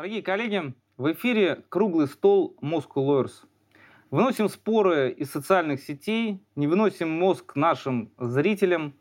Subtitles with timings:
[0.00, 3.44] Дорогие коллеги, в эфире круглый стол Moscow Lawyers.
[4.10, 8.94] Выносим споры из социальных сетей, не выносим мозг нашим зрителям.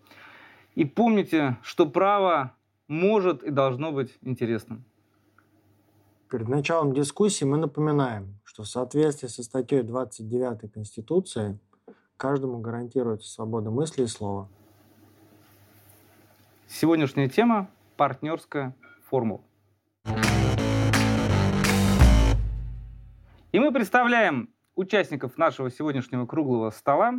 [0.75, 2.54] И помните, что право
[2.89, 4.84] может и должно быть интересным.
[6.30, 11.57] Перед началом дискуссии мы напоминаем, что в соответствии со статьей 29 Конституции
[12.18, 14.50] каждому гарантируется свобода мысли и слова.
[16.68, 18.75] Сегодняшняя тема– партнерская
[19.10, 19.39] формула.
[23.71, 27.15] Представляем участников нашего сегодняшнего круглого стола.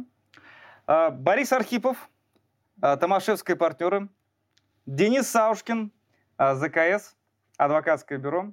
[0.86, 2.09] А, Борис Архипов,
[2.80, 4.09] а, Томашевская партнеры,
[4.86, 5.92] Денис Саушкин,
[6.36, 7.16] а, ЗКС,
[7.56, 8.52] адвокатское бюро,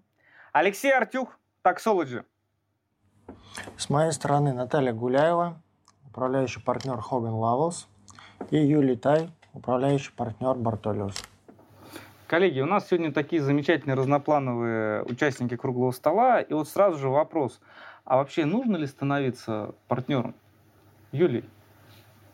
[0.52, 2.24] Алексей Артюх, таксологи.
[3.78, 5.62] С моей стороны Наталья Гуляева,
[6.06, 7.88] управляющий партнер Хоган Лавелс,
[8.52, 11.16] и Юлий Тай, управляющий партнер Бартолиус.
[12.28, 16.42] Коллеги, у нас сегодня такие замечательные разноплановые участники круглого стола.
[16.42, 17.62] И вот сразу же вопрос,
[18.04, 20.36] а вообще нужно ли становиться партнером?
[21.14, 21.46] Юлий,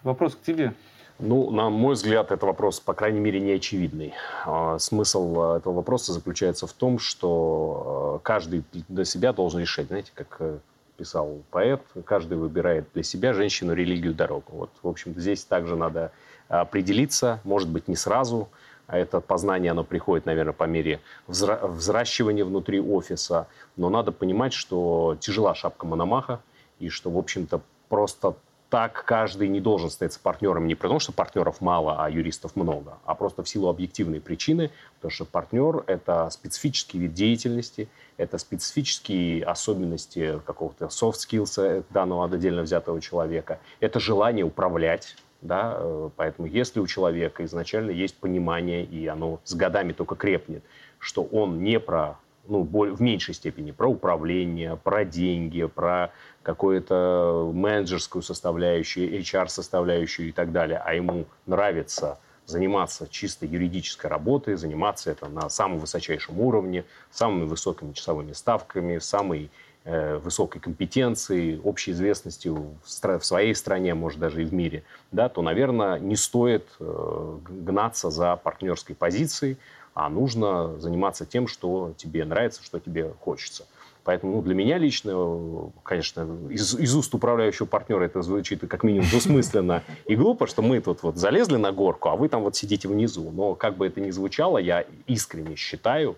[0.02, 0.74] вопрос к тебе.
[1.20, 4.14] Ну, на мой взгляд, это вопрос, по крайней мере, не очевидный.
[4.46, 9.88] А, смысл а, этого вопроса заключается в том, что а, каждый для себя должен решать,
[9.88, 10.58] знаете, как э,
[10.98, 14.54] писал поэт, каждый выбирает для себя женщину, религию, дорогу.
[14.54, 16.12] Вот, в общем, здесь также надо
[16.48, 18.50] определиться, может быть, не сразу,
[18.88, 25.18] а это познание, оно приходит, наверное, по мере взращивания внутри офиса, но надо понимать, что
[25.20, 26.42] тяжела шапка Мономаха,
[26.80, 28.36] и что, в общем-то, просто
[28.74, 33.14] так каждый не должен стать партнером не потому, что партнеров мало, а юристов много, а
[33.14, 40.42] просто в силу объективной причины, потому что партнер– это специфический вид деятельности, это специфические особенности
[40.44, 46.88] какого-то soft skills данного отдельно взятого человека, это желание управлять, да, э, поэтому если у
[46.88, 50.64] человека изначально есть понимание, и оно с годами только крепнет,
[51.00, 56.12] что он не про ну, в меньшей степени про управление, про деньги, про
[56.42, 65.12] какую-то менеджерскую составляющую, HR-составляющую и так далее, а ему нравится заниматься чисто юридической работой, заниматься
[65.12, 69.50] это на самом высочайшем уровне, самыми высокими часовыми ставками, самой
[69.86, 76.00] высокой компетенцией, общей известностью в, своей стране, может даже и в мире, да, то, наверное,
[76.00, 79.58] не стоит э, гнаться за партнерской позицией,
[79.94, 83.66] а нужно заниматься тем, что тебе нравится, что тебе хочется.
[84.04, 89.08] Поэтому ну, для меня лично, конечно, из, из уст управляющего партнера это звучит как минимум
[89.10, 92.88] двусмысленно и глупо, что мы тут вот залезли на горку, а вы там вот сидите
[92.88, 93.32] внизу.
[93.32, 96.18] Но как бы это ни звучало, я искренне считаю,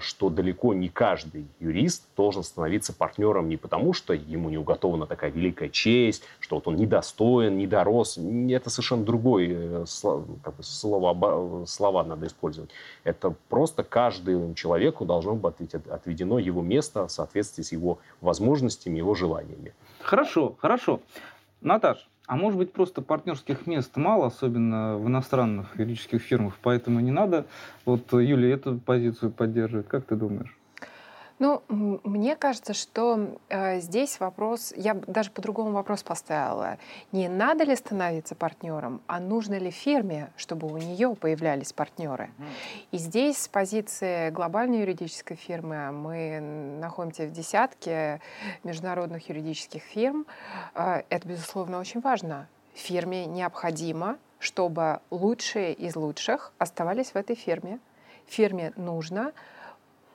[0.00, 5.30] что далеко не каждый юрист должен становиться партнером не потому, что ему не уготована такая
[5.30, 8.18] великая честь, что вот он недостоин, недорос.
[8.18, 9.84] Это совершенно другое э,
[10.42, 12.70] как бы, слово, слова надо использовать.
[13.04, 19.14] Это просто каждому человеку должно быть отведено его место в соответствии с его возможностями, его
[19.14, 19.72] желаниями.
[20.00, 21.00] Хорошо, хорошо.
[21.60, 27.10] Наташ, а может быть, просто партнерских мест мало, особенно в иностранных юридических фирмах, поэтому не
[27.10, 27.46] надо.
[27.84, 29.88] Вот Юлия эту позицию поддерживает.
[29.88, 30.56] Как ты думаешь?
[31.40, 36.76] Ну, мне кажется, что э, здесь вопрос, я даже по-другому вопрос поставила.
[37.12, 42.28] Не надо ли становиться партнером, а нужно ли фирме, чтобы у нее появлялись партнеры.
[42.90, 46.40] И здесь с позиции глобальной юридической фирмы мы
[46.78, 48.20] находимся в десятке
[48.62, 50.26] международных юридических фирм.
[50.74, 52.48] Э, это, безусловно, очень важно.
[52.74, 57.78] Фирме необходимо, чтобы лучшие из лучших оставались в этой фирме.
[58.26, 59.32] Фирме нужно,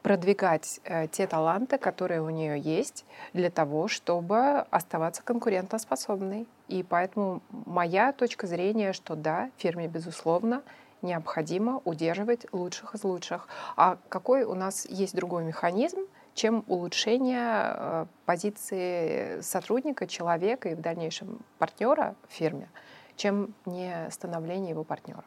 [0.05, 6.45] продвигать э, те таланты, которые у нее есть, для того, чтобы оставаться конкурентоспособной.
[6.67, 10.61] И поэтому моя точка зрения, что да, фирме, безусловно,
[11.01, 13.47] необходимо удерживать лучших из лучших.
[13.77, 16.01] А какой у нас есть другой механизм,
[16.35, 22.69] чем улучшение э, позиции сотрудника, человека и в дальнейшем партнера в фирме,
[23.15, 25.23] чем не становление его партнера.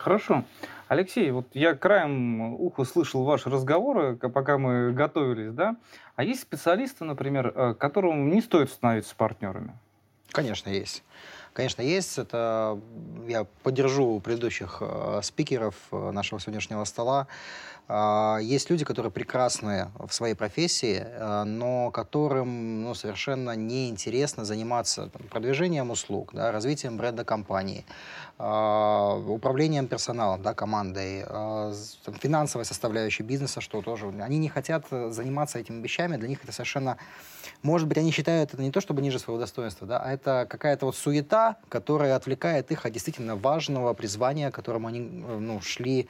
[0.00, 0.44] Хорошо.
[0.88, 5.76] Алексей, вот я краем уха слышал ваши разговоры, пока мы готовились, да?
[6.16, 9.78] А есть специалисты, например, э, которым не стоит становиться партнерами?
[10.32, 11.04] Конечно, есть.
[11.52, 12.18] Конечно, есть.
[12.18, 12.78] Это
[13.26, 17.26] я поддержу предыдущих э, спикеров э, нашего сегодняшнего стола.
[17.88, 25.08] Э, есть люди, которые прекрасны в своей профессии, э, но которым ну, совершенно неинтересно заниматься
[25.08, 27.84] там, продвижением услуг, да, развитием бренда компании,
[28.42, 31.74] а, управлением персоналом, да, командой, а,
[32.22, 36.96] финансовой составляющей бизнеса, что тоже они не хотят заниматься этими вещами, для них это совершенно
[37.62, 40.86] может быть, они считают это не то, чтобы ниже своего достоинства, да, а это какая-то
[40.86, 46.08] вот суета, которая отвлекает их от действительно важного призвания, к которому они э, ну, шли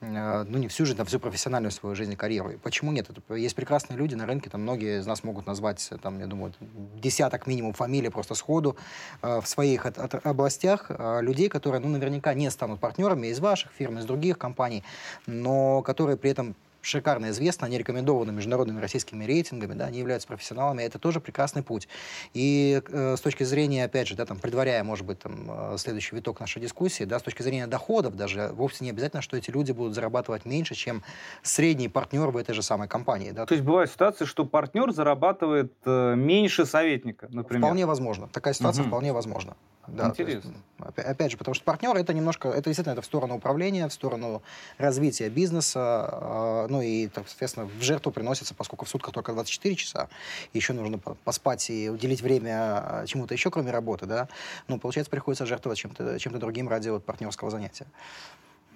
[0.00, 2.50] Э, ну, не всю жизнь, а всю профессиональную свою жизнь и карьеру.
[2.50, 3.10] И почему нет?
[3.10, 6.54] Это, есть прекрасные люди на рынке, там многие из нас могут назвать, там, я думаю,
[6.96, 8.76] десяток минимум фамилий просто сходу
[9.22, 13.40] э, в своих от, от областях э, людей, которые, ну, наверняка не станут партнерами из
[13.40, 14.84] ваших фирм, из других компаний,
[15.26, 20.82] но которые при этом шикарно известны, они рекомендованы международными российскими рейтингами, да, они являются профессионалами,
[20.82, 21.88] это тоже прекрасный путь.
[22.34, 26.16] И э, с точки зрения, опять же, да, там, предваряя, может быть, там, э, следующий
[26.16, 29.72] виток нашей дискуссии, да, с точки зрения доходов даже, вовсе не обязательно, что эти люди
[29.72, 31.02] будут зарабатывать меньше, чем
[31.42, 33.30] средний партнер в этой же самой компании.
[33.30, 33.46] Да.
[33.46, 37.62] То есть бывает ситуация, что партнер зарабатывает э, меньше советника, например?
[37.62, 38.28] Вполне возможно.
[38.28, 38.88] Такая ситуация угу.
[38.88, 39.56] вполне возможна.
[39.86, 40.52] Да, Интересно.
[40.78, 43.92] Есть, опять же, потому что партнер это немножко, это действительно это в сторону управления, в
[43.92, 44.42] сторону
[44.78, 50.08] развития бизнеса, а, ну и, соответственно, в жертву приносится, поскольку в сутках только 24 часа,
[50.54, 54.28] еще нужно поспать и уделить время а, чему-то еще, кроме работы, да,
[54.68, 57.86] ну, получается, приходится жертвовать чем-то чем другим ради вот партнерского занятия.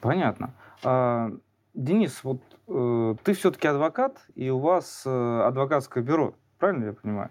[0.00, 0.52] Понятно.
[0.82, 1.30] А,
[1.72, 7.30] Денис, вот э, ты все-таки адвокат, и у вас э, адвокатское бюро правильно я понимаю?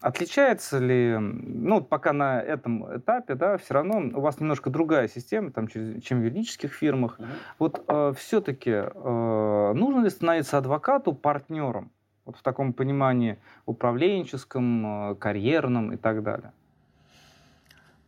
[0.00, 5.50] Отличается ли, ну, пока на этом этапе, да, все равно у вас немножко другая система,
[5.50, 7.18] там, чем в юридических фирмах.
[7.58, 11.90] Вот э, все-таки э, нужно ли становиться адвокату партнером?
[12.24, 16.52] Вот в таком понимании управленческом, э, карьерном и так далее.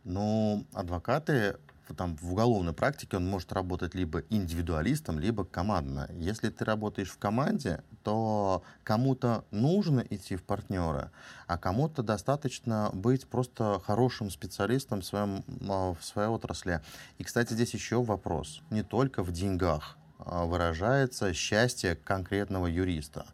[0.03, 1.57] Ну, адвокаты
[1.93, 6.09] там в уголовной практике он может работать либо индивидуалистом, либо командно.
[6.13, 11.11] Если ты работаешь в команде, то кому-то нужно идти в партнеры,
[11.47, 16.81] а кому-то достаточно быть просто хорошим специалистом в, своем, а, в своей отрасли.
[17.17, 18.61] И, кстати, здесь еще вопрос.
[18.69, 23.25] Не только в деньгах выражается счастье конкретного юриста.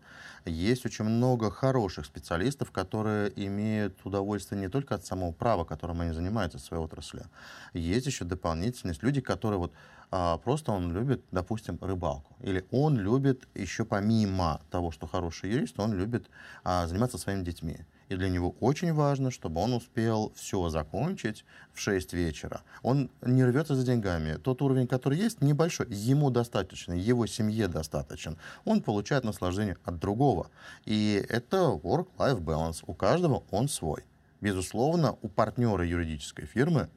[0.45, 6.13] Есть очень много хороших специалистов, которые имеют удовольствие не только от самого права, которым они
[6.13, 7.25] занимаются в своей отрасли.
[7.73, 9.73] Есть еще дополнительность люди, которые вот
[10.09, 12.35] а, просто он любит, допустим, рыбалку.
[12.41, 16.29] Или он любит еще помимо того, что хороший юрист, он любит
[16.63, 17.79] а, заниматься своими детьми.
[18.09, 21.43] И для него очень важно, чтобы он успел все закончить
[21.73, 22.61] в 6 вечера.
[22.81, 24.37] Он не рвется за деньгами.
[24.37, 25.87] Тот уровень, который есть, небольшой.
[25.89, 28.37] Ему достаточно, его семье достаточен.
[28.63, 30.49] Он получает наслаждение от другого.
[30.85, 32.83] И это work-life balance.
[32.87, 34.05] У каждого он свой.
[34.39, 36.89] Безусловно, у партнера юридической фирмы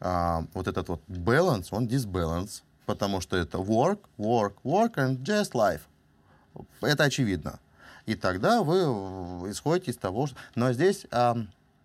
[0.00, 5.52] а, вот этот вот balance, он disbalance, потому что это work, work, work and just
[5.52, 5.80] life.
[6.80, 7.58] Это очевидно.
[8.06, 10.36] И тогда вы исходите из того, что...
[10.54, 11.06] Но здесь,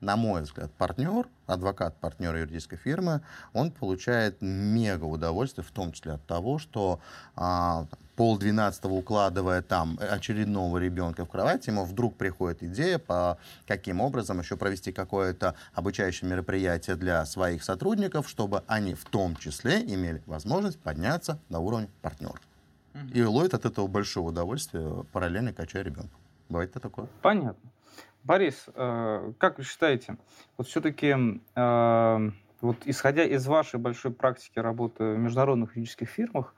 [0.01, 3.21] на мой взгляд, партнер, адвокат партнера юридической фирмы,
[3.53, 6.99] он получает мега удовольствие, в том числе от того, что
[7.35, 7.85] а,
[8.15, 13.37] пол двенадцатого укладывая там очередного ребенка в кровать, ему вдруг приходит идея, по
[13.67, 19.81] каким образом еще провести какое-то обучающее мероприятие для своих сотрудников, чтобы они в том числе
[19.81, 21.89] имели возможность подняться на уровень
[23.13, 26.15] И ловит от этого большое удовольствие, параллельно качая ребенка.
[26.49, 27.07] Бывает это такое.
[27.21, 27.69] Понятно.
[28.23, 30.17] Борис, э, как вы считаете,
[30.57, 32.31] вот все-таки, э,
[32.61, 36.53] вот исходя из вашей большой практики работы в международных юридических фирмах,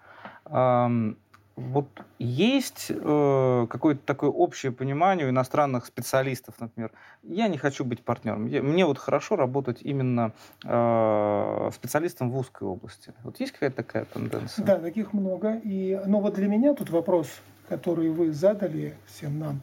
[1.69, 1.87] вот
[2.19, 6.91] есть э, какое-то такое общее понимание у иностранных специалистов, например,
[7.23, 10.33] я не хочу быть партнером, я, мне вот хорошо работать именно
[10.65, 13.13] э, специалистом в узкой области.
[13.23, 14.65] Вот есть какая-то такая тенденция?
[14.65, 15.55] Да, таких много.
[15.63, 17.27] И, но вот для меня тут вопрос,
[17.67, 19.61] который вы задали всем нам,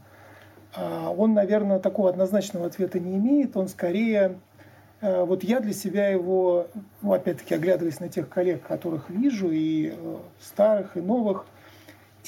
[0.77, 3.57] э, он, наверное, такого однозначного ответа не имеет.
[3.57, 4.39] Он скорее
[5.01, 6.69] э, вот я для себя его,
[7.03, 11.47] ну, опять-таки, оглядываясь на тех коллег, которых вижу, и э, старых, и новых,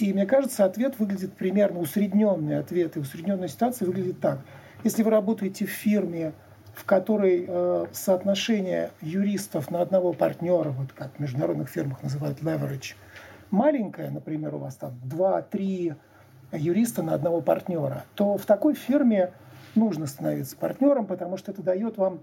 [0.07, 4.41] и мне кажется, ответ выглядит примерно, усредненный ответ и усредненная ситуация выглядит так.
[4.85, 6.33] Если вы работаете в фирме,
[6.75, 12.95] в которой э, соотношение юристов на одного партнера, вот как в международных фирмах называют leverage,
[13.51, 15.95] маленькое, например, у вас там 2-3
[16.53, 19.33] юриста на одного партнера, то в такой фирме
[19.75, 22.21] нужно становиться партнером, потому что это дает вам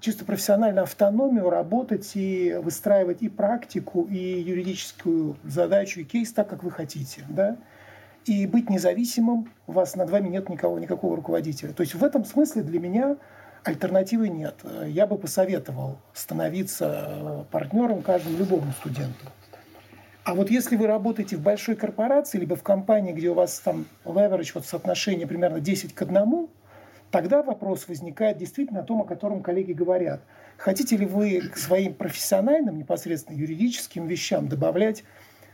[0.00, 6.62] чисто профессиональную автономию работать и выстраивать и практику, и юридическую задачу, и кейс так, как
[6.62, 7.24] вы хотите.
[7.28, 7.56] Да?
[8.26, 11.72] И быть независимым, у вас над вами нет никого, никакого руководителя.
[11.72, 13.16] То есть в этом смысле для меня
[13.64, 14.56] альтернативы нет.
[14.86, 19.26] Я бы посоветовал становиться партнером каждому любому студенту.
[20.24, 23.84] А вот если вы работаете в большой корпорации, либо в компании, где у вас там
[24.04, 26.48] leverage, вот соотношение примерно 10 к 1,
[27.14, 30.20] тогда вопрос возникает действительно о том, о котором коллеги говорят.
[30.56, 35.04] Хотите ли вы к своим профессиональным, непосредственно юридическим вещам добавлять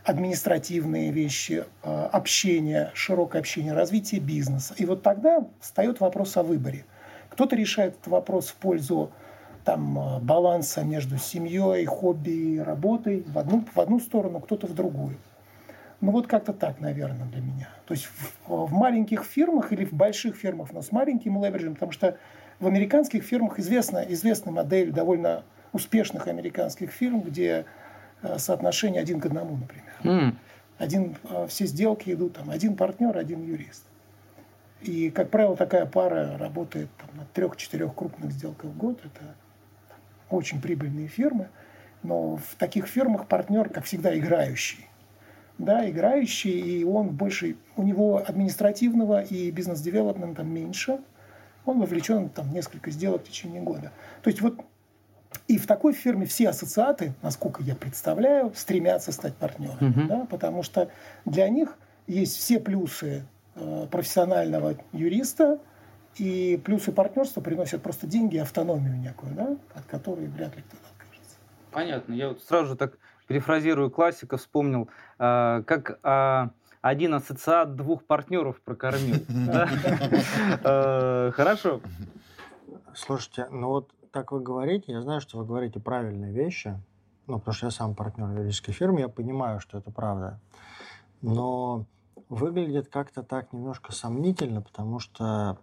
[0.03, 4.73] административные вещи, э, общение, широкое общение, развитие бизнеса.
[4.75, 6.83] И вот тогда встает вопрос о выборе.
[7.29, 9.11] Кто-то решает этот вопрос в пользу
[9.63, 14.73] там, э, баланса между семьей, хобби и работой в одну, в одну сторону, кто-то в
[14.73, 15.15] другую.
[16.01, 17.69] Ну вот как-то так, наверное, для меня.
[17.85, 21.91] То есть в, в маленьких фирмах или в больших фирмах, но с маленьким левериджем, потому
[21.91, 22.17] что
[22.59, 25.43] в американских фирмах известна, известна модель довольно
[25.73, 27.65] успешных американских фирм, где
[28.23, 29.93] э, соотношение один к одному, например.
[30.03, 30.35] Mm.
[30.79, 33.85] Один, э, все сделки идут там один партнер, один юрист.
[34.81, 38.99] И, как правило, такая пара работает там, на трех-четырех крупных сделках в год.
[39.05, 39.35] Это
[40.31, 41.49] очень прибыльные фирмы.
[42.01, 44.87] Но в таких фирмах партнер, как всегда, играющий
[45.63, 50.99] да, играющий, и он больше, у него административного и бизнес-девелопмента меньше,
[51.65, 53.91] он вовлечен там, в несколько сделок в течение года.
[54.23, 54.59] То есть вот
[55.47, 60.07] и в такой фирме все ассоциаты, насколько я представляю, стремятся стать партнерами, uh-huh.
[60.07, 60.89] да, потому что
[61.25, 61.77] для них
[62.07, 63.23] есть все плюсы
[63.55, 65.59] э, профессионального юриста,
[66.17, 70.83] и плюсы партнерства приносят просто деньги и автономию некую, да, от которой вряд ли кто-то
[70.97, 71.37] откажется.
[71.71, 72.13] Понятно.
[72.13, 72.97] Я вот сразу же так
[73.31, 76.49] перефразирую классика, вспомнил, э, как э,
[76.81, 79.23] один ассоциат двух партнеров прокормил.
[80.63, 81.79] Э, хорошо.
[82.93, 86.77] Слушайте, ну вот так вы говорите, я знаю, что вы говорите правильные вещи,
[87.27, 90.39] ну, потому что я сам партнер юридической фирмы, я понимаю, что это правда.
[91.21, 91.85] Но
[92.27, 95.57] выглядит как-то так немножко сомнительно, потому что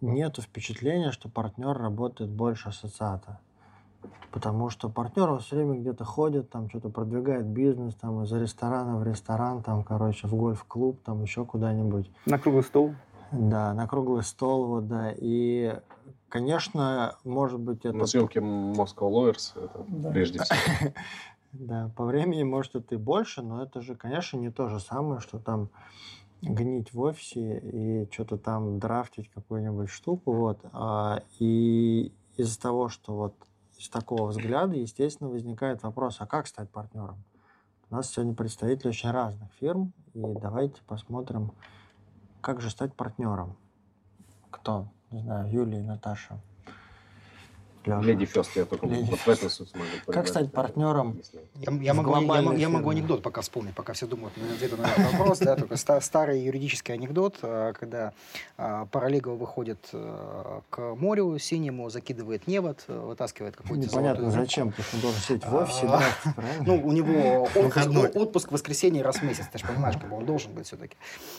[0.00, 3.40] нет впечатления, что партнер работает больше ассоциата.
[4.30, 9.04] Потому что партнер все время где-то ходит, там что-то продвигает бизнес, там из ресторана в
[9.04, 12.10] ресторан, там, короче, в гольф-клуб, там еще куда-нибудь.
[12.26, 12.94] На круглый стол?
[13.32, 15.12] Да, на круглый стол, вот, да.
[15.16, 15.78] И,
[16.28, 17.96] конечно, может быть, это...
[17.96, 20.10] На съемке Moscow Lawyers, это да.
[20.10, 20.92] прежде всего.
[21.52, 25.20] Да, по времени, может, это и больше, но это же, конечно, не то же самое,
[25.20, 25.70] что там
[26.42, 30.60] гнить в офисе и что-то там драфтить какую-нибудь штуку, вот.
[30.72, 33.34] А, и из-за того, что вот
[33.78, 37.24] из такого взгляда, естественно, возникает вопрос, а как стать партнером?
[37.90, 41.52] У нас сегодня представители очень разных фирм, и давайте посмотрим,
[42.40, 43.56] как же стать партнером.
[44.50, 44.88] Кто?
[45.10, 46.40] Не знаю, Юлия, Наташа.
[47.88, 48.00] Леша.
[48.02, 51.20] Леди Фест, я только Леди вот в этом смогу Как стать партнером?
[51.56, 55.38] Я, я, могу, я, я могу анекдот пока вспомнить, пока все думают на этот вопрос.
[55.38, 58.12] Да, только старый юридический анекдот, э, когда
[58.56, 64.96] э, паралегал выходит э, к морю синему, закидывает невод, вытаскивает какой-то Непонятно зачем, потому что
[64.96, 66.02] он должен сидеть в офисе, а,
[66.66, 67.48] Ну, у него
[68.14, 70.96] отпуск, в воскресенье раз в месяц, ты же понимаешь, как он должен быть все-таки.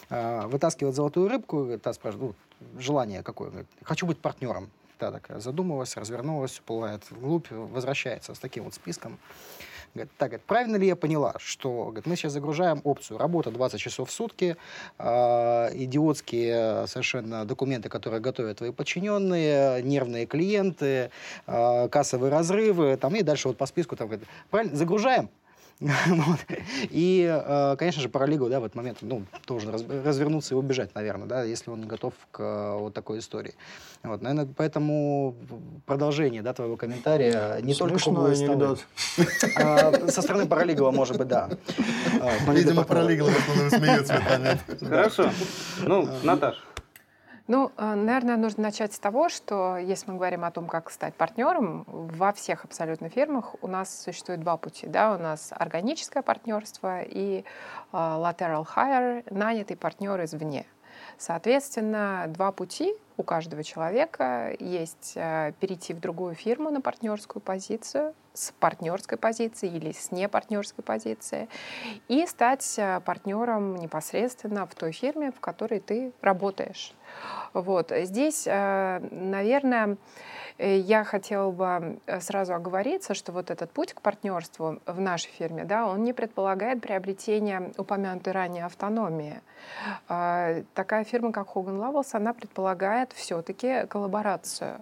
[0.09, 3.51] Вытаскивает золотую рыбку, та спрашивает, ну, желание какое?
[3.83, 9.17] Хочу быть партнером та такая задумалась, развернулась, уплывает вглубь, возвращается с таким вот списком.
[9.95, 13.79] Говорит, так, говорит, правильно ли я поняла, что говорит, мы сейчас загружаем опцию работа 20
[13.81, 14.55] часов в сутки,
[14.99, 21.09] э, идиотские совершенно документы, которые готовят твои подчиненные, нервные клиенты,
[21.47, 25.29] э, кассовые разрывы, там, и дальше вот по списку там, говорит, правильно, загружаем,
[26.07, 26.39] вот.
[26.89, 31.25] И, э, конечно же, паралигу, да, в этот момент, ну, должен развернуться и убежать, наверное,
[31.25, 33.53] да, если он не готов к э, вот такой истории.
[34.03, 35.35] Вот, наверное, поэтому
[35.85, 38.85] продолжение, да, твоего комментария не только Смешной анекдот.
[39.55, 41.49] А, со стороны Паралигова, может быть, да.
[42.47, 43.31] Видимо, Паралигова
[43.69, 44.61] смеется в этот момент.
[44.81, 45.31] Хорошо.
[45.83, 46.68] Ну, Наташа.
[47.49, 51.15] Ну, э, наверное, нужно начать с того, что если мы говорим о том, как стать
[51.15, 54.85] партнером, во всех абсолютно фирмах у нас существует два пути.
[54.85, 55.15] Да?
[55.15, 57.43] У нас органическое партнерство и
[57.91, 60.67] uh, lateral hire, нанятый партнер извне.
[61.17, 68.13] Соответственно, два пути у каждого человека есть uh, перейти в другую фирму на партнерскую позицию,
[68.39, 71.49] с партнерской позиции или с непартнерской позиции,
[72.07, 76.93] и стать партнером непосредственно в той фирме, в которой ты работаешь.
[77.53, 77.91] Вот.
[77.91, 79.97] Здесь, э, наверное,
[80.57, 85.31] э, я хотела бы э, сразу оговориться, что вот этот путь к партнерству в нашей
[85.31, 89.41] фирме, да, он не предполагает приобретение упомянутой ранее автономии.
[90.07, 94.81] Такая фирма, как Hogan Lovells, она предполагает все-таки коллаборацию.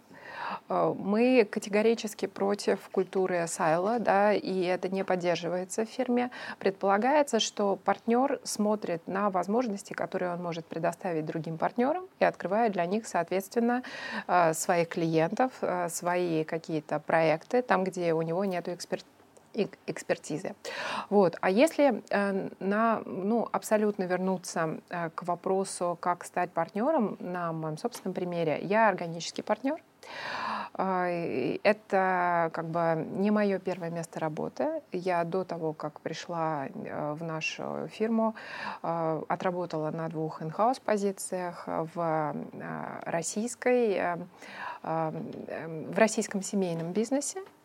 [0.70, 6.32] Э, мы категорически против культуры сайла, да, и это не поддерживается в фирме.
[6.60, 12.86] Предполагается, что партнер смотрит на возможности, которые он может предоставить другим партнерам и открывает для
[12.86, 13.84] них, соответственно,
[14.28, 19.12] э, своих клиентов, э, свои какие-то проекты, там, где у него нет экспертизы
[19.88, 20.54] экспертизы.
[21.10, 21.36] Вот.
[21.42, 22.04] А если
[22.60, 24.82] на, ну, абсолютно вернуться
[25.16, 29.82] к вопросу, как стать партнером, на моем собственном примере, я органический партнер,
[30.74, 34.82] Это как бы не мое первое место работы.
[34.92, 38.36] Я до того, как пришла в нашу фирму,
[38.82, 42.36] отработала на двух in-house позициях в
[43.06, 44.18] российской
[44.84, 47.57] в российском семейном бизнесе Э,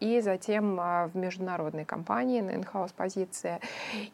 [0.00, 3.60] и затем а, в международной компании на in-house позиции.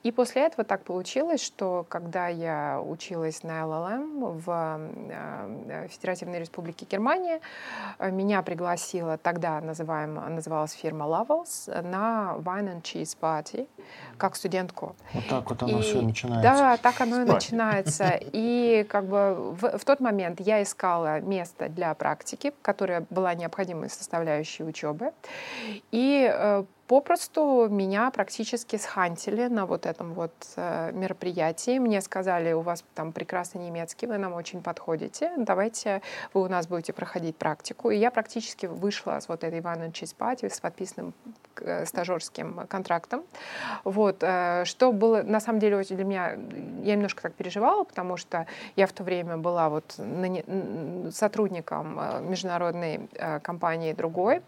[0.02, 4.80] И после этого так получилось, что когда я училась на LLM в
[5.11, 7.40] э, Федеративной Республике Германия,
[7.99, 13.68] э, меня пригласила, тогда называем, называлась фирма Levels, на Wine and Cheese Party,
[14.16, 14.94] как студентку.
[15.12, 16.42] Вот так вот оно и, все начинается.
[16.42, 18.18] Да, так оно и начинается.
[18.20, 23.90] И как бы в, в тот момент я искала место для практики, которая была необходимой
[23.90, 25.12] составляющей учебы.
[25.90, 31.78] И э, попросту меня практически схантили на вот этом вот э, мероприятии.
[31.78, 36.02] Мне сказали, у вас там прекрасный немецкий, вы нам очень подходите, давайте
[36.34, 37.90] вы у нас будете проходить практику.
[37.90, 41.14] И я практически вышла с вот этой Ивана Чиспати с подписанным
[41.60, 43.22] э, стажерским контрактом.
[43.84, 44.16] Вот,
[44.64, 46.32] что было на самом деле для меня,
[46.82, 48.46] я немножко так переживала, потому что
[48.76, 49.98] я в то время была вот
[51.12, 53.08] сотрудником международной
[53.42, 54.42] компании другой,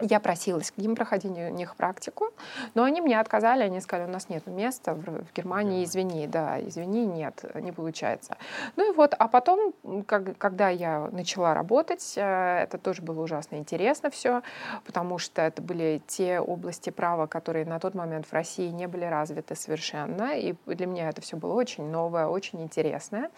[0.00, 2.30] я просилась к ним проходить у них практику,
[2.74, 7.06] но они мне отказали, они сказали, у нас нет места в, Германии, извини, да, извини,
[7.06, 8.36] нет, не получается.
[8.76, 9.72] Ну и вот, а потом,
[10.06, 14.42] как, когда я начала работать, э, это тоже было ужасно интересно все,
[14.84, 19.04] потому что это были те области права, которые на тот момент в России не были
[19.04, 23.30] развиты совершенно, и для меня это все было очень новое, очень интересное.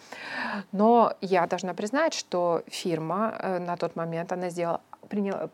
[0.71, 5.49] Но я должна признать, что фирма э, на тот момент, она сделала приняла,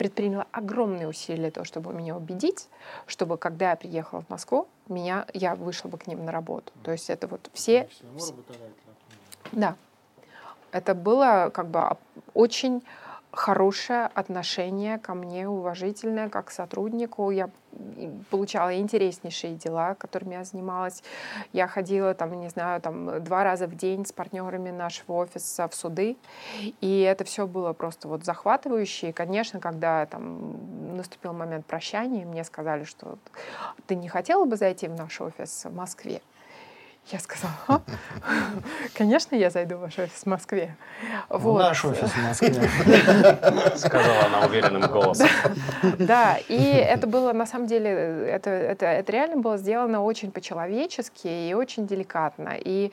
[0.00, 2.70] предприняла огромные усилия для того, чтобы меня убедить,
[3.06, 6.72] чтобы когда я приехала в Москву, меня, я вышла бы к ним на работу.
[6.82, 7.86] То есть это вот все...
[8.16, 8.34] все
[9.52, 9.76] да.
[10.72, 11.98] Это было как бы
[12.32, 12.82] очень
[13.32, 17.30] хорошее отношение ко мне, уважительное, как к сотруднику.
[17.30, 17.50] Я
[18.30, 21.02] получала интереснейшие дела, которыми я занималась.
[21.52, 25.74] Я ходила, там, не знаю, там, два раза в день с партнерами нашего офиса в
[25.74, 26.16] суды.
[26.80, 29.10] И это все было просто вот захватывающе.
[29.10, 33.18] И, конечно, когда там наступил момент прощания, мне сказали, что
[33.86, 36.20] ты не хотела бы зайти в наш офис в Москве?
[37.06, 37.80] Я сказала, а?
[38.94, 40.76] конечно, я зайду в ваш офис в Москве.
[41.28, 41.58] Вот.
[41.58, 42.54] Наш офис в Москве.
[43.76, 45.26] Сказала она уверенным голосом.
[45.98, 51.26] Да, и это было, на самом деле, это, это, это реально было сделано очень по-человечески
[51.26, 52.52] и очень деликатно.
[52.56, 52.92] И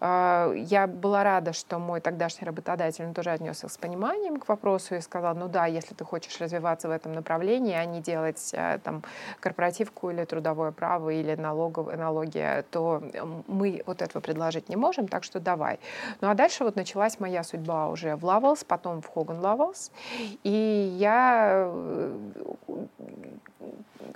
[0.00, 5.00] э, я была рада, что мой тогдашний работодатель тоже отнесся с пониманием к вопросу и
[5.00, 9.02] сказал, ну да, если ты хочешь развиваться в этом направлении, а не делать э, там
[9.40, 13.02] корпоративку или трудовое право или налогов, налоги, то
[13.48, 15.80] мы вот этого предложить не можем, так что давай.
[16.20, 19.90] Ну а дальше вот началась моя судьба уже в Lovells, потом в Hogan Lovells.
[20.44, 22.18] И я, э,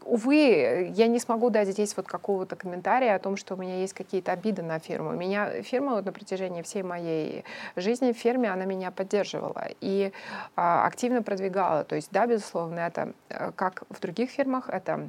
[0.04, 3.94] увы, я не смогу дать здесь вот какого-то комментария о том, что у меня есть
[3.94, 5.12] какие-то обиды на фирму.
[5.12, 7.44] Меня фирма вот на протяжении всей моей
[7.76, 10.12] жизни в фирме, она меня поддерживала и
[10.54, 11.84] а, активно продвигала.
[11.84, 15.08] То есть, да, безусловно, это, э, как в других фирмах, это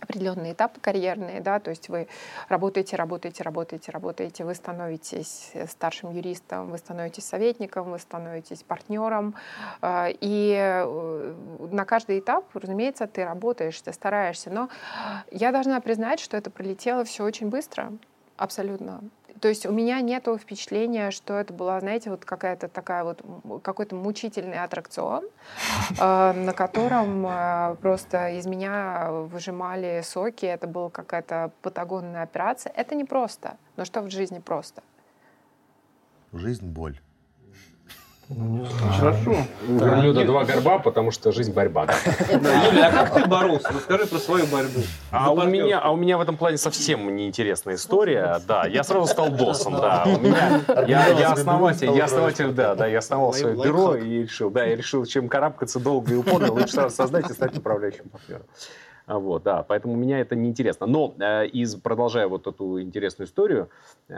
[0.00, 2.08] определенные этапы карьерные, да, то есть вы
[2.48, 9.34] работаете, работаете, работаете, работаете, вы становитесь старшим юристом, вы становитесь советником, вы становитесь партнером,
[9.82, 11.34] э, и э,
[11.70, 14.68] на каждый этап, разумеется, ты работаешь, ты стараешься, но
[15.30, 17.92] я должна признать, что это пролетело все очень быстро,
[18.36, 19.02] абсолютно.
[19.40, 23.22] То есть у меня нет впечатления, что это была, знаете, вот какая-то такая вот
[23.62, 25.24] какой-то мучительный аттракцион,
[25.98, 30.46] э, на котором э, просто из меня выжимали соки.
[30.46, 32.72] Это была какая-то патагонная операция.
[32.74, 33.56] Это не просто.
[33.76, 34.82] Но что в жизни просто?
[36.32, 37.00] Жизнь боль.
[38.30, 38.66] Ну,
[38.98, 39.36] Хорошо.
[39.66, 41.86] У верблюда два горба, потому что жизнь борьба.
[42.30, 43.68] Юля, а как ты боролся?
[43.72, 44.80] Расскажи про свою борьбу.
[45.10, 48.40] А у меня, а у меня в этом плане совсем неинтересная история.
[48.46, 49.76] Да, я сразу стал боссом.
[49.76, 54.22] Да, у меня, я, я основатель, я основатель, да, да, я основал свое бюро и
[54.24, 58.10] решил, да, я решил, чем карабкаться долго и упорно, лучше сразу создать и стать управляющим
[58.10, 58.44] партнером.
[59.08, 60.86] А, вот, да, поэтому меня это не интересно.
[60.86, 63.70] Но э, из, продолжая вот эту интересную историю
[64.08, 64.14] э,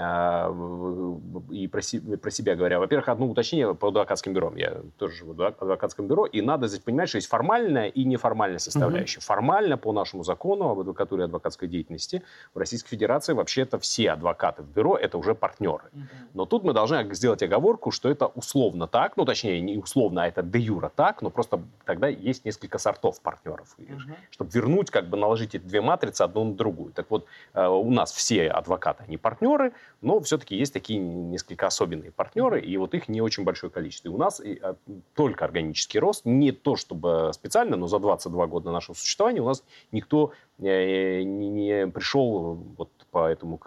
[1.53, 4.53] и про, си, про себя говоря, во-первых, одно уточнение по адвокатским бюро.
[4.57, 8.59] Я тоже живу в адвокатском бюро, и надо здесь понимать, что есть формальная и неформальная
[8.59, 9.19] составляющая.
[9.19, 9.27] Угу.
[9.27, 14.63] Формально по нашему закону об адвокатуре и адвокатской деятельности в Российской Федерации вообще-то все адвокаты
[14.63, 15.85] в бюро это уже партнеры.
[15.93, 16.03] Угу.
[16.35, 20.27] Но тут мы должны сделать оговорку, что это условно так, ну точнее не условно, а
[20.27, 23.77] это де юра так, но просто тогда есть несколько сортов партнеров.
[23.79, 24.17] Угу.
[24.31, 26.93] Чтобы вернуть свернуть, как бы наложить эти две матрицы одну на другую.
[26.93, 32.11] Так вот, э, у нас все адвокаты, они партнеры, но все-таки есть такие несколько особенные
[32.11, 34.09] партнеры, и вот их не очень большое количество.
[34.09, 34.75] И у нас э,
[35.15, 39.65] только органический рост, не то чтобы специально, но за 22 года нашего существования у нас
[39.93, 43.59] никто не пришел вот по этому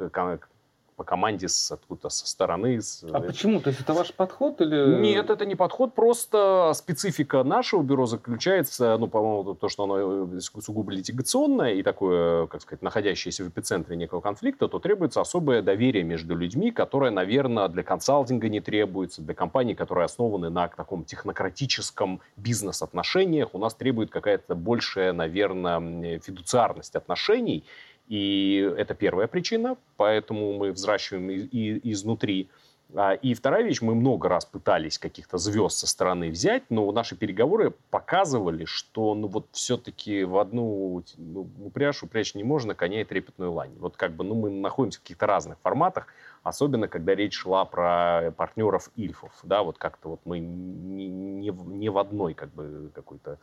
[0.95, 2.81] по команде с откуда-то со стороны.
[2.81, 3.03] С...
[3.11, 3.59] А почему?
[3.59, 5.01] То есть это ваш подход или...
[5.01, 10.39] Нет, это не подход, просто специфика нашего бюро заключается, ну, по-моему, то, что оно э,
[10.39, 16.03] сугубо литигационное и такое, как сказать, находящееся в эпицентре некого конфликта, то требуется особое доверие
[16.03, 22.21] между людьми, которое, наверное, для консалтинга не требуется, для компаний, которые основаны на таком технократическом
[22.37, 27.63] бизнес-отношениях, у нас требует какая-то большая, наверное, фидуциарность отношений,
[28.07, 32.49] и это первая причина, поэтому мы взращиваем и, и, изнутри.
[32.95, 37.15] А, и вторая вещь, мы много раз пытались каких-то звезд со стороны взять, но наши
[37.15, 43.05] переговоры показывали, что ну вот все-таки в одну ну, упряжь упрячь не можно, коня и
[43.05, 43.73] трепетную лань.
[43.79, 46.07] Вот как бы ну, мы находимся в каких-то разных форматах,
[46.43, 49.31] особенно когда речь шла про партнеров Ильфов.
[49.43, 53.39] Да, вот как-то вот мы не, не, не в одной как бы какой-то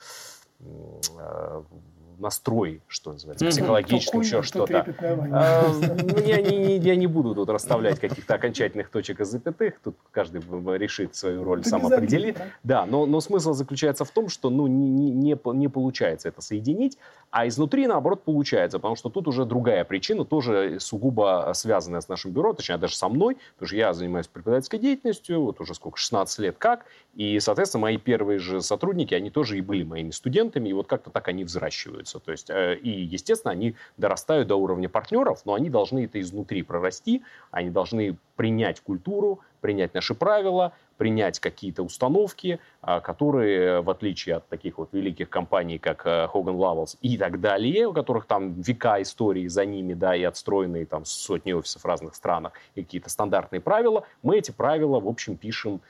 [1.19, 1.65] а,
[2.21, 4.95] настрой, что называется, психологическом, еще что-то.
[5.33, 9.97] А, ну, я, не, я не буду тут расставлять каких-то окончательных точек и запятых, тут
[10.11, 10.41] каждый
[10.79, 12.39] решит свою роль, сам определит.
[12.63, 16.99] Да, но, но смысл заключается в том, что ну, не, не, не получается это соединить,
[17.31, 22.33] а изнутри, наоборот, получается, потому что тут уже другая причина, тоже сугубо связанная с нашим
[22.33, 26.39] бюро, точнее, даже со мной, потому что я занимаюсь преподавательской деятельностью, вот уже сколько, 16
[26.41, 30.73] лет как, и, соответственно, мои первые же сотрудники, они тоже и были моими студентами, и
[30.73, 32.21] вот как-то так они взращиваются.
[32.21, 36.63] То есть, э, и, естественно, они дорастают до уровня партнеров, но они должны это изнутри
[36.63, 44.37] прорасти, они должны принять культуру, принять наши правила, принять какие-то установки, а, которые, в отличие
[44.37, 48.61] от таких вот великих компаний, как Hogan э, Lovells и так далее, у которых там
[48.61, 53.11] века истории за ними, да, и отстроенные там сотни офисов в разных странах, и какие-то
[53.11, 55.81] стандартные правила, мы эти правила, в общем, пишем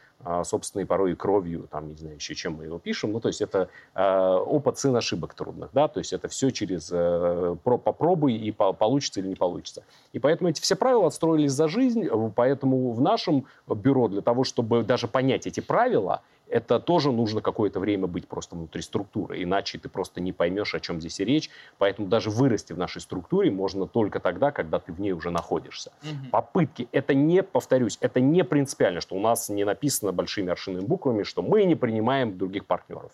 [0.45, 3.13] собственной порой кровью, там, не знаю еще чем мы его пишем.
[3.13, 6.91] Ну, то есть это э, опыт сын ошибок трудных, да, то есть это все через
[6.93, 9.85] э, про, попробуй и по, получится или не получится.
[10.13, 14.83] И поэтому эти все правила отстроились за жизнь, поэтому в нашем бюро для того, чтобы
[14.83, 19.89] даже понять эти правила, это тоже нужно какое-то время быть просто внутри структуры, иначе ты
[19.89, 21.49] просто не поймешь, о чем здесь и речь.
[21.79, 25.93] Поэтому даже вырасти в нашей структуре можно только тогда, когда ты в ней уже находишься.
[26.03, 26.31] Угу.
[26.31, 31.23] Попытки, это не, повторюсь, это не принципиально, что у нас не написано большими аршинными буквами,
[31.23, 33.13] что мы не принимаем других партнеров.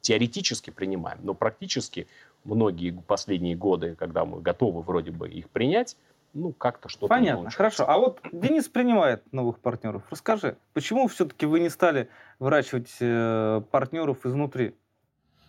[0.00, 2.06] Теоретически принимаем, но практически
[2.44, 5.96] многие последние годы, когда мы готовы вроде бы их принять,
[6.38, 7.88] ну, как-то что-то Понятно, хорошо.
[7.88, 10.02] А вот Денис принимает новых партнеров.
[10.10, 14.74] Расскажи, почему все-таки вы не стали выращивать э, партнеров изнутри?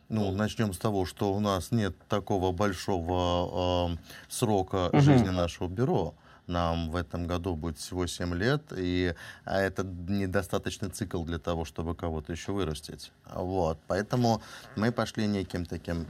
[0.10, 3.98] Ну, начнем с того, что у нас нет такого большого э,
[4.28, 5.00] срока угу.
[5.00, 6.16] жизни нашего бюро.
[6.48, 9.14] Нам в этом году будет всего 7 лет, и
[9.46, 13.12] а это недостаточный цикл для того, чтобы кого-то еще вырастить.
[13.32, 13.78] Вот.
[13.86, 14.42] Поэтому
[14.76, 16.08] мы пошли неким таким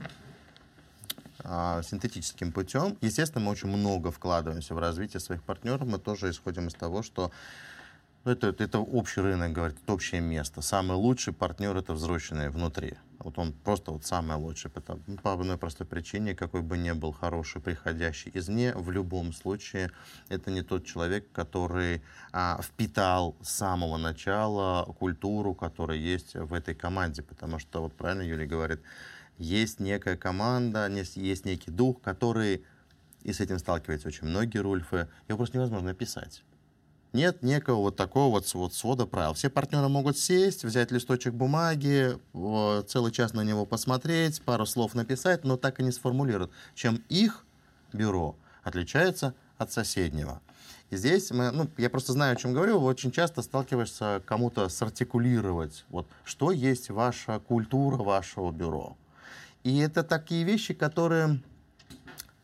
[1.44, 2.98] синтетическим путем.
[3.02, 5.88] Естественно, мы очень много вкладываемся в развитие своих партнеров.
[5.88, 7.32] Мы тоже исходим из того, что
[8.26, 10.62] ну, это, это общий рынок, говорит, это общее место.
[10.62, 12.96] Самый лучший партнер это взросленный внутри.
[13.20, 14.70] Вот он просто вот самый лучший.
[14.70, 19.32] Потому, ну, по одной простой причине, какой бы ни был хороший, приходящий извне, в любом
[19.32, 19.92] случае
[20.28, 22.02] это не тот человек, который
[22.34, 27.24] а, впитал с самого начала культуру, которая есть в этой команде.
[27.24, 28.82] Потому что, вот правильно Юлия говорит,
[29.40, 32.64] есть некая команда, есть некий дух, который,
[33.24, 36.44] и с этим сталкиваются очень многие рульфы, его просто невозможно описать.
[37.12, 39.34] Нет некого вот такого вот, вот свода правил.
[39.34, 42.20] Все партнеры могут сесть, взять листочек бумаги,
[42.86, 47.46] целый час на него посмотреть, пару слов написать, но так и не сформулируют, чем их
[47.94, 50.42] бюро отличается от соседнего.
[50.92, 55.86] И здесь мы, ну, я просто знаю, о чем говорю, очень часто сталкиваешься кому-то сартикулировать,
[55.90, 58.98] вот, что есть ваша культура вашего бюро.
[59.64, 61.42] И это такие вещи, которые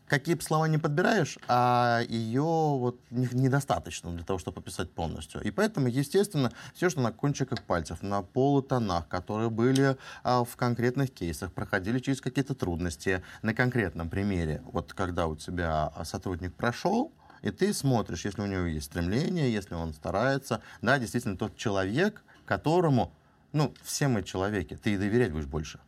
[0.06, 5.42] какие бы слова не подбираешь, а ее вот недостаточно для того, чтобы описать полностью.
[5.42, 11.12] И поэтому, естественно, все, что на кончиках пальцев, на полутонах, которые были а, в конкретных
[11.12, 14.62] кейсах, проходили через какие-то трудности на конкретном примере.
[14.64, 19.74] Вот когда у тебя сотрудник прошел, и ты смотришь, если у него есть стремление, если
[19.74, 23.12] он старается, да, действительно тот человек, которому,
[23.52, 25.80] ну, все мы человеки, ты и доверять будешь больше.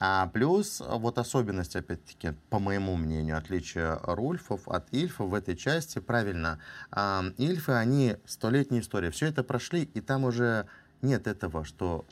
[0.00, 5.98] А плюс вот особенность, опять-таки, по моему мнению, отличие рульфов от ильфов в этой части,
[5.98, 6.58] правильно,
[6.90, 10.66] а, ильфы, они столетняя история, все это прошли, и там уже
[11.00, 12.04] нет этого, что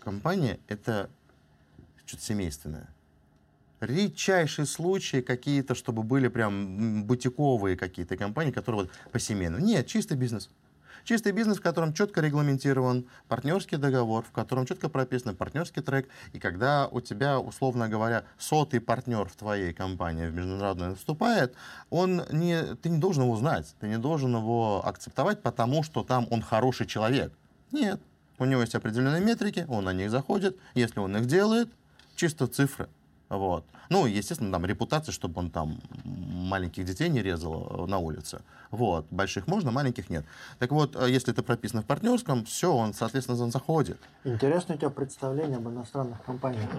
[0.00, 1.08] компания— это
[2.04, 2.88] что-то семейственное.
[3.80, 9.64] редчайшие случаи какие-то, чтобы были прям бутиковые какие-то компании, которые вот по семейному.
[9.64, 10.50] Нет, чистый бизнес.
[11.06, 16.08] Чистый бизнес, в котором четко регламентирован партнерский договор, в котором четко прописан партнерский трек.
[16.32, 21.54] И когда у тебя, условно говоря, сотый партнер в твоей компании в международной вступает,
[21.90, 26.26] он не, ты не должен его знать, ты не должен его акцептовать, потому что там
[26.30, 27.32] он хороший человек.
[27.70, 28.00] Нет.
[28.40, 30.58] У него есть определенные метрики, он на них заходит.
[30.74, 31.68] Если он их делает,
[32.16, 32.88] чисто цифры.
[33.28, 33.64] Вот.
[33.88, 38.40] Ну, естественно, там репутация, чтобы он там маленьких детей не резал э, на улице.
[38.70, 39.06] Вот.
[39.10, 40.24] Больших можно, маленьких нет.
[40.58, 43.98] Так вот, э, если это прописано в партнерском, все, он, соответственно, заходит.
[44.24, 46.70] Интересно у тебя представление об иностранных компаниях.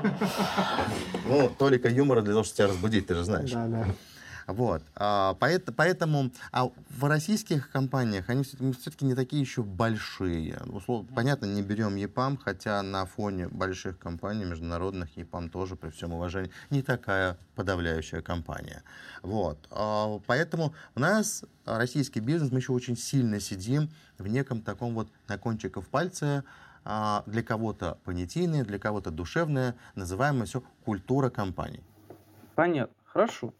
[1.25, 3.51] Ну, только юмора для того, чтобы тебя разбудить, ты же знаешь.
[3.51, 3.87] Да, да.
[4.47, 4.81] Вот.
[4.95, 10.57] А, поэтому а в российских компаниях они все-таки не такие еще большие.
[11.13, 16.49] Понятно, не берем ЕПАМ, хотя на фоне больших компаний международных ЕПАМ тоже, при всем уважении,
[16.69, 18.83] не такая подавляющая компания.
[19.21, 19.67] Вот.
[19.69, 25.09] А, поэтому у нас российский бизнес, мы еще очень сильно сидим в неком таком вот
[25.27, 26.45] на кончиках пальца
[26.85, 31.81] а, для кого-то понятийное, для кого-то душевное, называемое все культура компаний.
[32.55, 32.95] Понятно.
[33.17, 33.53] Хорошо.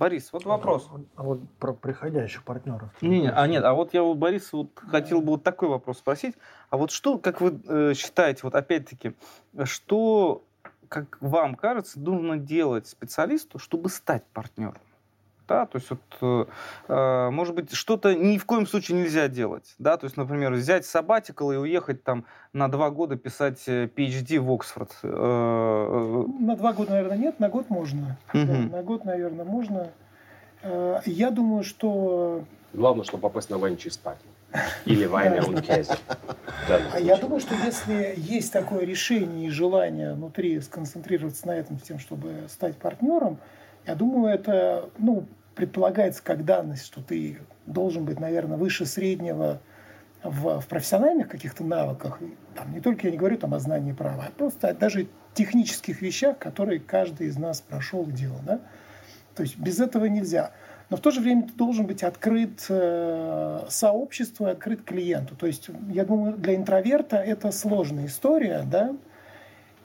[0.00, 0.88] Борис, вот вопрос.
[0.90, 2.88] А, а вот про приходящих партнеров.
[3.02, 5.98] Не, не, а нет, а вот я у Бориса вот хотел бы вот такой вопрос
[5.98, 6.36] спросить.
[6.70, 9.12] А вот что, как вы э, считаете, вот опять-таки,
[9.64, 10.42] что,
[10.88, 14.80] как вам кажется, нужно делать специалисту, чтобы стать партнером?
[15.50, 16.44] Да, то есть вот, э,
[16.86, 20.86] э, может быть, что-то ни в коем случае нельзя делать, да, то есть, например, взять
[20.86, 24.92] сабатикал и уехать там на два года писать PhD в Оксфорд.
[25.02, 28.16] Э, э, на два года, наверное, нет, на год можно.
[28.32, 28.46] Угу.
[28.46, 29.88] Да, на год, наверное, можно.
[30.62, 32.44] Э, я думаю, что...
[32.72, 34.18] Главное, чтобы попасть на Ванчи спать.
[34.84, 35.96] Или Вайна Ункезе.
[36.68, 41.82] А я думаю, что если есть такое решение и желание внутри сконцентрироваться на этом, с
[41.82, 43.38] тем, чтобы стать партнером,
[43.86, 45.26] я думаю, это, ну,
[45.60, 49.60] предполагается как данность, что ты должен быть, наверное, выше среднего
[50.22, 52.18] в, в профессиональных каких-то навыках.
[52.54, 56.38] Там, не только я не говорю там, о знании права, а просто даже технических вещах,
[56.38, 58.40] которые каждый из нас прошел делал.
[58.42, 58.60] Да?
[59.34, 60.52] То есть без этого нельзя.
[60.88, 65.36] Но в то же время ты должен быть открыт э, сообществу и открыт клиенту.
[65.36, 68.96] То есть, я думаю, для интроверта это сложная история, да,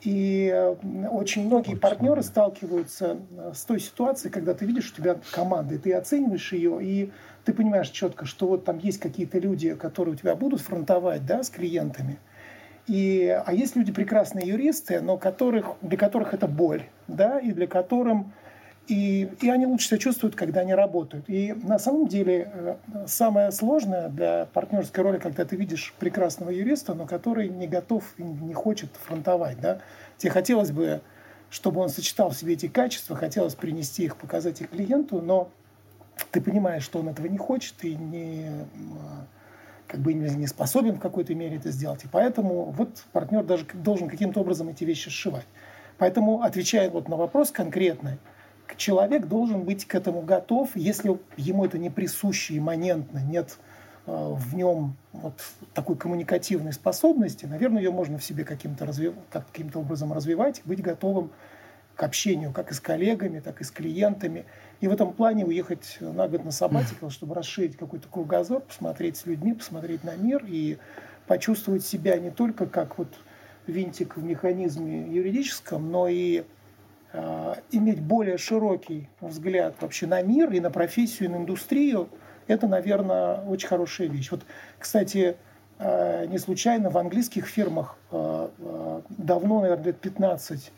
[0.06, 0.72] и
[1.10, 5.78] очень многие партнеры сталкиваются э, с той ситуацией, когда ты видишь, у тебя команда, и
[5.78, 7.10] ты оцениваешь ее, и
[7.44, 11.42] ты понимаешь четко, что вот там есть какие-то люди, которые у тебя будут фронтовать да,
[11.42, 12.20] с клиентами.
[12.86, 17.66] И, а есть люди прекрасные юристы, но которых, для которых это боль, да, и для
[17.66, 18.26] которых
[18.88, 21.28] и, и они лучше себя чувствуют, когда они работают.
[21.28, 26.94] И на самом деле э, самое сложное для партнерской роли, когда ты видишь прекрасного юриста,
[26.94, 29.60] но который не готов и не хочет фронтовать.
[29.60, 29.80] Да?
[30.18, 31.00] Тебе хотелось бы,
[31.50, 35.50] чтобы он сочетал в себе эти качества, хотелось принести их, показать их клиенту, но
[36.30, 38.50] ты понимаешь, что он этого не хочет и не,
[39.88, 42.04] как бы не способен в какой-то мере это сделать.
[42.04, 45.46] И поэтому вот партнер даже должен каким-то образом эти вещи сшивать.
[45.98, 48.18] Поэтому, отвечая вот на вопрос конкретный,
[48.76, 53.58] человек должен быть к этому готов, если ему это не присуще, имманентно, нет
[54.06, 55.34] э, в нем вот
[55.74, 59.14] такой коммуникативной способности, наверное, ее можно в себе каким-то, развив...
[59.30, 61.30] каким-то образом развивать, быть готовым
[61.96, 64.44] к общению как и с коллегами, так и с клиентами.
[64.80, 69.26] И в этом плане уехать на год на сабатикал, чтобы расширить какой-то кругозор, посмотреть с
[69.26, 70.76] людьми, посмотреть на мир и
[71.26, 73.08] почувствовать себя не только как вот
[73.66, 76.44] винтик в механизме юридическом, но и
[77.70, 82.08] иметь более широкий взгляд вообще на мир и на профессию, и на индустрию,
[82.46, 84.30] это, наверное, очень хорошая вещь.
[84.30, 84.42] Вот,
[84.78, 85.36] кстати,
[85.78, 88.48] э, не случайно в английских фирмах э,
[89.08, 90.72] давно, наверное, лет 15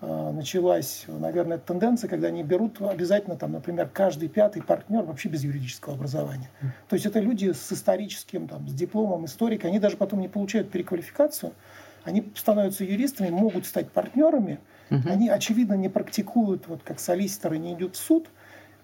[0.00, 5.96] началась, наверное, тенденция, когда они берут обязательно, там, например, каждый пятый партнер вообще без юридического
[5.96, 6.48] образования.
[6.88, 10.70] То есть это люди с историческим, там, с дипломом историка, они даже потом не получают
[10.70, 11.52] переквалификацию,
[12.04, 15.02] они становятся юристами, могут стать партнерами, Угу.
[15.06, 18.28] Они, очевидно, не практикуют, вот как солиситоры не идут в суд,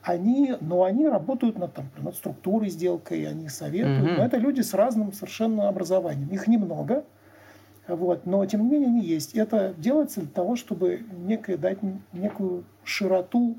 [0.02, 4.02] они, но они работают над, там, над структурой сделкой, они советуют.
[4.02, 4.10] Угу.
[4.18, 6.28] Но это люди с разным совершенно образованием.
[6.28, 7.04] Их немного,
[7.88, 9.34] вот, но тем не менее они есть.
[9.34, 11.78] Это делается для того, чтобы некое, дать
[12.12, 13.56] некую широту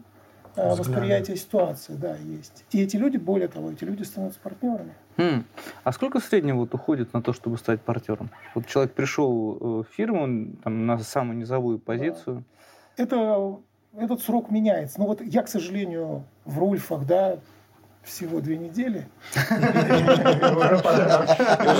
[0.56, 1.94] э, восприятия ситуации.
[1.94, 2.66] Да, есть.
[2.72, 4.94] И эти люди, более того, эти люди становятся партнерами.
[5.18, 5.44] Хм.
[5.84, 8.30] А сколько среднего вот уходит на то, чтобы стать партнером?
[8.54, 12.44] Вот человек пришел э, в фирму там, на самую низовую позицию.
[12.98, 13.04] Да.
[13.04, 13.58] Это,
[13.98, 15.00] этот срок меняется.
[15.00, 17.40] Ну вот я, к сожалению, в Рульфах, да,
[18.06, 19.08] всего две недели.
[19.36, 19.48] Уже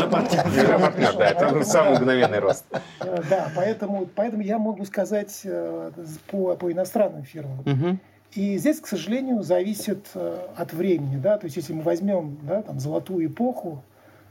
[0.10, 2.66] партнер, да, это самый мгновенный рост.
[3.00, 5.92] Э, да, поэтому, поэтому я могу сказать э,
[6.28, 8.00] по, по иностранным фирмам.
[8.34, 11.18] И здесь, к сожалению, зависит э, от времени.
[11.18, 11.38] Да?
[11.38, 13.84] То есть, если мы возьмем да, там, золотую эпоху,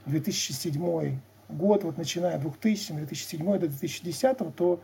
[0.06, 4.80] 2007 год, вот начиная 2000, 2007 до 2010, то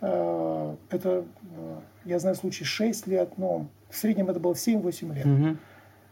[0.00, 1.24] э, это,
[1.56, 5.26] э, я знаю случай 6 лет, но в среднем это было 7-8 лет.
[5.26, 5.56] Угу.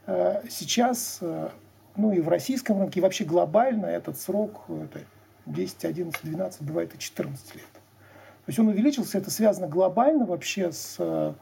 [0.06, 1.48] Э, сейчас, э,
[1.96, 5.00] ну и в российском рынке, и вообще глобально этот срок это
[5.46, 7.64] 10, 11, 12, бывает и 14 лет.
[7.72, 11.34] То есть он увеличился, это связано глобально вообще с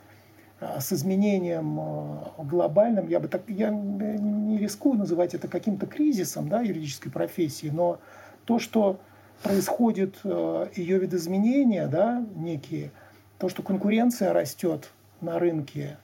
[0.61, 6.61] с изменением э, глобальным, я бы так, я не рискую называть это каким-то кризисом да,
[6.61, 7.99] юридической профессии, но
[8.45, 9.01] то, что
[9.43, 12.91] происходит э, ее видоизменения, да, некие,
[13.39, 14.91] то, что конкуренция растет
[15.23, 15.97] на рынке,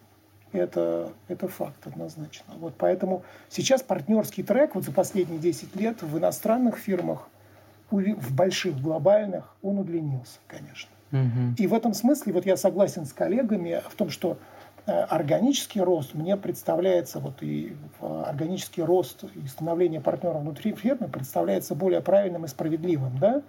[0.52, 2.54] это, это факт однозначно.
[2.58, 7.28] Вот поэтому сейчас партнерский трек вот за последние 10 лет в иностранных фирмах,
[7.90, 10.95] в больших, глобальных, он удлинился, конечно.
[11.12, 14.38] И в этом смысле вот я согласен с коллегами в том, что
[14.86, 21.74] э, органический рост мне представляется, вот и органический рост и становление партнера внутри фирмы представляется
[21.74, 23.42] более правильным и справедливым, да,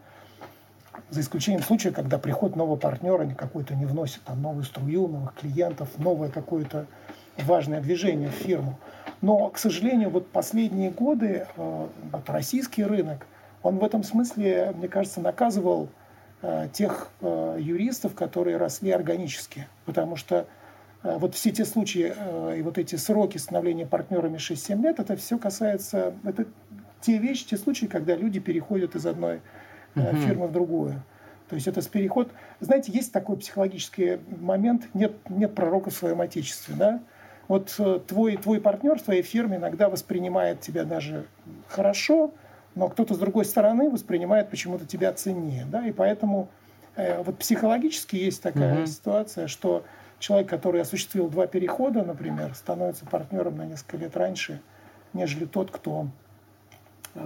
[1.10, 5.90] за исключением случая, когда приход нового партнера какой-то не вносит там новую струю, новых клиентов,
[5.98, 6.86] новое какое-то
[7.38, 8.78] важное движение в фирму.
[9.22, 13.26] Но, к сожалению, вот последние годы э, вот российский рынок,
[13.64, 16.06] он в этом смысле, мне кажется, наказывал Э,
[16.74, 19.68] тех э, юристов, которые росли органически.
[19.86, 20.48] Потому что
[21.04, 22.14] э, вот все те случаи
[22.58, 26.46] и вот эти сроки становления партнерами 6-7 лет, это все касается, это
[27.02, 29.42] те вещи, те случаи, когда люди переходят из одной
[29.96, 30.16] угу.
[30.18, 31.04] фирмы в другую.
[31.50, 32.32] То есть это с переход...
[32.60, 37.00] Знаете, есть такой психологический момент, нет, нет пророка в своем отечестве, да?
[37.48, 41.26] Вот твой, твой партнер в твоей фирме иногда воспринимает тебя даже
[41.70, 42.34] хорошо,
[42.78, 46.48] но кто-то с другой стороны воспринимает почему-то тебя ценнее, да, и поэтому
[46.96, 48.88] э, вот психологически есть такая mm-hmm.
[48.88, 49.84] ситуация, что
[50.20, 54.62] человек, который осуществил два перехода, например, становится партнером на несколько лет раньше,
[55.14, 56.08] нежели тот, кто,
[57.16, 57.20] э,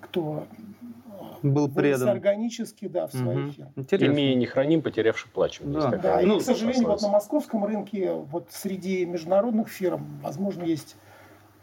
[0.00, 0.46] кто
[1.42, 3.52] был предан органически, да, в своей угу.
[3.52, 3.72] фирме.
[3.76, 4.14] Интересно.
[4.14, 5.72] Имея не храним, потерявший плачем.
[5.72, 6.22] Да, да.
[6.22, 10.96] И, ну, к сожалению, вот на московском рынке, вот среди международных фирм, возможно, есть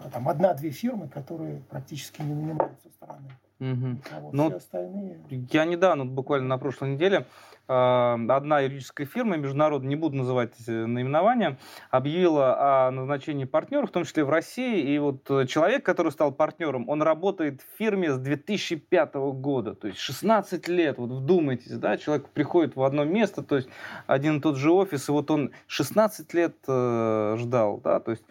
[0.10, 3.30] там одна-две фирмы, которые практически не нанимают со стороны.
[3.60, 3.98] Угу.
[4.12, 5.20] А вот Но все остальные...
[5.30, 7.26] Я недавно, буквально на прошлой неделе,
[7.68, 11.58] а, одна юридическая фирма, международная, не буду называть наименования,
[11.90, 14.94] объявила о назначении партнеров, в том числе в России.
[14.94, 20.00] И вот человек, который стал партнером, он работает в фирме с 2005 года, то есть
[20.00, 20.98] 16 лет.
[20.98, 23.70] Вот вдумайтесь, да, человек приходит в одно место, то есть
[24.08, 28.24] один и тот же офис, и вот он 16 лет э, ждал, да, то есть...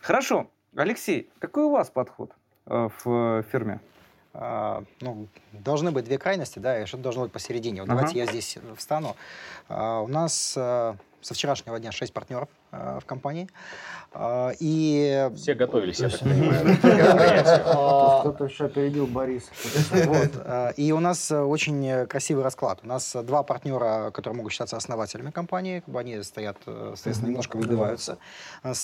[0.00, 2.32] Хорошо, Алексей, какой у вас подход
[2.66, 3.80] э, в фирме?
[4.34, 7.80] А, ну, должны быть две крайности, да, и что-то должно быть посередине.
[7.80, 8.00] Вот ага.
[8.00, 9.16] Давайте я здесь встану.
[9.68, 13.48] А, у нас а, со вчерашнего дня шесть партнеров а, в компании.
[14.12, 15.30] А, и...
[15.36, 16.76] Все готовились, я так понимаю.
[18.20, 19.50] Кто-то еще опередил Борис.
[20.44, 22.80] А, и у нас очень красивый расклад.
[22.82, 28.18] У нас два партнера, которые могут считаться основателями компании, они стоят, соответственно, немножко выбиваются.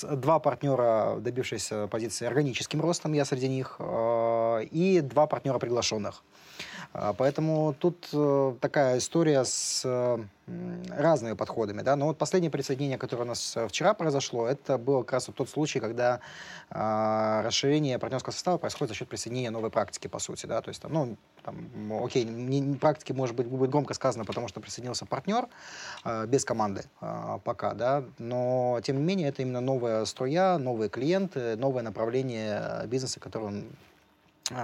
[0.03, 6.23] Два партнера, добившиеся позиции органическим ростом, я среди них, и два партнера приглашенных.
[6.95, 10.19] А, поэтому тут э, такая история с э,
[10.91, 11.83] разными подходами.
[11.83, 11.97] Да?
[11.97, 15.37] Но вот последнее присоединение, которое у нас э, вчера произошло, это был как раз вот
[15.37, 16.21] тот случай, когда
[16.71, 20.47] э, расширение партнерского состава происходит за счет присоединения новой практики, по сути.
[20.47, 20.63] Да?
[20.63, 21.57] То есть, там, ну, там,
[22.05, 25.49] окей, не, не практики, может быть, будет громко сказано, потому что присоединился партнер
[26.05, 30.89] э, без команды э, пока, да, но, тем не менее, это именно новая струя, новые
[30.89, 33.65] клиенты, новое направление бизнеса, которое он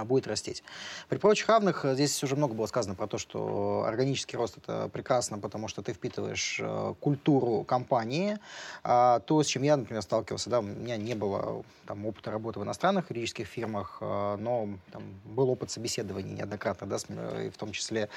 [0.04, 0.62] будет растить.
[1.08, 4.90] При прочих равных э, здесь уже много было сказано про то, что органический рост это
[4.92, 8.38] прекрасно, потому что ты впитываешь э, культуру компании.
[8.84, 12.60] А то, с чем я, например, сталкивался, да, у меня не было там, опыта работы
[12.60, 16.98] в иностранных юридических фирмах, э, но там, был опыт собеседований неоднократно, да,
[17.42, 18.10] и в том числе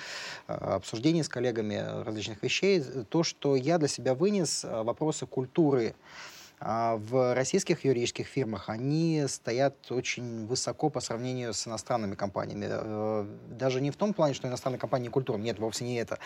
[0.47, 2.82] обсуждений с коллегами различных вещей.
[3.10, 5.95] То, что я для себя вынес, вопросы культуры
[6.33, 6.33] а
[6.65, 12.67] в российских юридических фирмах они стоят очень высоко по сравнению с иностранными компаниями.
[12.69, 16.19] Э, даже не в том плане, что иностранные компании культура, нет, вовсе не это,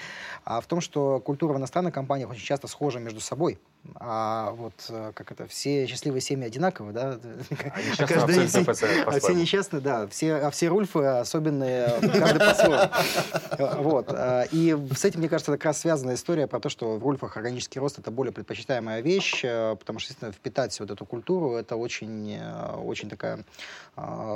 [0.43, 3.59] а в том, что культура в иностранных компаниях очень часто схожа между собой.
[3.95, 7.19] А вот э, как это, все счастливые семьи одинаковые, да?
[7.97, 8.65] А каждый семь...
[8.67, 12.91] а все несчастные, да, все, а все Рульфы особенные, каждый по-своему.
[13.81, 14.07] Вот.
[14.11, 17.37] Э, и с этим, мне кажется, как раз связана история про то, что в Рульфах
[17.37, 21.75] органический рост— это более предпочитаемая вещь, э, потому что, естественно, впитать вот эту культуру— это
[21.75, 22.39] очень,
[22.83, 23.39] очень такая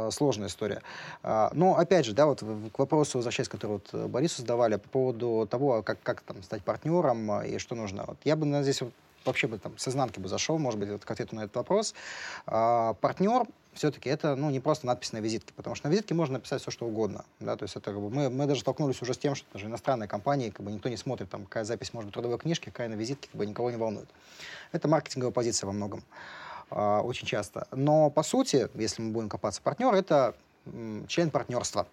[0.09, 0.81] сложная история.
[1.23, 5.83] Но, опять же, да, вот к вопросу, возвращаясь, который вот Борису задавали, по поводу того,
[5.83, 8.05] как, как там стать партнером и что нужно.
[8.07, 8.93] Вот я бы наверное, здесь вот
[9.25, 11.93] вообще бы там с изнанки бы зашел, может быть, вот, к ответу на этот вопрос.
[12.45, 16.33] А, партнер все-таки это ну, не просто надпись на визитке, потому что на визитке можно
[16.33, 17.25] написать все, что угодно.
[17.39, 17.55] Да?
[17.55, 20.65] То есть это, мы, мы даже столкнулись уже с тем, что даже иностранные компании, как
[20.65, 23.39] бы, никто не смотрит, там, какая запись может быть трудовой книжке, какая на визитке, как
[23.39, 24.09] бы, никого не волнует.
[24.71, 26.03] Это маркетинговая позиция во многом,
[26.69, 27.67] а, очень часто.
[27.71, 30.35] Но, по сути, если мы будем копаться партнер, это
[31.07, 31.87] член партнерства.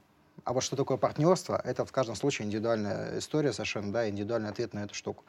[0.44, 4.74] А вот что такое партнерство, это в каждом случае индивидуальная история совершенно, да, индивидуальный ответ
[4.74, 5.24] на эту штуку.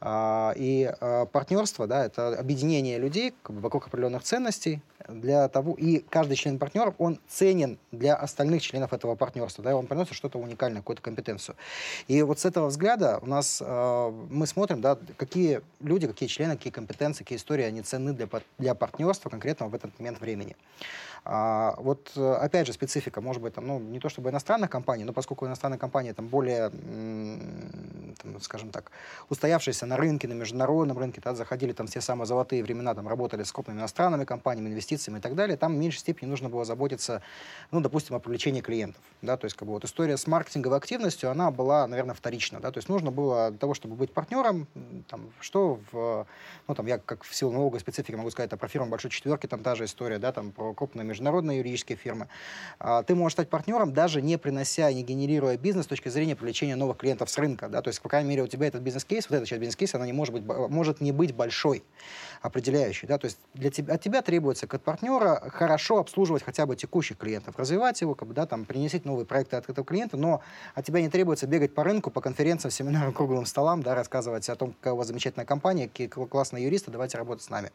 [0.00, 6.36] А, и а, партнерство, да, это объединение людей вокруг определенных ценностей для того, и каждый
[6.36, 10.80] член партнеров, он ценен для остальных членов этого партнерства, да, и он приносит что-то уникальное,
[10.80, 11.56] какую-то компетенцию.
[12.08, 16.56] И вот с этого взгляда у нас а, мы смотрим, да, какие люди, какие члены,
[16.56, 18.28] какие компетенции, какие истории, они ценны для,
[18.58, 20.56] для партнерства конкретно в этот момент времени.
[21.28, 25.02] А, вот, э, опять же, специфика, может быть, там, ну, не то чтобы иностранных компаний,
[25.02, 28.92] но поскольку иностранные компании там более, там, скажем так,
[29.28, 33.42] устоявшиеся на рынке, на международном рынке, да, заходили там все самые золотые времена, там работали
[33.42, 37.22] с крупными иностранными компаниями, инвестициями и так далее, там в меньшей степени нужно было заботиться,
[37.72, 41.32] ну, допустим, о привлечении клиентов, да, то есть, как бы, вот история с маркетинговой активностью,
[41.32, 44.68] она была, наверное, вторична, да, то есть нужно было для того, чтобы быть партнером,
[45.08, 46.24] там, что в,
[46.68, 49.48] ну, там, я как в силу налоговой специфики могу сказать, а про фирму большой четверки,
[49.48, 52.28] там та же история, да, там, про крупные международные юридические фирмы,
[52.78, 56.76] а, ты можешь стать партнером, даже не принося, не генерируя бизнес с точки зрения привлечения
[56.76, 57.68] новых клиентов с рынка.
[57.68, 57.82] Да?
[57.82, 60.12] То есть, по крайней мере, у тебя этот бизнес-кейс, вот эта часть бизнес-кейса, она не
[60.12, 61.82] может, быть, может не быть большой,
[62.46, 63.06] определяющей.
[63.06, 63.18] Да?
[63.18, 67.58] То есть для тебя, от тебя требуется как партнера хорошо обслуживать хотя бы текущих клиентов,
[67.58, 70.40] развивать его, как бы, да, там, принести новые проекты от этого клиента, но
[70.74, 74.56] от тебя не требуется бегать по рынку, по конференциям, семинарам, круглым столам, да, рассказывать о
[74.56, 77.70] том, какая у вас замечательная компания, какие классные юристы, давайте работать с нами.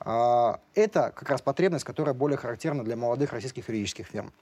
[0.00, 4.32] А, это как раз потребность, которая более характерна для молодых российских юридических фирм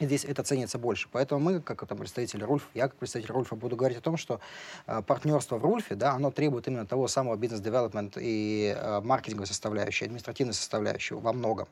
[0.00, 1.08] здесь это ценится больше.
[1.12, 4.40] Поэтому мы, как там, представители Рульф, я как представитель Рульфа буду говорить о том, что
[4.86, 10.06] э, партнерство в Рульфе, да, оно требует именно того самого бизнес-девелопмент и э, маркетинговой составляющей,
[10.06, 11.68] административной составляющей во многом.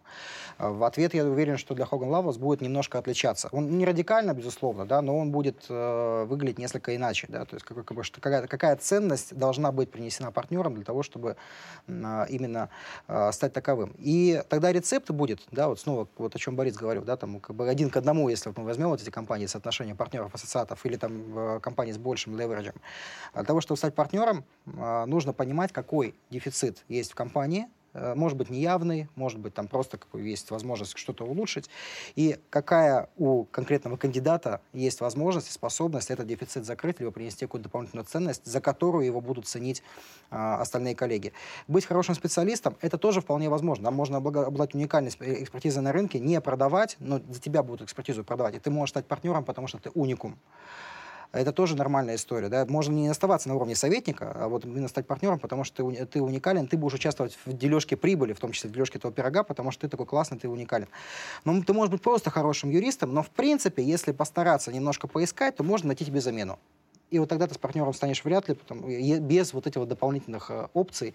[0.58, 3.48] Э, в ответ я уверен, что для Хоган Лавос будет немножко отличаться.
[3.52, 7.66] Он не радикально, безусловно, да, но он будет э, выглядеть несколько иначе, да, то есть
[7.66, 11.36] как, как бы, что какая, какая ценность должна быть принесена партнерам для того, чтобы
[11.86, 12.68] э, именно
[13.08, 13.94] э, стать таковым.
[13.98, 17.56] И тогда рецепт будет, да, вот снова, вот о чем Борис говорил, да, там как
[17.56, 20.96] бы один к одному одному, если мы возьмем вот эти компании, соотношение партнеров, ассоциатов или
[20.96, 22.74] там компании с большим левериджем,
[23.34, 24.44] для того, чтобы стать партнером,
[24.76, 29.68] а, нужно понимать, какой дефицит есть в компании, Э, может быть неявный, может быть там
[29.68, 31.68] просто есть возможность что-то улучшить,
[32.14, 37.64] и какая у конкретного кандидата есть возможность и способность этот дефицит закрыть, либо принести какую-то
[37.64, 39.82] дополнительную ценность, за которую его будут ценить
[40.30, 41.32] а, остальные коллеги.
[41.68, 43.84] Быть хорошим специалистом– это тоже вполне возможно.
[43.84, 48.54] Нам можно обладать уникальной экспертизой на рынке, не продавать, но за тебя будут экспертизу продавать,
[48.54, 50.38] и ты можешь стать партнером, потому что ты уникум
[51.32, 52.48] это тоже нормальная история.
[52.48, 52.66] Да?
[52.66, 56.66] Можно не оставаться на уровне советника, а вот именно стать партнером, потому что ты, уникален,
[56.66, 59.82] ты будешь участвовать в дележке прибыли, в том числе в дележке этого пирога, потому что
[59.82, 60.88] ты такой классный, ты уникален.
[61.44, 65.64] Но ты можешь быть просто хорошим юристом, но в принципе, если постараться немножко поискать, то
[65.64, 66.58] можно найти тебе замену.
[67.10, 70.50] И вот тогда ты с партнером станешь вряд ли, потому, без вот этих вот дополнительных
[70.50, 71.14] э, опций,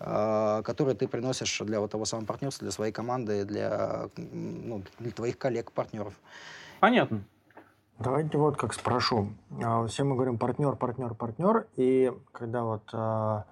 [0.00, 5.12] э, которые ты приносишь для вот того самого партнерства, для своей команды, для, ну, для
[5.12, 6.14] твоих коллег, партнеров.
[6.80, 7.22] Понятно.
[7.98, 9.30] Давайте вот как спрошу.
[9.62, 13.46] А, все мы говорим партнер, партнер, партнер, и когда вот а,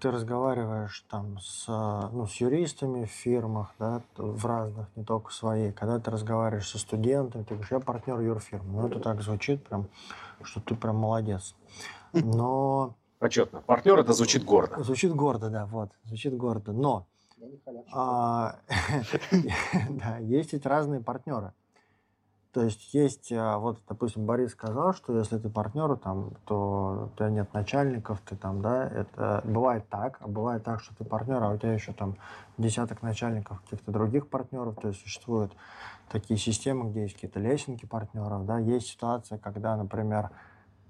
[0.00, 5.72] ты разговариваешь там с, ну, с юристами в фирмах, да, в разных, не только своей,
[5.72, 8.82] когда ты разговариваешь со студентами, ты говоришь, я партнер юрфирмы.
[8.82, 9.88] Ну, это так звучит прям,
[10.42, 11.54] что ты прям молодец.
[12.12, 12.96] Но...
[13.18, 13.60] Почетно.
[13.62, 14.82] Партнер это звучит гордо.
[14.82, 16.72] Звучит гордо, да, вот, звучит гордо.
[16.72, 17.06] Но
[17.92, 18.56] а,
[19.90, 21.52] да, есть ведь разные партнеры.
[22.52, 27.16] То есть есть, а, вот, допустим, Борис сказал, что если ты партнер, там, то у
[27.16, 31.40] тебя нет начальников, ты там, да, это бывает так, а бывает так, что ты партнер,
[31.40, 32.16] а у тебя еще там
[32.58, 35.52] десяток начальников каких-то других партнеров, то есть существуют
[36.10, 40.30] такие системы, где есть какие-то лесенки партнеров, да, есть ситуация, когда, например,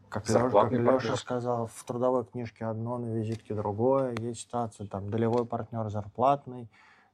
[0.08, 5.44] как, как Леша сказал, в трудовой книжке одно, на визитке другое, есть ситуация, там, долевой
[5.44, 6.70] партнер зарплатный,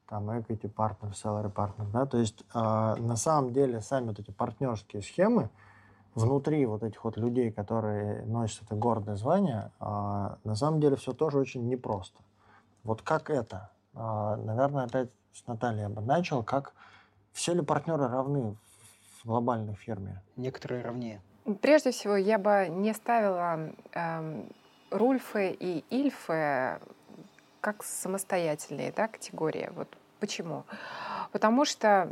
[0.08, 4.30] там equity partner, salary partner, да, то есть э, на самом деле сами вот эти
[4.30, 5.50] партнерские схемы
[6.14, 11.12] внутри вот этих вот людей, которые носят это гордое звание, э, на самом деле все
[11.12, 12.20] тоже очень непросто.
[12.84, 13.70] Вот как это?
[13.94, 16.42] А, наверное, опять с Натальей я бы начал.
[16.44, 16.72] Как
[17.32, 18.56] все ли партнеры равны
[19.22, 20.22] в глобальной фирме?
[20.36, 21.20] Некоторые равнее.
[21.60, 24.44] Прежде всего, я бы не ставила э,
[24.90, 26.78] Рульфы и Ильфы
[27.66, 29.70] как самостоятельные да, категории.
[29.74, 29.88] Вот
[30.20, 30.62] почему?
[31.32, 32.08] Потому что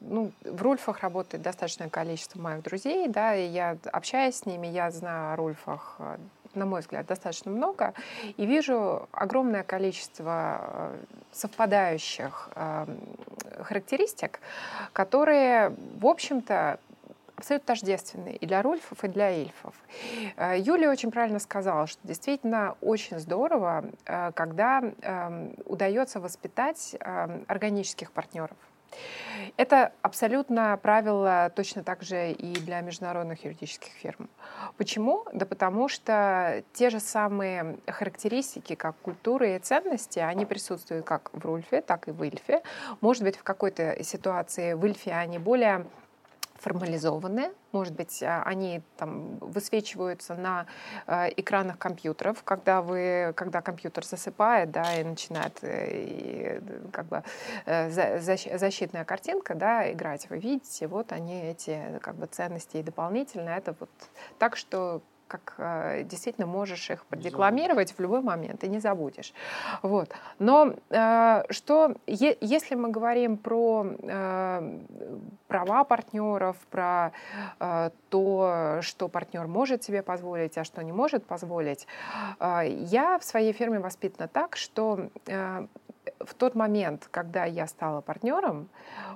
[0.00, 4.92] ну, в Рульфах работает достаточное количество моих друзей, да, и я общаюсь с ними, я
[4.92, 6.18] знаю о Рульфах э,
[6.54, 7.94] на мой взгляд, достаточно много,
[8.36, 10.96] и вижу огромное количество э,
[11.32, 12.86] совпадающих э,
[13.64, 14.38] характеристик,
[14.92, 16.78] которые, в общем-то,
[17.42, 19.74] абсолютно тождественные и для рульфов, и для эльфов.
[20.36, 23.84] Э, Юлия очень правильно сказала, что действительно очень здорово,
[24.34, 28.56] когда эм, удается воспитать эм, органических партнеров.
[29.56, 34.28] Это абсолютно правило точно так же и для международных юридических фирм.
[34.76, 35.24] Почему?
[35.32, 41.44] Да потому что те же самые характеристики, как культура и ценности, они присутствуют как в
[41.44, 42.62] Рульфе, так и в Ильфе.
[43.00, 45.86] Может быть, в какой-то ситуации в Ильфе они более
[46.62, 50.66] формализованные, может быть, а, они там высвечиваются на
[51.06, 56.60] э, экранах компьютеров, когда вы, когда компьютер засыпает, да, и начинает э, и,
[56.92, 57.24] как бы
[57.66, 63.50] э, защитная картинка, да, играть, вы видите, вот они эти как бы ценности и дополнительно,
[63.50, 63.90] это вот
[64.38, 65.02] так, что
[65.32, 69.32] как э, действительно можешь их продекламировать в любой момент и не забудешь.
[69.82, 70.10] Вот.
[70.38, 74.78] Но э, что, если мы говорим про э,
[75.48, 77.12] права партнеров, про
[78.08, 81.86] то, что партнер может себе позволить, а что не может позволить,
[82.40, 85.08] я в своей фирме воспитана так, что
[86.24, 88.68] в тот момент, когда я стала партнером,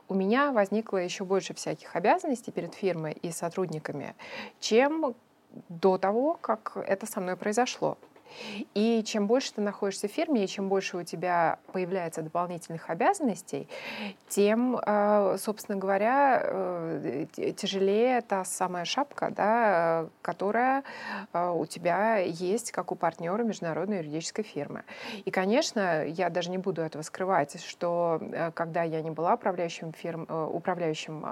[0.08, 4.14] у меня возникло еще больше всяких обязанностей перед фирмой и сотрудниками,
[4.60, 5.14] чем
[5.68, 7.98] до того, как это со мной произошло.
[8.74, 13.68] И чем больше ты находишься в фирме, и чем больше у тебя появляется дополнительных обязанностей,
[14.28, 17.26] тем, э, собственно говоря, э,
[17.56, 20.82] тяжелее та самая шапка, да, которая
[21.32, 24.82] э, у тебя есть, как у партнера международной юридической фирмы.
[25.24, 28.20] И, конечно, я даже не буду этого скрывать, что
[28.54, 31.24] когда я не была управляющим, фирм, управляющим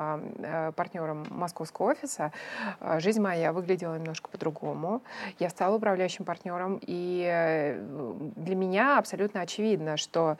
[0.76, 2.32] партнером московского офиса,
[2.98, 5.02] жизнь моя выглядела немножко по-другому.
[5.38, 6.93] Я стала управляющим партнером и
[7.26, 7.78] э,
[8.36, 10.36] для меня абсолютно очевидно, что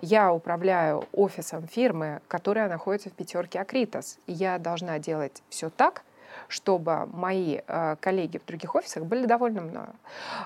[0.00, 4.18] я управляю офисом фирмы, которая находится в пятерке Акритос.
[4.26, 6.02] И я должна делать все так,
[6.48, 9.94] чтобы мои э, коллеги в других офисах были довольны мною.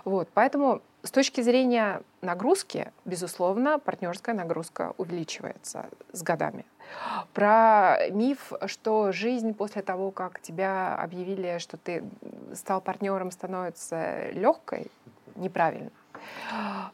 [0.04, 6.64] Вот, поэтому с точки зрения нагрузки, безусловно, партнерская нагрузка увеличивается с годами.
[7.32, 12.04] Про миф, что жизнь после того, как тебя объявили, что ты
[12.54, 14.90] стал партнером, становится легкой,
[15.36, 15.90] неправильно.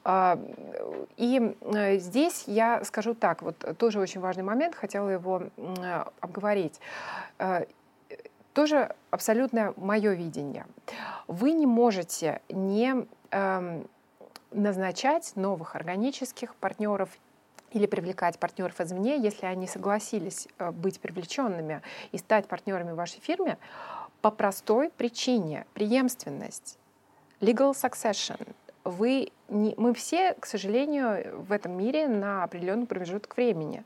[0.05, 0.39] А,
[1.17, 5.43] и э, здесь я скажу так, вот тоже очень важный момент, хотела его
[6.21, 6.81] обговорить.
[7.39, 7.65] Э,
[8.55, 10.67] тоже абсолютно мое видение.
[11.29, 13.87] Вы не можете не эм,
[14.51, 17.11] назначать новых органических партнеров
[17.71, 21.83] или привлекать партнеров извне, если они согласились э, быть привлеченными
[22.13, 23.59] и стать партнерами в вашей фирме
[24.23, 26.78] по простой причине преемственность
[27.41, 28.39] Legal succession.
[28.85, 33.85] Вы не, мы все, к сожалению, в этом мире на определенный промежуток времени.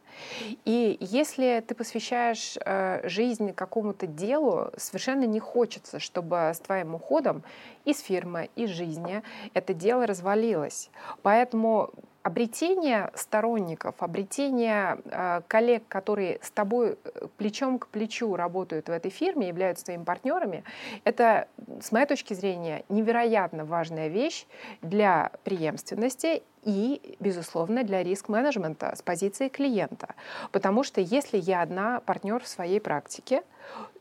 [0.64, 7.42] И если ты посвящаешь э, жизнь какому-то делу, совершенно не хочется, чтобы с твоим уходом
[7.84, 9.22] из фирмы, из жизни
[9.54, 10.90] это дело развалилось.
[11.22, 11.90] Поэтому
[12.22, 19.10] обретение сторонников, обретение э, коллег, которые с тобой э, плечом к плечу работают в этой
[19.10, 20.64] фирме, являются твоими партнерами,
[21.04, 21.48] это,
[21.80, 24.46] с моей точки зрения, невероятно важная вещь
[24.82, 30.14] для преемственности и, безусловно, для риск-менеджмента с позиции клиента.
[30.52, 33.42] Потому что если я одна партнер в своей практике,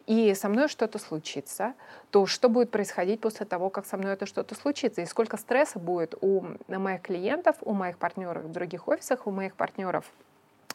[0.07, 1.73] и со мной что-то случится,
[2.09, 5.79] то что будет происходить после того, как со мной это что-то случится, и сколько стресса
[5.79, 10.05] будет у моих клиентов, у моих партнеров в других офисах, у моих партнеров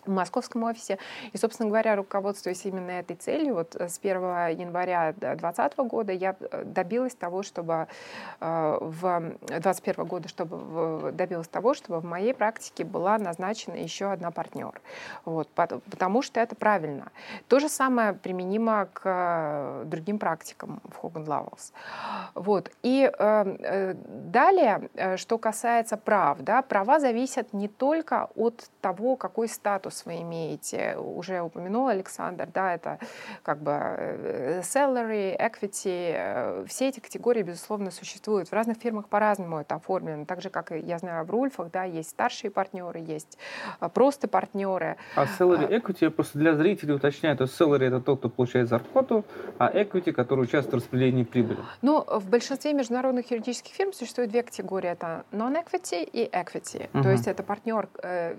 [0.06, 0.98] в московском офисе.
[1.32, 4.16] И, собственно говоря, руководствуясь именно этой целью, вот э, с 1
[4.58, 7.86] января 2020 года я э, добилась того, чтобы
[8.40, 14.30] э, в 2021 года, чтобы добилась того, чтобы в моей практике была назначена еще одна
[14.30, 14.80] партнер.
[15.24, 17.10] Вот, потому что это правильно.
[17.48, 21.72] То же самое применимо к другим практикам в Hogan Lovells.
[22.34, 22.70] Вот.
[22.82, 30.22] И далее, что касается прав, да, права зависят не только от того, какой статус вы
[30.22, 30.96] имеете.
[30.96, 32.98] Уже упомянул Александр, да, это
[33.42, 38.48] как бы э, salary, equity, все эти категории, безусловно, существуют.
[38.48, 40.24] В разных фирмах по-разному это оформлено.
[40.24, 43.38] Так же, как, я знаю, в Рульфах, да, есть старшие партнеры, есть
[43.94, 44.96] просто партнеры.
[45.14, 49.24] А salary equity, я просто для зрителей уточняю, то salary это тот, кто получает зарплату,
[49.58, 51.58] а equity, который участвует в распределении прибыли.
[51.82, 54.90] Ну, в большинстве международных юридических фирм существует две категории.
[54.90, 56.88] Это non-equity и equity.
[56.92, 57.02] Uh-huh.
[57.02, 58.36] То есть это партнер, э,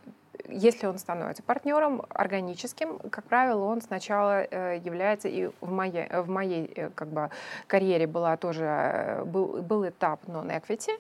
[0.48, 6.30] если он становится партнером органическим, как правило, он сначала э, является и в моей, в
[6.30, 7.30] моей э, как бы,
[7.68, 11.00] карьере была тоже, был, был этап non-equity,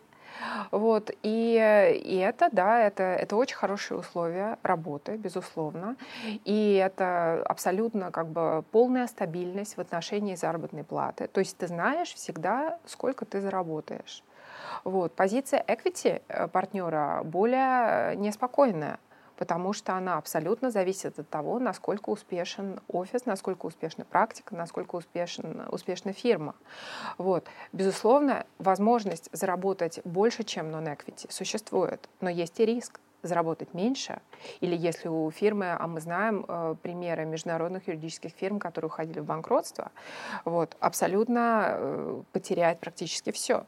[0.71, 5.95] вот, и, и это, да, это, это очень хорошие условия работы, безусловно.
[6.45, 11.27] И это абсолютно как бы полная стабильность в отношении заработной платы.
[11.27, 14.23] То есть ты знаешь всегда, сколько ты заработаешь.
[14.83, 15.13] Вот.
[15.13, 18.99] Позиция equity э, партнера более неспокойная
[19.37, 25.67] потому что она абсолютно зависит от того, насколько успешен офис, насколько успешна практика, насколько успешен,
[25.71, 26.55] успешна фирма.
[27.17, 27.45] Вот.
[27.71, 34.19] Безусловно, возможность заработать больше, чем non-equity существует, но есть и риск заработать меньше,
[34.61, 39.25] или если у фирмы, а мы знаем э, примеры международных юридических фирм, которые уходили в
[39.25, 39.91] банкротство,
[40.45, 43.65] вот, абсолютно э, потерять практически все.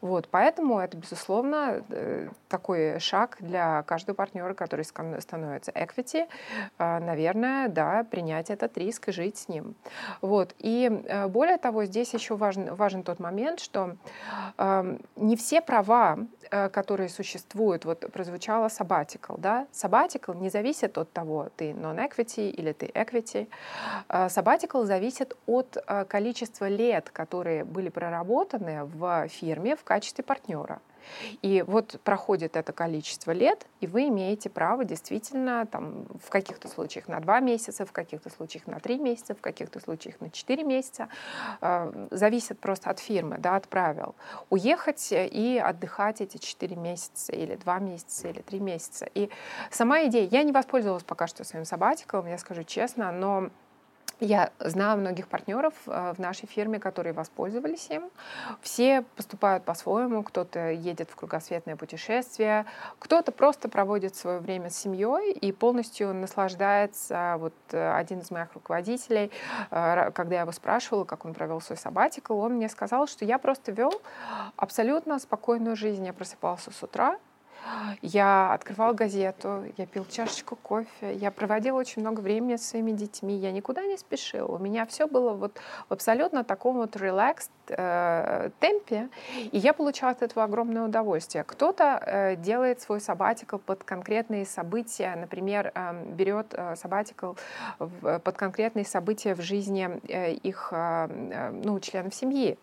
[0.00, 6.26] Вот, поэтому это, безусловно, э, такой шаг для каждого партнера, который становится equity,
[6.78, 9.74] э, наверное, да, принять этот риск и жить с ним.
[10.20, 10.54] Вот.
[10.58, 13.96] И э, более того, здесь еще важен, важен тот момент, что
[14.58, 16.18] эм, не все права,
[16.50, 18.68] которые существуют, вот прозвучало
[19.02, 23.48] sabbatical, да, sabbatical не зависит от того, ты non-equity или ты equity.
[24.08, 25.76] Sabbatical зависит от
[26.08, 30.80] количества лет, которые были проработаны в фирме в качестве партнера.
[31.42, 37.08] И вот проходит это количество лет, и вы имеете право действительно там, в каких-то случаях
[37.08, 41.08] на два месяца, в каких-то случаях на три месяца, в каких-то случаях на четыре месяца.
[41.60, 44.14] Э, зависит просто от фирмы, да, от правил.
[44.50, 49.06] Уехать и отдыхать эти четыре месяца, или два месяца, или три месяца.
[49.14, 49.30] И
[49.70, 53.50] сама идея, я не воспользовалась пока что своим сабатиком, я скажу честно, но
[54.22, 58.04] я знаю многих партнеров э, в нашей фирме, которые воспользовались им.
[58.60, 60.22] Все поступают по-своему.
[60.22, 62.64] Кто-то едет в кругосветное путешествие,
[63.00, 67.36] кто-то просто проводит свое время с семьей и полностью наслаждается.
[67.38, 69.32] Вот э, один из моих руководителей,
[69.70, 73.38] э, когда я его спрашивала, как он провел свой сабатикл, он мне сказал, что я
[73.38, 74.00] просто вел
[74.56, 76.06] абсолютно спокойную жизнь.
[76.06, 77.18] Я просыпался с утра,
[78.02, 83.36] я открывал газету, я пил чашечку кофе, я проводила очень много времени со своими детьми,
[83.36, 84.46] я никуда не спешила.
[84.46, 85.58] У меня все было вот
[85.88, 91.44] в абсолютно таком вот relaxed э, темпе, и я получала от этого огромное удовольствие.
[91.44, 97.34] Кто-то э, делает свой сабатикл под конкретные события, например, э, берет э, сабатикл
[97.78, 102.58] под конкретные события в жизни э, их э, э ну, членов семьи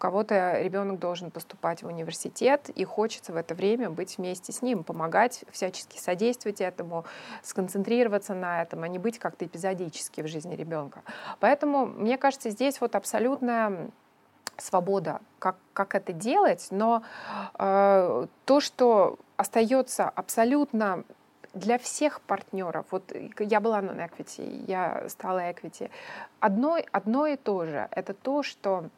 [0.00, 4.82] кого-то ребенок должен поступать в университет, и хочется в это время быть вместе с ним,
[4.82, 7.04] помогать, всячески содействовать этому,
[7.42, 11.02] сконцентрироваться на этом, а не быть как-то эпизодически в жизни ребенка.
[11.38, 13.90] Поэтому, мне кажется, здесь вот абсолютная
[14.56, 17.02] свобода, как, как это делать, но
[17.58, 21.04] э, то, что остается абсолютно
[21.52, 25.90] для всех партнеров, вот я была на equity, я стала equity,
[26.38, 28.88] одно, одно и то же, это то, что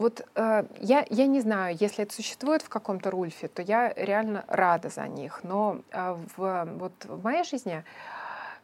[0.00, 4.46] вот э, я, я не знаю, если это существует в каком-то рульфе, то я реально
[4.48, 5.40] рада за них.
[5.44, 7.84] Но э, в, вот в моей жизни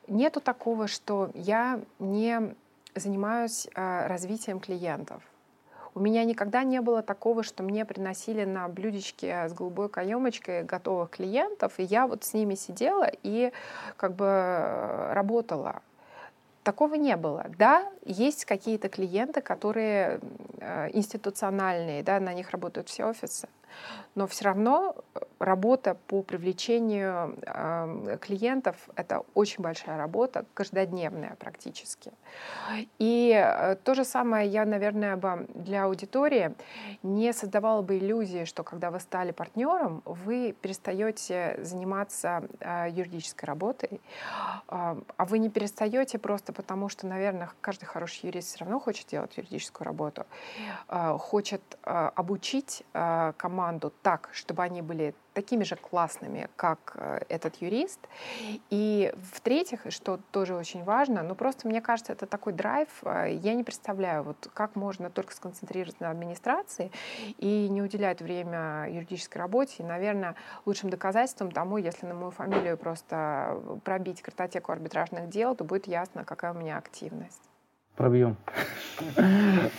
[0.08, 2.54] нету такого, что я не
[2.94, 5.22] занимаюсь э, развитием клиентов.
[5.94, 11.10] У меня никогда не было такого, что мне приносили на блюдечке с голубой каемочкой готовых
[11.10, 13.52] клиентов, и я вот с ними сидела и
[13.98, 15.82] как бы э, работала.
[16.66, 17.46] Такого не было.
[17.58, 20.18] Да, есть какие-то клиенты, которые
[20.58, 23.46] э, институциональные, да, на них работают все офисы
[24.16, 32.12] но все равно э, работа по привлечению э, клиентов— это очень большая работа, каждодневная практически.
[32.98, 36.54] И э, то же самое я, наверное, бы для аудитории
[37.02, 43.90] не создавала бы иллюзии, что когда вы стали партнером, вы перестаете заниматься э, юридической работой,
[43.92, 43.98] э,
[44.68, 49.36] а вы не перестаете просто потому, что, наверное, каждый хороший юрист все равно хочет делать
[49.36, 50.24] юридическую работу,
[50.88, 57.62] э, хочет обучить э, команду так, чтобы они были такими же классными, как э, этот
[57.62, 58.00] юрист.
[58.70, 63.54] И в-третьих, что тоже очень важно, ну просто мне кажется, это такой драйв, э, я
[63.54, 66.90] не представляю, вот как можно только сконцентрироваться на администрации
[67.38, 69.76] и не уделять время юридической работе.
[69.78, 70.34] И, наверное,
[70.66, 76.24] лучшим доказательством тому, если на мою фамилию просто пробить картотеку арбитражных дел, то будет ясно,
[76.24, 77.55] какая у меня активность
[77.96, 78.36] пробьем.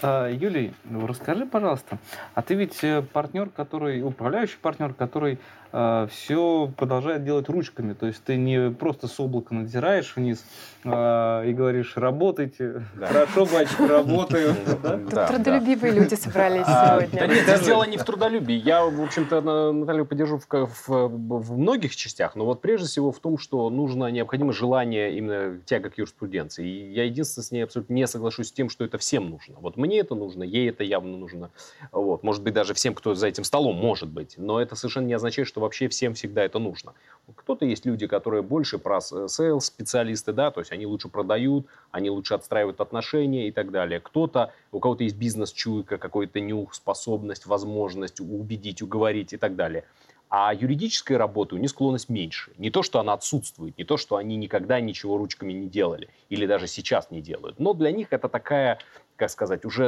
[0.02, 1.98] А, Юлий, расскажи, пожалуйста,
[2.36, 5.40] а ты ведь э, партнер, который, управляющий партнер, который
[5.72, 7.94] все продолжает делать ручками.
[7.94, 10.44] То есть ты не просто с облака надзираешь вниз
[10.84, 13.08] э, и говоришь, работайте, да.
[13.08, 14.56] хорошо, батюшка, работаю.
[15.28, 17.20] Трудолюбивые люди собрались а, сегодня.
[17.20, 18.56] Да нет, дело не в трудолюбии.
[18.56, 20.40] Я, в общем-то, Наталью поддержу
[20.88, 25.90] в многих частях, но вот прежде всего в том, что нужно, необходимо желание именно тяга
[25.90, 26.68] к юриспруденции.
[26.68, 29.56] И я единственное с ней абсолютно не соглашусь с тем, что это всем нужно.
[29.60, 31.52] Вот мне это нужно, ей это явно нужно.
[31.92, 32.24] Вот.
[32.24, 34.36] Может быть, даже всем, кто за этим столом, может быть.
[34.38, 36.94] Но это совершенно не означает, что вообще всем всегда это нужно.
[37.36, 42.10] Кто-то есть люди, которые больше про sales специалисты, да, то есть они лучше продают, они
[42.10, 44.00] лучше отстраивают отношения и так далее.
[44.00, 49.84] Кто-то, у кого-то есть бизнес-чуйка, какой-то нюх, способность, возможность убедить, уговорить и так далее.
[50.30, 52.52] А юридической работы у них склонность меньше.
[52.58, 56.46] Не то, что она отсутствует, не то, что они никогда ничего ручками не делали или
[56.46, 57.60] даже сейчас не делают.
[57.60, 58.80] Но для них это такая
[59.18, 59.88] как сказать, уже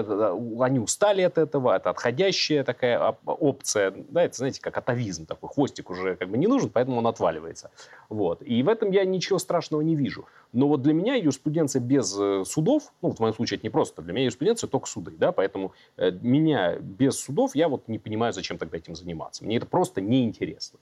[0.59, 5.89] они устали от этого, это отходящая такая опция, да, это, знаете, как атовизм такой, хвостик
[5.89, 7.69] уже как бы не нужен, поэтому он отваливается.
[8.09, 8.41] Вот.
[8.41, 10.25] И в этом я ничего страшного не вижу.
[10.51, 14.01] Но вот для меня юриспруденция без э, судов, ну, в моем случае это не просто,
[14.01, 18.33] для меня юриспруденция только суды, да, поэтому э, меня без судов, я вот не понимаю,
[18.33, 19.45] зачем тогда этим заниматься.
[19.45, 20.79] Мне это просто неинтересно.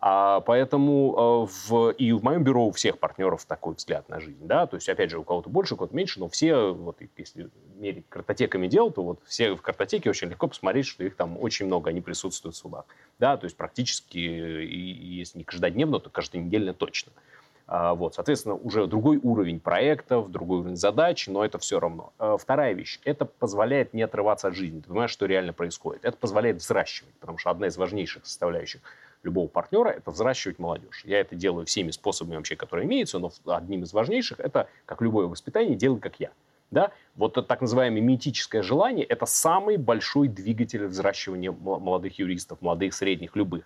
[0.00, 4.46] А поэтому э, в, и в моем бюро у всех партнеров такой взгляд на жизнь.
[4.46, 4.66] Да?
[4.66, 8.04] То есть, опять же, у кого-то больше, у кого-то меньше, но все, вот, если мерить
[8.08, 11.90] картотеками дел, то вот все в картотеке очень легко посмотреть, что их там очень много,
[11.90, 12.84] они присутствуют в судах.
[13.18, 13.36] Да?
[13.36, 17.12] То есть практически, если не каждодневно, то каждонедельно точно.
[17.70, 22.14] А, вот, соответственно, уже другой уровень проектов, другой уровень задач, но это все равно.
[22.18, 22.98] А, вторая вещь.
[23.04, 24.80] Это позволяет не отрываться от жизни.
[24.80, 26.04] Ты понимаешь, что реально происходит.
[26.04, 28.80] Это позволяет взращивать, потому что одна из важнейших составляющих
[29.22, 31.02] любого партнера– это взращивать молодежь.
[31.04, 35.26] Я это делаю всеми способами вообще, которые имеются, но одним из важнейших– это, как любое
[35.26, 36.30] воспитание, делай как я.
[36.70, 36.92] Да?
[37.16, 43.36] Вот это так называемое миметическое желание– это самый большой двигатель взращивания молодых юристов, молодых, средних,
[43.36, 43.64] любых.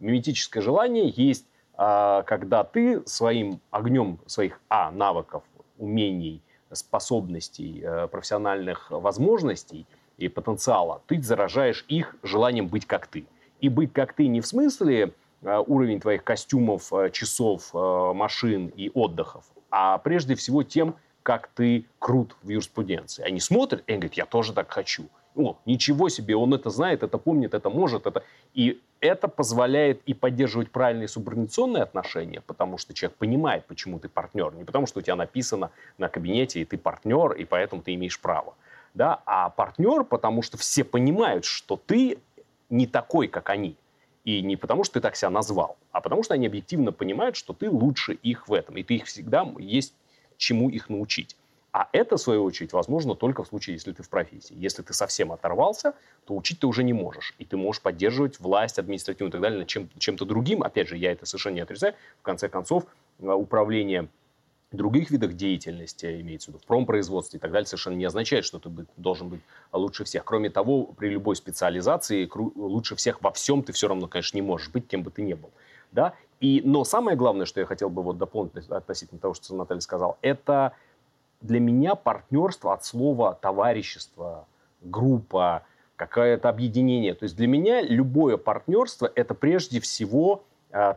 [0.00, 1.46] Миметическое желание есть,
[1.76, 5.42] а, когда ты своим огнем своих а, навыков,
[5.78, 6.40] умений,
[6.72, 9.86] способностей, э, профессиональных возможностей
[10.18, 13.26] и потенциала, ты заражаешь их желанием быть как ты
[13.60, 18.68] и быть как ты не в смысле э, уровень твоих костюмов, э, часов, э, машин
[18.68, 23.24] и отдыхов, а прежде всего тем, как ты крут в юриспруденции.
[23.24, 25.06] Они смотрят и говорят, я тоже так хочу.
[25.34, 28.06] О, ничего себе, он это знает, это помнит, это может.
[28.06, 28.22] Это...
[28.52, 34.54] И это позволяет и поддерживать правильные субординационные отношения, потому что человек понимает, почему ты партнер.
[34.54, 38.20] Не потому, что у тебя написано на кабинете, и ты партнер, и поэтому ты имеешь
[38.20, 38.54] право.
[38.94, 39.22] Да?
[39.26, 42.18] А партнер, потому что все понимают, что ты
[42.70, 43.76] не такой, как они.
[44.24, 47.52] И не потому, что ты так себя назвал, а потому, что они объективно понимают, что
[47.52, 48.76] ты лучше их в этом.
[48.76, 49.94] И ты их всегда есть
[50.38, 51.36] чему их научить.
[51.72, 54.54] А это, в свою очередь, возможно только в случае, если ты в профессии.
[54.56, 55.94] Если ты совсем оторвался,
[56.24, 57.34] то учить ты уже не можешь.
[57.38, 60.62] И ты можешь поддерживать власть административную и так далее чем, чем-то другим.
[60.62, 61.94] Опять же, я это совершенно не отрицаю.
[62.20, 62.84] В конце концов,
[63.18, 64.08] э, управление
[64.76, 68.58] других видах деятельности, имеется в виду в промпроизводстве и так далее, совершенно не означает, что
[68.58, 69.40] ты должен быть
[69.72, 70.24] лучше всех.
[70.24, 74.70] Кроме того, при любой специализации лучше всех во всем ты все равно, конечно, не можешь
[74.70, 75.50] быть, кем бы ты ни был.
[75.92, 76.14] Да?
[76.40, 80.18] И, но самое главное, что я хотел бы вот дополнить относительно того, что Наталья сказал,
[80.20, 80.72] это
[81.40, 84.46] для меня партнерство от слова товарищество,
[84.80, 85.64] группа,
[85.96, 87.14] какое-то объединение.
[87.14, 90.42] То есть для меня любое партнерство– это прежде всего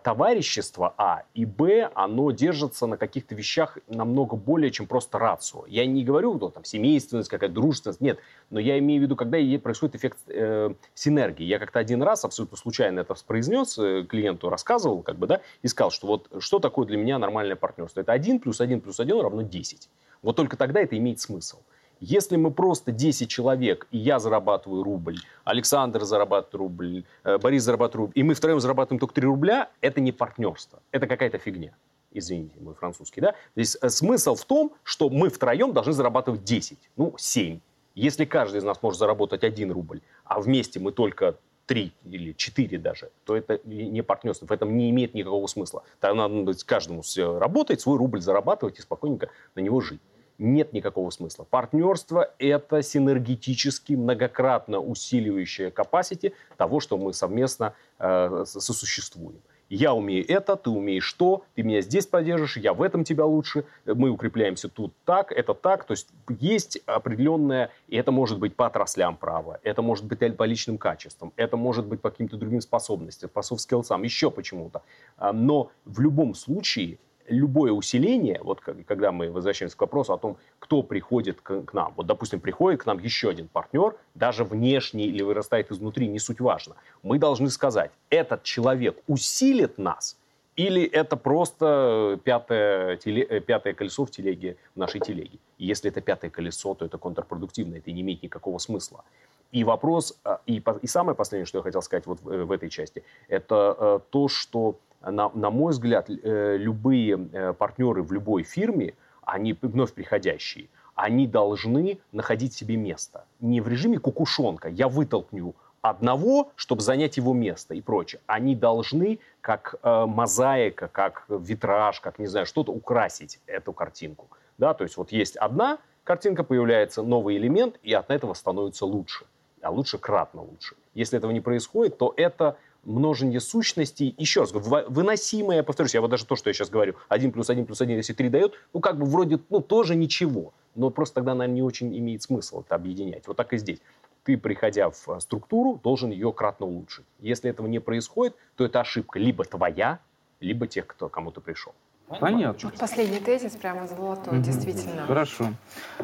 [0.04, 5.66] товарищество А и Б, оно держится на каких-то вещах намного более, чем просто рацио.
[5.68, 8.20] Я не говорю, что там семейственность, какая-то дружественность, нет.
[8.50, 11.44] Но я имею в виду, когда происходит эффект э, синергии.
[11.44, 15.68] Я как-то один раз абсолютно случайно это произнес, э, клиенту рассказывал, как бы, да, и
[15.68, 18.02] сказал, что вот что такое для меня нормальное партнерство.
[18.02, 19.90] Это 1 плюс 1 плюс 1 равно 10.
[20.22, 21.60] Вот только тогда это имеет смысл.
[22.00, 27.96] Если мы просто 10 человек, и я зарабатываю рубль, Александр зарабатывает рубль, э, Борис зарабатывает
[27.96, 31.76] рубль, и мы втроем зарабатываем только 3 рубля, это не партнерство, это какая-то фигня.
[32.12, 33.32] Извините, мой французский, да?
[33.32, 37.60] То есть э, смысл в том, что мы втроем должны зарабатывать 10, ну, 7.
[37.96, 41.36] Если каждый из нас может заработать 1 рубль, а вместе мы только
[41.66, 45.84] 3 или 4 даже, то это не партнерство, в этом не имеет никакого смысла.
[46.00, 47.02] Тогда надо каждому
[47.40, 50.00] работать, свой рубль зарабатывать и спокойненько на него жить.
[50.38, 51.46] Нет никакого смысла.
[51.50, 59.42] Партнерство– это синергетически, многократно усиливающее capacity того, что мы совместно э, сосуществуем.
[59.70, 63.66] Я умею это, ты умеешь то, ты меня здесь поддержишь, я в этом тебя лучше,
[63.86, 65.84] мы укрепляемся тут так, это так.
[65.84, 66.08] То есть
[66.40, 71.34] есть определенное, и это может быть по отраслям права, это может быть по личным качествам,
[71.36, 74.84] это может быть по каким-то другим способностям, по софт-скиллсам, еще почему-то.
[75.18, 76.98] А, но в любом случае
[77.28, 81.94] любое усиление, вот когда мы возвращаемся к вопросу о том, кто приходит к, к нам.
[81.96, 86.40] Вот, допустим, приходит к нам еще один партнер, даже внешний или вырастает изнутри, не суть
[86.40, 86.76] важно.
[87.04, 90.18] Мы должны сказать, этот человек усилит нас,
[90.58, 95.38] или это просто пятое, теле, э, пятое колесо в телеге, в нашей телеге.
[95.60, 99.04] И если это пятое колесо, то это контрпродуктивно, это не имеет никакого смысла.
[99.52, 102.70] И вопрос, а, и, и самое последнее, что я хотел сказать вот в, в этой
[102.70, 104.80] части, это э, то, что
[105.12, 108.94] на, на мой взгляд, э, любые э, партнеры в любой фирме,
[109.24, 113.26] они вновь приходящие, они должны находить себе место.
[113.40, 118.22] Не в режиме кукушонка, я вытолкню одного, чтобы занять его место и прочее.
[118.26, 124.28] Они должны, как э, мозаика, как витраж, как, не знаю, что-то украсить эту картинку.
[124.58, 124.74] Да?
[124.74, 129.26] То есть вот есть одна картинка, появляется новый элемент, и от этого становится лучше.
[129.62, 130.76] А лучше кратно лучше.
[130.94, 132.58] Если этого не происходит, то это
[132.88, 137.32] множение сущностей, еще раз выносимое, повторюсь, я вот даже то, что я сейчас говорю, 1
[137.32, 140.54] плюс 1 плюс 1, если 3 дает, ну, как бы вроде, ну, тоже ничего.
[140.76, 143.28] Но просто тогда, наверное, не очень имеет смысл это объединять.
[143.28, 143.80] Вот так и здесь.
[144.24, 147.06] Ты, приходя в э, структуру, должен ее кратно улучшить.
[147.20, 150.00] Если этого не происходит, то это ошибка либо твоя,
[150.40, 151.74] либо тех, кто кому то пришел.
[152.08, 152.70] Понятно.
[152.70, 154.42] Вот последний тезис прямо золотой, угу.
[154.42, 155.06] действительно.
[155.06, 155.52] Хорошо.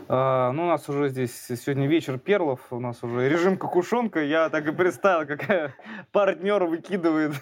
[0.10, 4.22] А, ну, у нас уже здесь сегодня вечер перлов, у нас уже режим кукушонка.
[4.22, 5.74] Я так и представил, какая
[6.12, 7.34] партнер выкидывает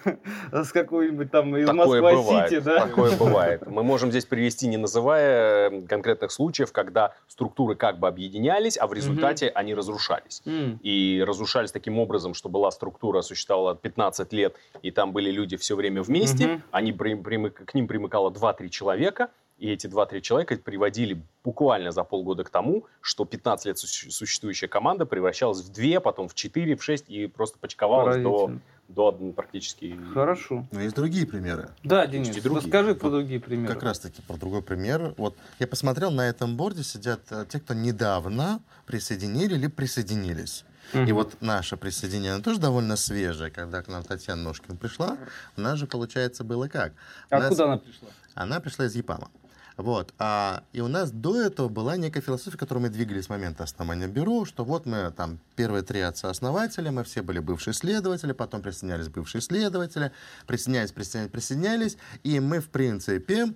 [0.52, 2.60] с какой-нибудь там из Москва-Сити.
[2.60, 2.86] Да?
[2.86, 3.66] Такое бывает.
[3.66, 8.92] Мы можем здесь привести, не называя конкретных случаев, когда структуры как бы объединялись, а в
[8.92, 9.52] результате угу.
[9.56, 10.40] они разрушались.
[10.46, 10.78] Угу.
[10.82, 15.74] И разрушались таким образом, что была структура, существовала 15 лет, и там были люди все
[15.74, 16.62] время вместе, угу.
[16.70, 22.42] они, к ним примыкало два 2-3 человека, и эти 2-3 человека приводили буквально за полгода
[22.42, 27.08] к тому, что 15 лет существующая команда превращалась в 2, потом в 4, в 6
[27.08, 28.52] и просто почковалась до,
[28.88, 29.96] до практически...
[30.12, 30.66] Хорошо.
[30.72, 31.70] Но есть другие примеры.
[31.84, 32.56] Да, Денис, другие.
[32.56, 33.72] расскажи про другие примеры.
[33.72, 35.14] Как раз таки про другой пример.
[35.16, 40.64] Вот я посмотрел, на этом борде сидят э, те, кто недавно присоединили или присоединились.
[40.94, 41.02] Угу.
[41.02, 43.50] И вот наше присоединение, тоже довольно свежее.
[43.50, 45.16] Когда к нам Татьяна Ножкина пришла,
[45.56, 46.92] у нас же, получается, было как?
[47.30, 47.60] Откуда нас...
[47.60, 48.08] она пришла?
[48.34, 49.30] Она пришла из ЕПАМа.
[49.76, 50.12] Вот.
[50.18, 54.06] А, и у нас до этого была некая философия, которой мы двигались с момента основания
[54.06, 59.08] бюро, что вот мы там первые три отца-основателя, мы все были бывшие следователи, потом присоединялись
[59.08, 60.12] бывшие следователи,
[60.46, 63.52] присоединялись, присоединялись, присоединялись, и мы, в принципе, а,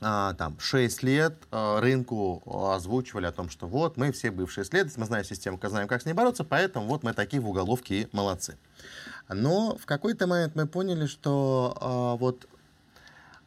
[0.00, 2.42] там 6 лет а, рынку
[2.74, 6.04] озвучивали о том, что вот мы все бывшие следователи, мы знаем систему, знаем, как с
[6.04, 8.58] ней бороться, поэтому вот мы такие в уголовке и молодцы.
[9.28, 12.46] Но в какой-то момент мы поняли, что а, вот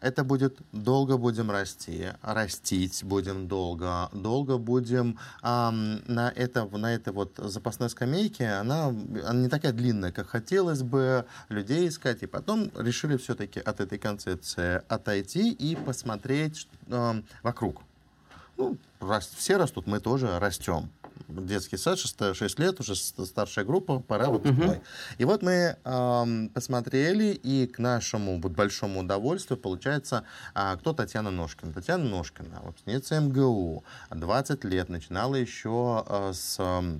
[0.02, 7.14] это будет долго будем расти, растить будем долго, долго будем эм, на это на этой
[7.14, 12.72] вот запасной скамейке, она, она не такая длинная, как хотелось бы людей искать, и потом
[12.76, 17.82] решили все-таки от этой концепции отойти и посмотреть э, вокруг.
[18.58, 20.90] Ну, раз, все растут, мы тоже растем
[21.30, 24.78] детский сад, 6, 6 лет, уже старшая группа, пора выпускной.
[24.78, 24.84] Угу.
[25.20, 30.24] И вот мы э, посмотрели, и к нашему вот, большому удовольствию получается,
[30.56, 31.74] э, кто Татьяна Ножкина.
[31.74, 36.58] Татьяна Ножкина, выпускница МГУ, 20 лет, начинала еще э, с...
[36.60, 37.00] Э,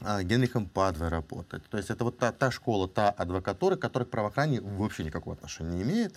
[0.00, 1.62] Генрихом Падве работать.
[1.70, 5.76] То есть это вот та, та школа, та адвокатура, которая к правоохранению вообще никакого отношения
[5.76, 6.14] не имеет.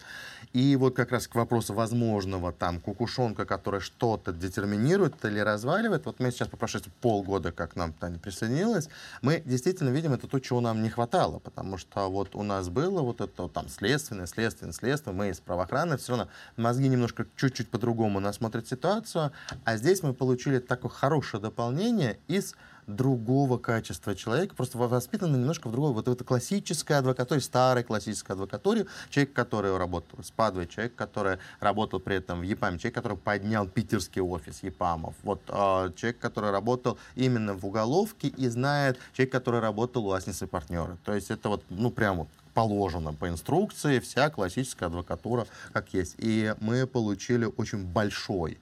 [0.52, 6.20] И вот как раз к вопросу возможного там кукушонка, которая что-то детерминирует или разваливает, вот
[6.20, 8.90] мы сейчас по прошествии полгода, как нам Таня присоединилась,
[9.22, 13.02] мы действительно видим это то, чего нам не хватало, потому что вот у нас было
[13.02, 18.20] вот это там следственное, следственное, следственное, мы из правоохраны, все равно мозги немножко чуть-чуть по-другому
[18.20, 19.32] нас смотрят ситуацию,
[19.64, 22.56] а здесь мы получили такое хорошее дополнение из
[22.88, 28.86] другого качества человека, просто воспитан немножко в другой, вот это классическая адвокатура, старая классическая адвокатура,
[29.10, 33.68] человек, который работал с Падвой, человек, который работал при этом в ЕПАМе, человек, который поднял
[33.68, 39.60] питерский офис ЕПАМов, вот э, человек, который работал именно в уголовке и знает, человек, который
[39.60, 40.98] работал у Аснис партнеры.
[41.04, 46.16] То есть это вот, ну, прямо положено по инструкции, вся классическая адвокатура как есть.
[46.18, 48.58] И мы получили очень большой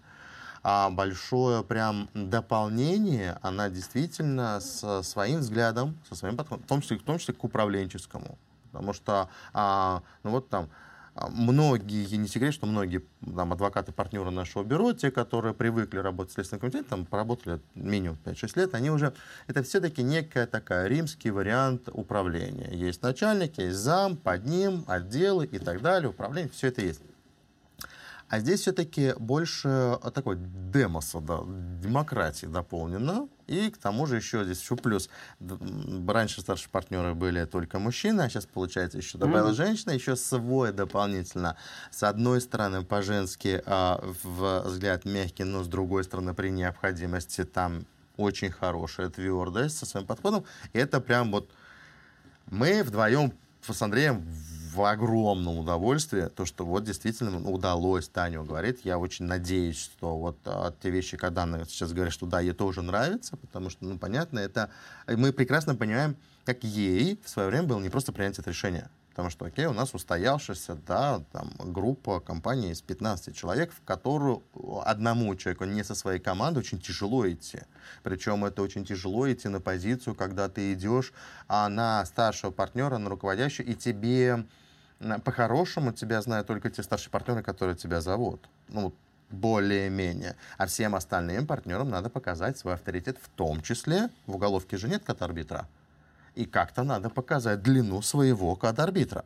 [0.90, 7.04] большое прям дополнение, она действительно со своим взглядом, со своим подходом, в том числе, в
[7.04, 8.38] том числе к управленческому.
[8.72, 10.70] Потому что, а, ну вот там,
[11.14, 16.32] а, многие, не секрет, что многие там, адвокаты, партнеры нашего бюро, те, которые привыкли работать
[16.32, 19.14] в Следственном комитете, там поработали минимум 5-6 лет, они уже,
[19.48, 22.70] это все-таки некая такая римский вариант управления.
[22.74, 27.02] Есть начальник, есть зам, под ним отделы и так далее, управление, все это есть.
[28.28, 31.42] А здесь все-таки больше а, такой демоса, да,
[31.82, 33.28] демократии дополнено.
[33.46, 35.10] И к тому же еще здесь еще плюс.
[36.08, 39.66] Раньше старшие партнеры были только мужчины, а сейчас, получается, еще добавилась mm-hmm.
[39.66, 41.56] женщина, еще свой дополнительно.
[41.92, 47.86] С одной стороны, по-женски а, взгляд мягкий, но с другой стороны, при необходимости там
[48.18, 50.46] очень хорошая твердость со своим подходом.
[50.74, 51.52] И это прям вот
[52.48, 53.34] мы вдвоем
[53.74, 54.26] с Андреем
[54.74, 60.38] в огромном удовольствии, то, что вот действительно удалось, Таня говорит, я очень надеюсь, что вот
[60.46, 63.98] а, те вещи, когда она сейчас говорит, что да, ей тоже нравится, потому что, ну,
[63.98, 64.70] понятно, это
[65.08, 68.90] мы прекрасно понимаем, как ей в свое время было не просто принять это решение.
[69.16, 74.44] Потому что, окей, у нас устоявшаяся, да, там, группа компании из 15 человек, в которую
[74.84, 77.60] одному человеку не со своей командой очень тяжело идти.
[78.04, 81.14] Причем это очень тяжело идти на позицию, когда ты идешь
[81.48, 84.46] а на старшего партнера, на руководящего, и тебе
[85.24, 88.50] по-хорошему тебя знают только те старшие партнеры, которые тебя зовут.
[88.68, 88.94] Ну,
[89.30, 90.36] более-менее.
[90.58, 95.04] А всем остальным партнерам надо показать свой авторитет, в том числе в уголовке же нет
[95.06, 95.70] кат-арбитра.
[96.36, 99.26] И как-то надо показать длину своего кат-арбитра.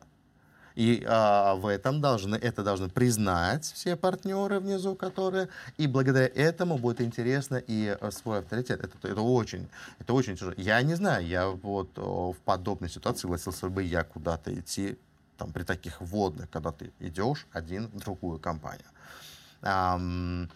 [0.76, 6.78] И а, в этом должны, это должны признать все партнеры внизу, которые, и благодаря этому
[6.78, 8.80] будет интересно и а, свой авторитет.
[8.80, 10.54] Это, это очень, это очень тяжело.
[10.56, 14.96] Я не знаю, я вот в подобной ситуации согласился бы я куда-то идти
[15.36, 18.86] там, при таких вводных, когда ты идешь один в другую компанию.
[19.62, 20.48] Um,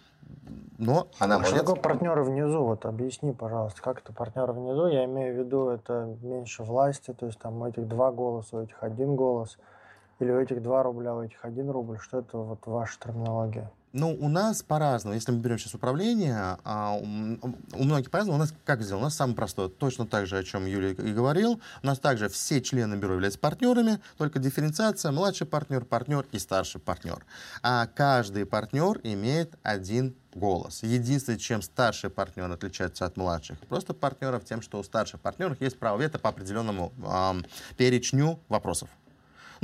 [0.79, 2.65] но она а Что такое партнеры внизу?
[2.65, 4.87] Вот объясни, пожалуйста, как это партнеры внизу?
[4.87, 8.63] Я имею в виду, это меньше власти, то есть там у этих два голоса, у
[8.63, 9.59] этих один голос,
[10.19, 11.99] или у этих два рубля, у этих один рубль.
[11.99, 13.71] Что это вот ваша терминология?
[13.95, 15.15] Ну, у нас по-разному.
[15.15, 18.39] Если мы берем сейчас управление, а, у, у многих по-разному.
[18.39, 19.03] У нас как сделано?
[19.03, 19.69] У нас самое простое.
[19.69, 21.61] Точно так же, о чем Юлия и говорил.
[21.81, 26.81] У нас также все члены бюро являются партнерами, только дифференциация, младший партнер, партнер и старший
[26.81, 27.25] партнер.
[27.63, 30.83] А каждый партнер имеет один голос.
[30.83, 35.79] Единственное, чем старший партнер отличается от младших, просто партнеров тем, что у старших партнеров есть
[35.79, 37.43] право вето по определенному э,
[37.77, 38.89] перечню вопросов.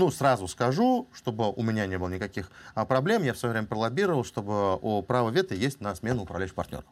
[0.00, 3.66] Ну, сразу скажу, чтобы у меня не было никаких а, проблем, я в свое время
[3.66, 6.86] пролоббировал, чтобы у права вето есть на смену управляющих партнеров.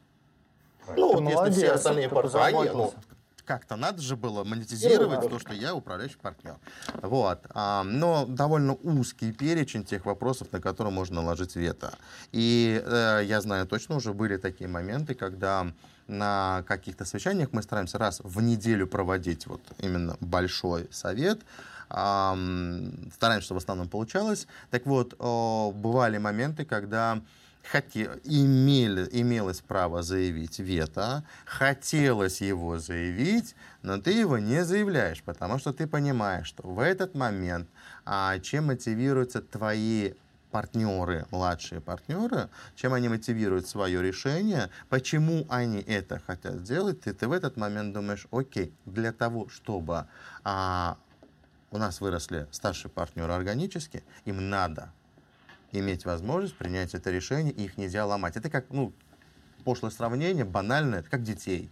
[0.94, 2.92] Ну, вот молодец, если все остальные партнеры, ну,
[3.46, 6.56] как-то надо же было монетизировать то, что я управляющий партнер.
[7.00, 7.46] Вот.
[7.48, 11.94] А, но довольно узкий перечень тех вопросов, на которые можно наложить вето.
[12.32, 15.72] И э, я знаю точно, уже были такие моменты, когда
[16.09, 21.40] на каких-то совещаниях мы стараемся раз в неделю проводить вот именно большой совет,
[21.89, 24.47] стараемся, чтобы в основном получалось.
[24.70, 27.20] Так вот, бывали моменты, когда
[27.70, 35.59] хотел, имели, имелось право заявить вето, хотелось его заявить, но ты его не заявляешь, потому
[35.59, 37.68] что ты понимаешь, что в этот момент
[38.05, 40.12] а, чем мотивируются твои
[40.51, 47.28] партнеры, младшие партнеры, чем они мотивируют свое решение, почему они это хотят сделать, ты, ты
[47.28, 50.07] в этот момент думаешь, окей, для того, чтобы
[50.45, 50.97] а,
[51.71, 54.93] у нас выросли старшие партнеры органически, им надо
[55.73, 58.37] иметь возможность принять это решение, и их нельзя ломать.
[58.37, 58.93] Это как, ну,
[59.64, 61.71] пошлое сравнение, банальное, это как детей.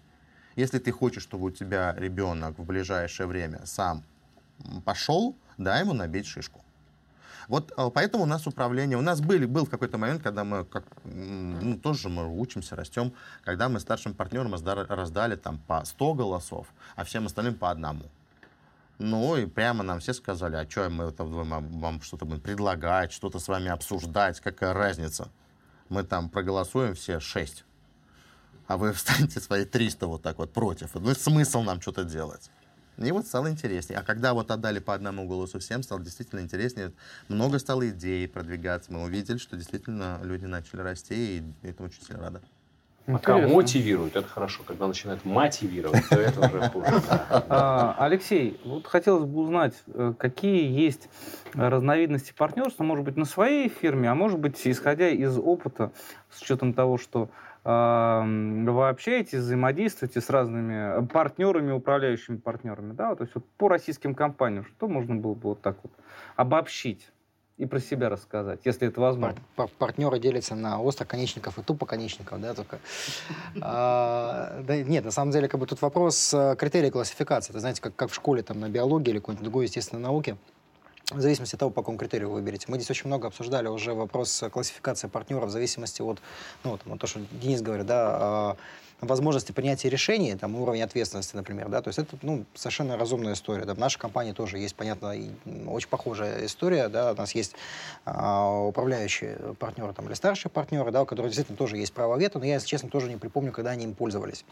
[0.55, 4.05] Если ты хочешь, чтобы у тебя ребенок в ближайшее время сам
[4.85, 6.63] пошел, дай ему набить шишку.
[7.49, 10.85] Вот а, поэтому у нас управление, у нас были, был какой-то момент, когда мы, как,
[11.05, 13.13] ну, тоже мы учимся, растем,
[13.45, 16.67] когда мы старшим партнерам раздали, раздали там по 100 голосов,
[16.97, 18.05] а всем остальным по одному.
[18.99, 23.13] Ну и прямо нам все сказали, а что мы это вам, вам что-то будем предлагать,
[23.13, 25.29] что-то с вами обсуждать, какая разница.
[25.91, 27.65] Мы там проголосуем все шесть,
[28.67, 30.95] а вы встанете свои 300 вот так вот против.
[30.95, 32.51] Ну смысл нам что-то делать.
[32.97, 33.99] И вот стало интереснее.
[33.99, 36.93] А когда вот отдали по одному голосу всем, стало действительно интереснее.
[37.29, 38.91] Много стало идей продвигаться.
[38.91, 42.43] Мы увидели, что действительно люди начали расти, и это очень сильно рада.
[43.07, 44.63] Пока мотивируют, это хорошо.
[44.67, 46.87] Когда начинают мотивировать, то это уже хуже.
[47.49, 51.09] А, Алексей, вот хотелось бы узнать, э, какие есть
[51.55, 55.93] разновидности партнерства, может быть, на своей фирме, а может быть, исходя из опыта,
[56.31, 57.29] с учетом того, что
[57.67, 64.65] вы общаетесь, взаимодействуете с разными партнерами, управляющими партнерами, да, то есть вот по российским компаниям,
[64.65, 65.91] что можно было бы вот так вот
[66.37, 67.11] обобщить?
[67.59, 69.39] И про себя рассказать, если это возможно.
[69.55, 72.79] Пар партнеры делятся на остроконечников и тупоконечников, да, только.
[73.61, 77.51] А, да, нет, на самом деле, как бы тут вопрос э, критерия классификации.
[77.51, 80.37] Это знаете, как, как в школе там на биологии или какой-нибудь другой естественной науке.
[81.11, 82.67] в зависимости от того, по какому критерию вы выберете.
[82.69, 86.19] Мы здесь очень много обсуждали уже вопрос классификации партнеров в зависимости от,
[86.65, 88.57] ну, там, то, что Денис говорит, да, а,
[89.01, 93.65] возможности принятия решений, там, уровень ответственности, например, да, то есть это, ну, совершенно разумная история,
[93.65, 95.15] да, в нашей компании тоже есть, понятно,
[95.67, 97.55] очень похожая история, да, у нас есть
[98.05, 102.39] а, управляющие партнеры, там, или старшие партнеры, да, у которых действительно тоже есть право вето,
[102.39, 104.45] но я, если честно, тоже не припомню, когда они им пользовались,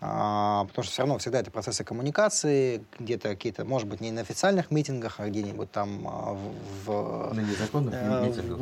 [0.00, 4.20] а, потому что все равно всегда это процессы коммуникации, где-то какие-то, может быть, не на
[4.20, 6.36] официальных митингах, а где-нибудь там а,
[6.84, 7.34] в...
[7.34, 8.58] На незаконных э, митингах.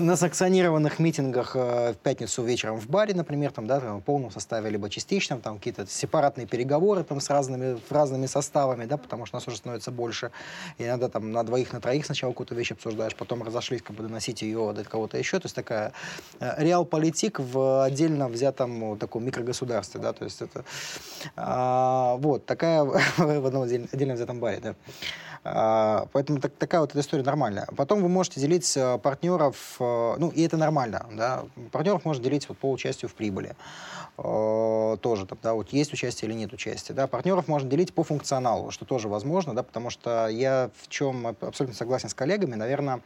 [0.00, 4.30] На санкционированных митингах э, в пятницу вечером вечером в баре, например, там, да, в полном
[4.30, 9.36] составе, либо частичном, там какие-то сепаратные переговоры там, с разными, разными составами, да, потому что
[9.36, 10.30] нас уже становится больше.
[10.78, 14.02] И иногда там на двоих, на троих сначала какую-то вещь обсуждаешь, потом разошлись, как бы
[14.02, 15.38] доносить ее до кого-то еще.
[15.38, 15.92] То есть такая
[16.40, 20.64] э, реал-политик в отдельно взятом таком микрогосударстве, да, то есть это
[21.36, 22.84] а, вот такая
[23.16, 24.74] в одном отдельно взятом баре, да.
[25.48, 27.68] А, поэтому так, такая вот эта история нормальная.
[27.76, 32.58] Потом вы можете делить партнеров, э, ну и это нормально, да, партнеров можно делить вот
[32.58, 33.54] по участию в прибыли.
[34.18, 36.94] Э, тоже, там, да, вот есть участие или нет участия.
[36.94, 37.06] Да.
[37.06, 41.76] Партнеров можно делить по функционалу, что тоже возможно, да, потому что я в чем абсолютно
[41.76, 43.00] согласен с коллегами, наверное,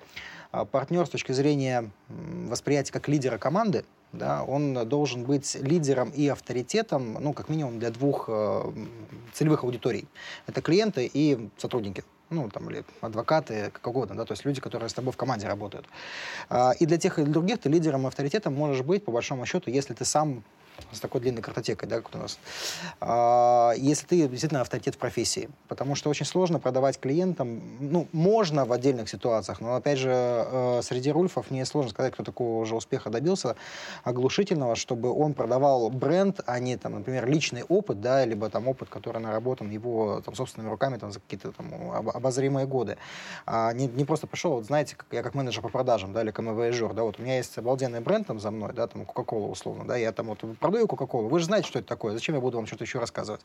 [0.70, 7.14] партнер с точки зрения восприятия как лидера команды, да, он должен быть лидером и авторитетом,
[7.20, 8.72] ну, как минимум, для двух э,
[9.32, 10.08] целевых аудиторий.
[10.46, 14.88] Это клиенты и сотрудники ну, там, или адвокаты, как угодно, да, то есть люди, которые
[14.88, 15.86] с тобой в команде работают.
[16.48, 19.44] А, и для тех и для других ты лидером и авторитетом можешь быть, по большому
[19.46, 20.44] счету, если ты сам
[20.93, 22.39] с такой длинной картотекой, да, как у нас,
[23.01, 25.49] а, если ты действительно авторитет в профессии.
[25.68, 30.81] Потому что очень сложно продавать клиентам, ну, можно в отдельных ситуациях, но, опять же, э,
[30.83, 33.57] среди рульфов мне сложно сказать, кто такого уже успеха добился,
[34.05, 38.89] оглушительного, чтобы он продавал бренд, а не, там, например, личный опыт, да, либо там опыт,
[38.89, 42.97] который наработан его там, собственными руками там, за какие-то там обозримые годы.
[43.47, 46.31] А не, не просто пришел, вот знаете, как, я как менеджер по продажам, да, или
[46.31, 49.85] КМВ-жур, да, вот у меня есть обалденный бренд там за мной, да, там Coca-Cola условно,
[49.85, 52.57] да, я там вот продаю Кока-Колу, вы же знаете, что это такое, зачем я буду
[52.57, 53.41] вам что-то еще рассказывать?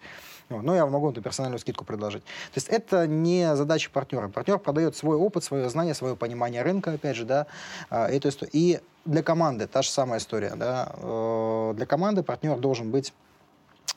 [0.50, 0.62] Вот.
[0.62, 2.24] Но я могу эту персональную скидку предложить.
[2.24, 4.28] То есть это не задача партнера.
[4.28, 7.48] Партнер продает свой опыт, свое знание, свое понимание рынка, опять же, да,
[7.90, 8.52] а, эту историю.
[8.54, 10.92] И для команды та же самая история, да.
[10.98, 13.12] Э, для команды партнер должен быть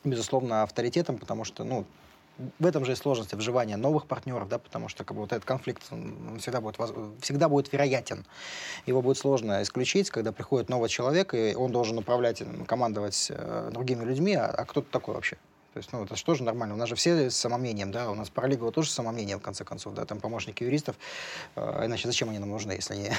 [0.03, 1.85] безусловно, авторитетом, потому что, ну,
[2.59, 5.45] в этом же и сложность вживания новых партнеров, да, потому что как бы, вот этот
[5.45, 6.77] конфликт он всегда, будет,
[7.21, 8.25] всегда будет вероятен.
[8.85, 14.03] Его будет сложно исключить, когда приходит новый человек, и он должен управлять, командовать э, другими
[14.03, 15.37] людьми, а, а кто ты такой вообще?
[15.79, 16.75] То есть, ну, это же тоже нормально.
[16.75, 19.63] У нас же все с самомнением, да, у нас паралигова тоже с самомнением, в конце
[19.63, 20.97] концов, да, там помощники юристов,
[21.55, 23.09] э, иначе зачем они нам нужны, если они,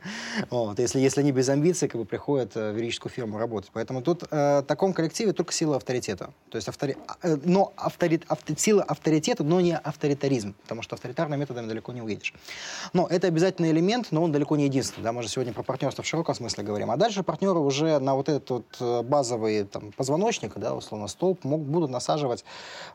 [0.50, 3.70] вот, если, если они без амбиций, как бы, приходят э, в юридическую фирму работать.
[3.72, 6.34] Поэтому тут э, в таком коллективе только сила авторитета.
[6.50, 6.98] То есть, автори...
[7.22, 8.24] э, но авторит...
[8.28, 8.54] авто...
[8.54, 12.34] сила авторитета, но не авторитаризм, потому что авторитарными методами далеко не уедешь.
[12.92, 16.04] Но это обязательный элемент, но он далеко не единственный, да, мы же сегодня про партнерство
[16.04, 16.90] в широком смысле говорим.
[16.90, 21.66] А дальше партнеры уже на вот этот э, базовый там, позвоночник, да, условно, столб, могут,
[21.66, 22.44] будут насаживать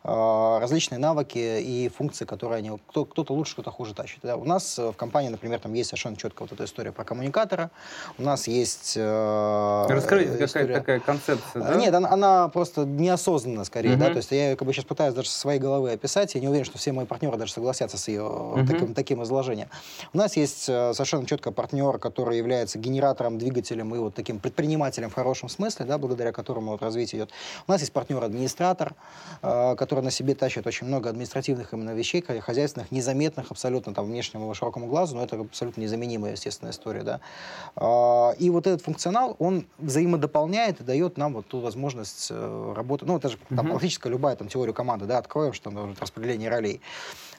[0.03, 2.71] э, различные навыки и функции, которые они...
[2.89, 4.19] Кто, кто-то лучше, кто-то хуже тащит.
[4.23, 4.35] Да.
[4.35, 7.71] У нас э, в компании, например, там есть совершенно четко вот эта история про коммуникатора.
[8.17, 8.95] У нас есть...
[8.97, 11.75] Э, Расскажите, какая такая концепция, да?
[11.75, 13.99] Нет, она, она просто неосознанно скорее, угу.
[13.99, 16.47] да, то есть я как бы сейчас пытаюсь даже со своей головы описать, я не
[16.47, 18.65] уверен, что все мои партнеры даже согласятся с ее угу.
[18.65, 19.69] таким, таким изложением.
[20.13, 25.09] У нас есть э, совершенно четко партнер, который является генератором, двигателем и вот таким предпринимателем
[25.09, 27.31] в хорошем смысле, да, благодаря которому вот развитие идет.
[27.67, 28.94] У нас есть партнер-администратор, Э,
[29.41, 34.87] который на себе тащит очень много административных именно вещей, хозяйственных, незаметных абсолютно там внешнему широкому
[34.87, 37.19] глазу, но это абсолютно незаменимая, естественная история, да.
[37.75, 43.07] А, и вот этот функционал, он взаимодополняет и дает нам вот ту возможность э, работать,
[43.07, 46.81] ну, это же там, практически любая там теория команды, да, откроем, что там распределение ролей.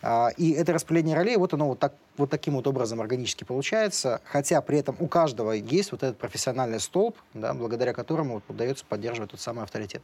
[0.09, 4.21] А, и это распределение ролей, вот оно вот, так, вот таким вот образом органически получается,
[4.25, 8.85] хотя при этом у каждого есть вот этот профессиональный столб, да, благодаря которому вот удается
[8.89, 10.03] поддерживать тот самый авторитет.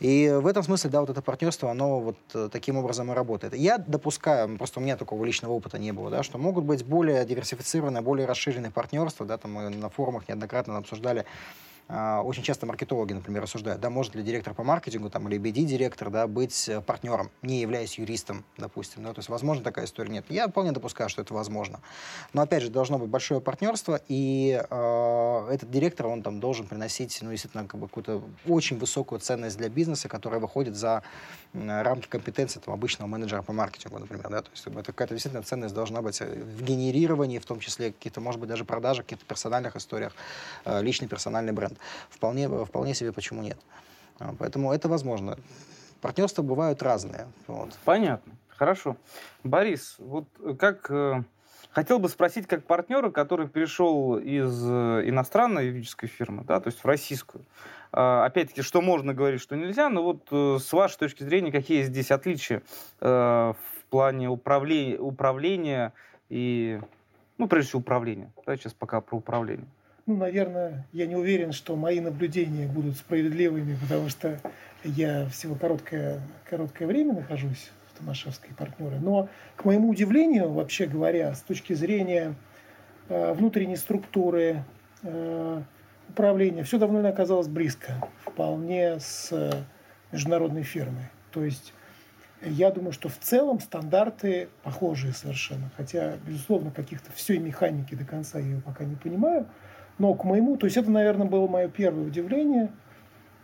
[0.00, 3.54] И в этом смысле, да, вот это партнерство, оно вот э, таким образом и работает.
[3.54, 7.22] Я допускаю, просто у меня такого личного опыта не было, да, что могут быть более
[7.26, 11.26] диверсифицированные, более расширенные партнерства, да, там мы на форумах неоднократно обсуждали
[11.88, 16.26] очень часто маркетологи, например, рассуждают, да, может ли директор по маркетингу там, или BD-директор да,
[16.26, 19.02] быть э, партнером, не являясь юристом, допустим.
[19.02, 20.24] Да, то есть, возможно, такая история нет.
[20.30, 21.80] Я вполне допускаю, что это возможно.
[22.32, 27.18] Но, опять же, должно быть большое партнерство, и э, этот директор, он там должен приносить,
[27.20, 31.02] ну, действительно, как бы какую-то очень высокую ценность для бизнеса, которая выходит за
[31.54, 34.28] рамки компетенции там, обычного менеджера по маркетингу, например.
[34.28, 34.42] Да?
[34.42, 38.40] То есть это какая-то действительно ценность должна быть в генерировании, в том числе какие-то, может
[38.40, 40.14] быть, даже продажи, каких-то персональных историях,
[40.64, 41.73] э, личный персональный бренд.
[42.10, 43.58] Вполне, вполне себе почему нет.
[44.18, 45.38] А, поэтому это возможно.
[46.00, 47.26] Партнерства бывают разные.
[47.46, 47.70] Вот.
[47.84, 48.32] Понятно.
[48.48, 48.96] Хорошо.
[49.42, 50.26] Борис, вот
[50.58, 51.22] как э,
[51.70, 56.84] хотел бы спросить, как партнера, который перешел из э, иностранной юридической фирмы, да, то есть
[56.84, 57.44] в российскую.
[57.90, 61.82] А, опять-таки, что можно говорить, что нельзя, но вот э, с вашей точки зрения, какие
[61.82, 62.62] здесь отличия
[63.00, 63.56] в
[63.90, 65.92] плане управления, управления
[66.28, 66.80] и,
[67.38, 68.32] ну, прежде всего, управления.
[68.46, 69.68] Да, сейчас пока про управление.
[70.06, 74.38] Ну, наверное, я не уверен, что мои наблюдения будут справедливыми, потому что
[74.84, 78.98] я всего короткое, короткое время нахожусь в Томашевской партнеры.
[79.00, 82.34] Но, к моему удивлению, вообще говоря, с точки зрения
[83.08, 84.64] э, внутренней структуры,
[85.02, 85.62] э,
[86.10, 87.94] управления, все давно оказалось близко,
[88.26, 89.32] вполне с
[90.12, 91.08] международной фирмой.
[91.30, 91.72] То есть
[92.42, 95.70] я думаю, что в целом стандарты похожие совершенно.
[95.78, 99.46] Хотя, безусловно, каких-то всей механики до конца я ее пока не понимаю.
[99.98, 102.70] Но к моему, то есть это, наверное, было мое первое удивление,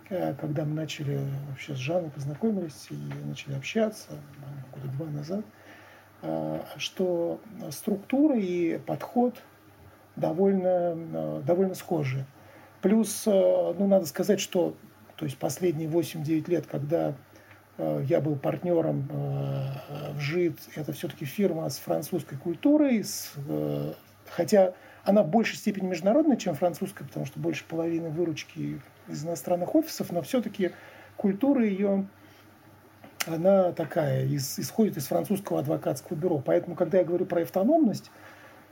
[0.08, 4.10] э, когда мы начали вообще с Жанной познакомились и начали общаться
[4.72, 5.44] года два назад,
[6.22, 7.40] э, что
[7.70, 9.36] структура и подход
[10.16, 12.26] довольно, э, довольно схожи.
[12.82, 14.74] Плюс, ну, надо сказать, что
[15.16, 17.14] то есть последние 8-9 лет, когда
[17.76, 19.06] я был партнером
[20.14, 23.34] в ЖИД, это все-таки фирма с французской культурой, с,
[24.30, 24.72] хотя
[25.04, 30.12] она в большей степени международная, чем французская, потому что больше половины выручки из иностранных офисов,
[30.12, 30.72] но все-таки
[31.16, 32.06] культура ее,
[33.26, 36.42] она такая, из, исходит из французского адвокатского бюро.
[36.44, 38.10] Поэтому, когда я говорю про автономность,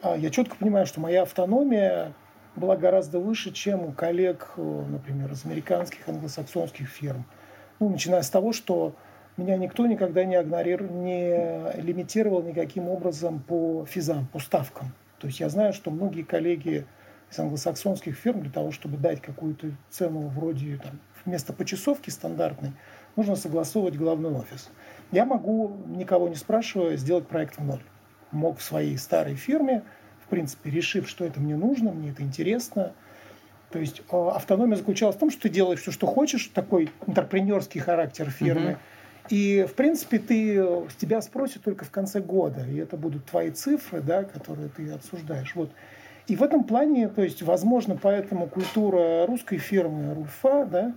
[0.03, 2.13] а, я четко понимаю, что моя автономия
[2.57, 7.25] была гораздо выше, чем у коллег, э, например, из американских, англосаксонских фирм.
[7.79, 8.95] Ну, начиная с того, что
[9.37, 14.93] меня никто никогда не, игнорировал, не лимитировал никаким образом по физам, по ставкам.
[15.19, 16.87] То есть я знаю, что многие коллеги
[17.31, 22.73] из англосаксонских фирм для того, чтобы дать какую-то цену вроде там, вместо почасовки стандартной,
[23.17, 24.71] нужно согласовывать главный офис.
[25.13, 27.83] Я могу, никого не спрашивая, сделать проект в ноль.
[28.31, 29.83] Мог в своей старой фирме,
[30.25, 32.93] в принципе, решив, что это мне нужно, мне это интересно.
[33.71, 37.81] То есть а, автономия заключалась в том, что ты делаешь все, что хочешь, такой интерпренерский
[37.81, 38.73] характер фирмы.
[38.73, 38.98] Mm-hmm
[39.31, 40.55] и, в принципе, ты,
[40.99, 45.55] тебя спросят только в конце года, и это будут твои цифры, да, которые ты обсуждаешь.
[45.55, 45.71] Вот.
[46.27, 50.95] И в этом плане, то есть, возможно, поэтому культура русской фирмы Рульфа, да,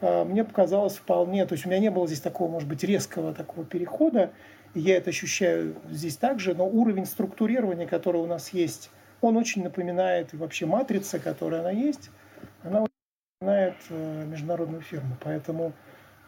[0.00, 3.34] а, мне показалось вполне, то есть у меня не было здесь такого, может быть, резкого
[3.34, 4.30] такого перехода,
[4.74, 8.90] я это ощущаю здесь также, но уровень структурирования, который у нас есть,
[9.20, 12.10] он очень напоминает, и вообще матрица, которая она есть,
[12.62, 12.92] она очень
[13.40, 15.16] напоминает э, международную фирму.
[15.22, 15.72] Поэтому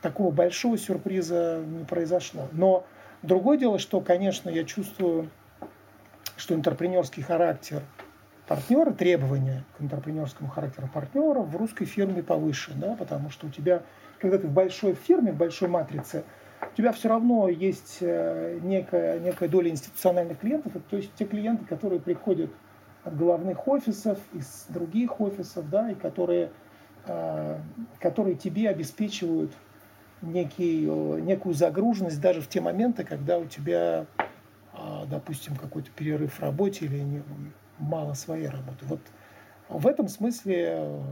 [0.02, 2.48] такого большого сюрприза не произошло.
[2.52, 2.84] Но
[3.22, 5.30] другое дело, что, конечно, я чувствую,
[6.36, 7.82] что интерпренерский характер
[8.46, 13.82] партнера, требования к интерпренерскому характеру партнера в русской фирме повыше, да, потому что у тебя,
[14.20, 16.24] когда ты в большой фирме, в большой матрице,
[16.60, 21.64] у тебя все равно есть э, некая, некая доля институциональных клиентов, то есть те клиенты,
[21.64, 22.50] которые приходят
[23.04, 26.50] от головных офисов, из других офисов, да, и которые,
[27.06, 27.58] э,
[28.00, 29.52] которые тебе обеспечивают
[30.22, 30.80] некий,
[31.20, 34.06] некую загруженность даже в те моменты, когда у тебя,
[34.72, 37.22] а, допустим, какой-то перерыв в работе или не,
[37.78, 38.84] мало своей работы.
[38.86, 39.00] Вот
[39.68, 41.02] в этом смысле э,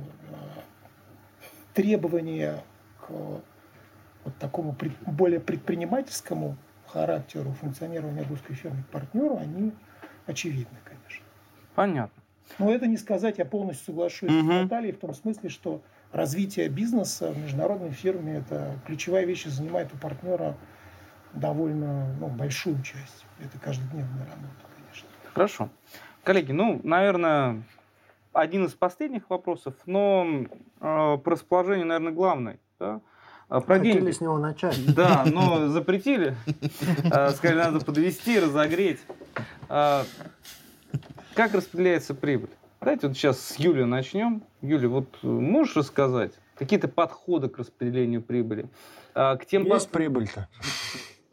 [1.74, 2.62] требования
[3.00, 4.76] к вот такому
[5.06, 6.56] более предпринимательскому
[6.86, 9.72] характеру функционирования русской фирмы к партнеру, они
[10.26, 11.24] очевидны, конечно.
[11.74, 12.22] Понятно.
[12.58, 14.40] Но это не сказать, я полностью соглашусь угу.
[14.40, 15.82] с Натальей в том смысле, что
[16.14, 20.56] развитие бизнеса в международной фирме– это ключевая вещь и занимает у партнера
[21.32, 23.26] довольно ну, большую часть.
[23.40, 25.08] Это каждодневная работа, конечно.
[25.34, 25.68] Хорошо.
[26.22, 27.64] Коллеги, ну, наверное,
[28.32, 30.24] один из последних вопросов, но
[30.80, 32.60] э, про расположение, наверное, главный.
[32.78, 33.00] Да?
[33.48, 34.12] А, про Хотели деньги.
[34.12, 34.78] с него начать.
[34.94, 36.36] Да, но запретили.
[37.10, 39.00] А, сказали, надо подвести, разогреть.
[39.68, 40.06] Как
[41.52, 42.50] распределяется прибыль?
[42.84, 44.42] Давайте вот сейчас с Юли начнем.
[44.60, 48.66] Юля, вот э, можешь рассказать какие-то подходы к распределению прибыли?
[49.14, 49.92] А, к тем Есть под...
[49.92, 50.48] прибыль-то.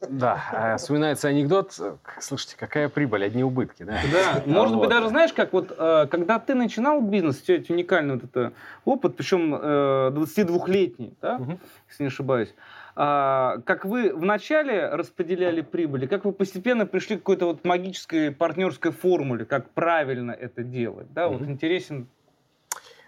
[0.10, 1.78] Да, а, вспоминается анекдот.
[2.22, 4.00] Слушайте, какая прибыль, одни убытки, да?
[4.14, 8.14] Да, может быть, даже знаешь, как вот, э, когда ты начинал бизнес, у тебя уникальный
[8.14, 8.54] вот это
[8.86, 11.42] опыт, причем 22-летний, э, да,
[11.90, 12.56] если не ошибаюсь,
[13.02, 19.46] как вы вначале распределяли прибыли, как вы постепенно пришли к какой-то вот магической партнерской формуле,
[19.46, 22.08] как правильно это делать, да, вот интересен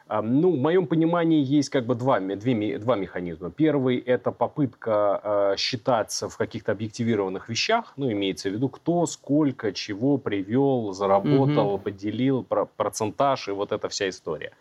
[0.07, 3.49] а, ну, в моем понимании есть как бы два, две, два механизма.
[3.51, 9.71] Первый– это попытка э, считаться в каких-то объективированных вещах, ну, имеется в виду, кто, сколько,
[9.71, 11.83] чего привел, заработал, угу.
[11.83, 14.51] поделил, про, процентаж и вот эта вся история.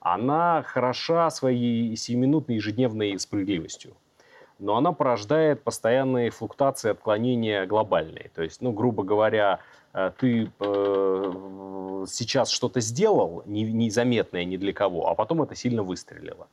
[0.00, 3.96] Она хороша своей сиюминутной ежедневной справедливостью.
[4.58, 8.30] Но она порождает постоянные флуктуации, отклонения глобальные.
[8.34, 9.60] То есть, ну, грубо говоря,
[9.92, 16.48] э, ты э, сейчас что-то сделал незаметное ни для кого, а потом это сильно выстрелило.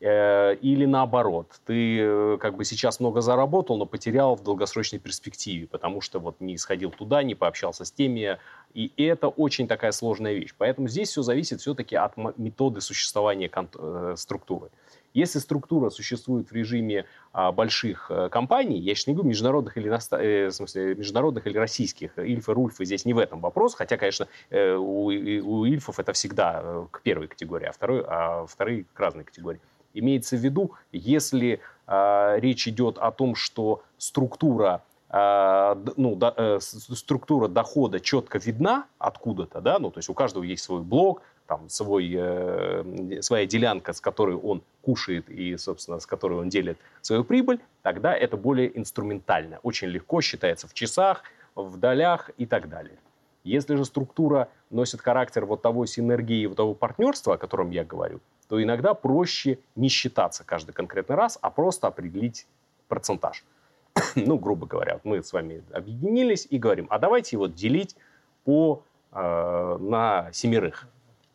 [0.00, 5.66] Э, или наоборот, ты э, как бы сейчас много заработал, но потерял в долгосрочной перспективе,
[5.66, 8.38] потому что вот не сходил туда, не пообщался с теми,
[8.72, 10.54] и это очень такая сложная вещь.
[10.56, 14.70] Поэтому здесь все зависит все-таки от методы существования э, структуры.
[15.12, 19.90] Если структура существует в режиме а, больших а, компаний, я сейчас не говорю международных или,
[19.90, 24.28] э, в смысле, международных или российских, Ильфы, Рульфы здесь не в этом вопрос, хотя, конечно,
[24.50, 29.24] э, у, у Ильфов это всегда к первой категории, а, второй, а вторые к разной
[29.24, 29.60] категории.
[29.94, 36.58] Имеется в виду, если э, речь идет о том, что структура э, ну, да, э,
[36.60, 41.68] структура дохода четко видна откуда-то, да, ну, то есть у каждого есть свой блок, там,
[41.68, 47.24] свой, э, своя делянка, с которой он кушает и, собственно, с которой он делит свою
[47.24, 49.58] прибыль, тогда это более инструментально.
[49.64, 51.24] Очень легко считается в часах,
[51.56, 52.96] в долях и так далее.
[53.42, 58.20] Если же структура носит характер вот того синергии, вот того партнерства, о котором я говорю,
[58.48, 62.46] то иногда проще не считаться каждый конкретный раз, а просто определить
[62.86, 63.44] процентаж.
[64.14, 67.96] ну, грубо говоря, мы с вами объединились и говорим, а давайте его делить
[68.44, 70.86] по, э, на семерых.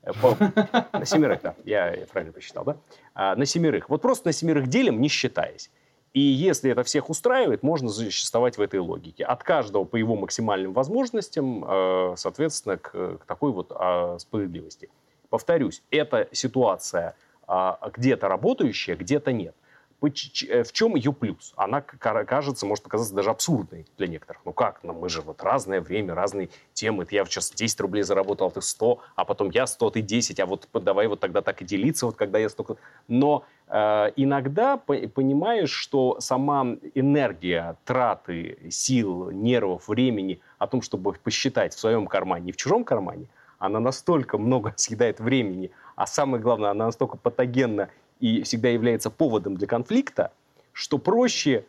[0.94, 2.78] На семерых, да, я правильно посчитал, да?
[3.14, 3.90] А, на семерых.
[3.90, 5.70] Вот просто на семерых делим, не считаясь.
[6.14, 9.26] И если это всех устраивает, можно существовать в этой логике.
[9.26, 14.90] От каждого по его максимальным возможностям, э, соответственно, к, к такой вот а, справедливости.
[15.30, 17.16] Повторюсь, эта ситуация
[17.48, 19.56] а, где-то работающая, где-то нет.
[20.02, 21.54] Э, в чем ее плюс?
[21.56, 24.42] Она кажется, может показаться даже абсурдной для некоторых.
[24.46, 27.06] Ну как, ну мы же вот разное время, разные темы.
[27.10, 30.46] Я сейчас 10 рублей заработал, а ты 100, а потом я 100, ты 10, а
[30.46, 32.78] вот давай вот тогда так и делиться, вот когда я столько...
[33.08, 41.74] Но э, иногда понимаешь, что сама энергия, траты сил, нервов, времени о том, чтобы посчитать
[41.74, 43.28] в своем кармане и в чужом кармане,
[43.58, 47.90] она настолько много съедает времени, а самое главное, она настолько патогенна
[48.20, 50.32] и всегда является поводом для конфликта,
[50.72, 51.66] что проще,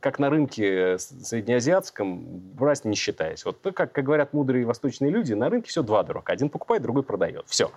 [0.00, 2.24] как на рынке среднеазиатском,
[2.54, 3.44] брать не считаясь.
[3.44, 6.32] Вот как, как говорят мудрые восточные люди, на рынке все два дурака.
[6.32, 7.44] Один покупает, другой продает.
[7.48, 7.70] Все.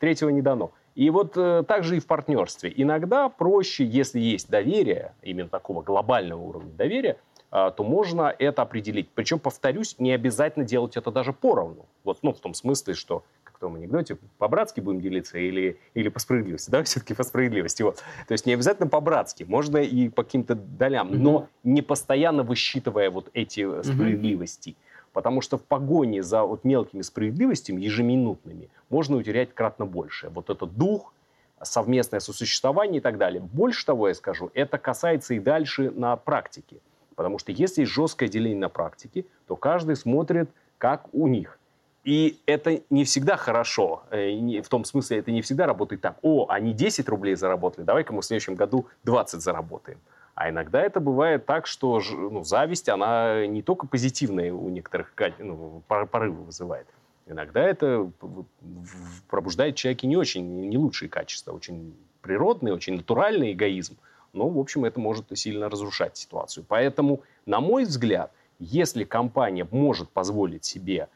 [0.00, 0.72] Третьего не дано.
[0.94, 2.72] И вот э, так же и в партнерстве.
[2.74, 7.18] Иногда проще, если есть доверие, именно такого глобального уровня доверия,
[7.50, 9.10] э, то можно это определить.
[9.14, 11.86] Причем, повторюсь, не обязательно делать это даже поровну.
[12.04, 13.24] Вот, ну, в том смысле, что
[13.64, 16.70] том анекдоте, по-братски будем делиться или, или по справедливости?
[16.70, 17.82] Да, все-таки по справедливости.
[17.82, 18.02] Вот.
[18.28, 21.18] То есть не обязательно по-братски, можно и по каким-то долям, mm-hmm.
[21.18, 23.82] но не постоянно высчитывая вот эти mm-hmm.
[23.82, 24.76] справедливости.
[25.12, 30.28] Потому что в погоне за вот мелкими справедливостями, ежеминутными, можно утерять кратно больше.
[30.28, 31.14] Вот этот дух,
[31.62, 33.40] совместное сосуществование и так далее.
[33.40, 36.80] Больше того, я скажу, это касается и дальше на практике.
[37.14, 41.58] Потому что если есть жесткое деление на практике, то каждый смотрит, как у них.
[42.04, 44.02] И это не всегда хорошо.
[44.10, 46.18] Э, в том смысле, это не всегда работает так.
[46.22, 49.98] О, они 10 рублей заработали, давай-ка мы в следующем году 20 заработаем.
[50.34, 55.82] А иногда это бывает так, что ну, зависть, она не только позитивная у некоторых ну,
[55.88, 56.86] порывы вызывает.
[57.26, 58.10] Иногда это
[59.28, 63.96] пробуждает в человеке не очень, не лучшие качества, очень природный, очень натуральный эгоизм.
[64.32, 66.66] Но, в общем, это может сильно разрушать ситуацию.
[66.68, 71.08] Поэтому, на мой взгляд, если компания может позволить себе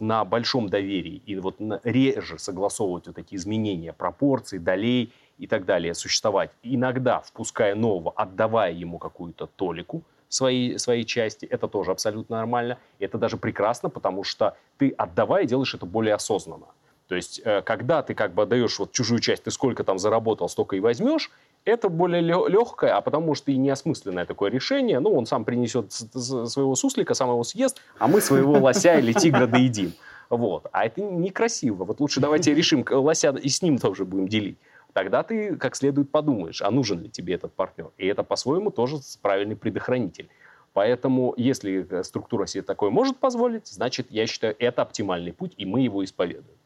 [0.00, 5.94] на большом доверии и вот реже согласовывать вот такие изменения пропорций, долей и так далее
[5.94, 12.78] существовать, иногда впуская нового, отдавая ему какую-то толику своей, своей части, это тоже абсолютно нормально.
[12.98, 16.66] Это даже прекрасно, потому что ты отдавая делаешь это более осознанно.
[17.08, 20.48] То есть, э, когда ты как бы отдаешь вот чужую часть, ты сколько там заработал,
[20.48, 21.30] столько и возьмешь,
[21.68, 25.00] это более легкое, а потому что и неосмысленное такое решение.
[25.00, 29.46] Ну, он сам принесет своего суслика, сам его съест, а мы своего лося или тигра
[29.46, 29.92] доедим.
[30.30, 30.66] Вот.
[30.72, 31.84] А это некрасиво.
[31.84, 34.58] Вот лучше давайте решим лося и с ним тоже будем делить.
[34.92, 37.90] Тогда ты как следует подумаешь, а нужен ли тебе этот партнер.
[37.98, 40.28] И это по-своему тоже правильный предохранитель.
[40.72, 45.66] Поэтому, если э, структура себе такое может позволить, значит, я считаю, это оптимальный путь, и
[45.66, 46.56] мы его исповедуем.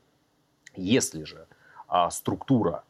[0.77, 1.47] Если же
[1.89, 2.85] а, структура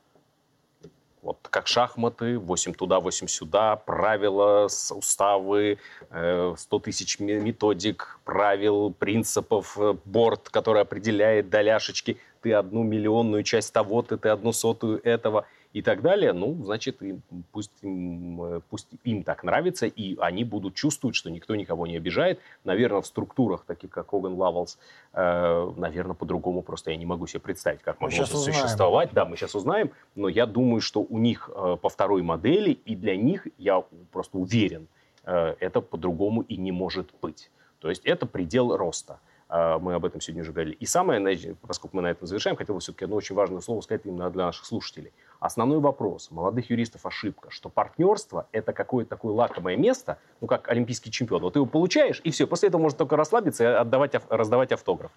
[1.23, 5.79] вот как шахматы, 8 туда, 8 сюда, правила, уставы,
[6.09, 12.19] 100 э, тысяч методик, правил, принципов, э, борт, который определяет доляшечки.
[12.43, 15.47] Ты одну миллионную часть того, ты, ты одну сотую этого.
[15.73, 20.45] И так далее, ну, значит, им, пусть, им, э, пусть им так нравится, и они
[20.45, 22.41] будут чувствовать, что никто никого не обижает.
[22.65, 24.79] Наверное, в структурах, таких как Коган Лавелс,
[25.15, 29.11] э, наверное, по-другому просто я не могу себе представить, как могло существовать.
[29.13, 32.95] Да, мы сейчас узнаем, но я думаю, что у них э, по второй модели, и
[32.95, 33.83] для них, я
[34.13, 34.89] просто уверен,
[35.25, 37.51] э, это по-другому и не может быть.
[37.81, 39.19] То есть это предел роста.
[39.55, 40.77] А, мы об этом сегодня уже говорили.
[40.77, 44.01] И самое, поскольку мы на этом завершаем, хотел бы все-таки одно очень важное слово сказать
[44.07, 45.13] именно для наших слушателей.
[45.43, 51.11] Основной вопрос молодых юристов ошибка, что партнерство– это какое-то такое лакомое место, ну, как олимпийский
[51.11, 51.43] чемпион.
[51.43, 55.11] Вот ты его получаешь, и все, после этого можно только расслабиться и отдавать, раздавать автограф.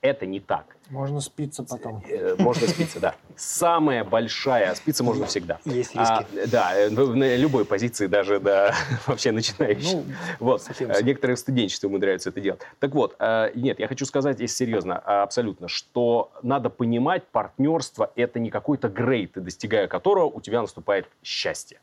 [0.00, 0.76] Это не так.
[0.90, 2.02] Можно спиться потом.
[2.08, 3.14] Э, можно спиться, да.
[3.36, 5.58] Самая большая спица можно всегда.
[5.64, 5.98] Есть риски.
[5.98, 8.74] А, да, э, на любой позиции, даже да,
[9.06, 9.96] вообще начинающий.
[9.96, 10.04] Ну,
[10.38, 10.62] вот.
[10.62, 10.90] Совсем.
[10.90, 12.60] Э, некоторые в студенчестве умудряются это делать.
[12.78, 13.16] Так вот,
[13.54, 19.32] нет, я хочу сказать, если серьезно, абсолютно, что надо понимать, партнерство– это не какой-то грейд,
[19.34, 21.80] достигая которого у тебя наступает счастье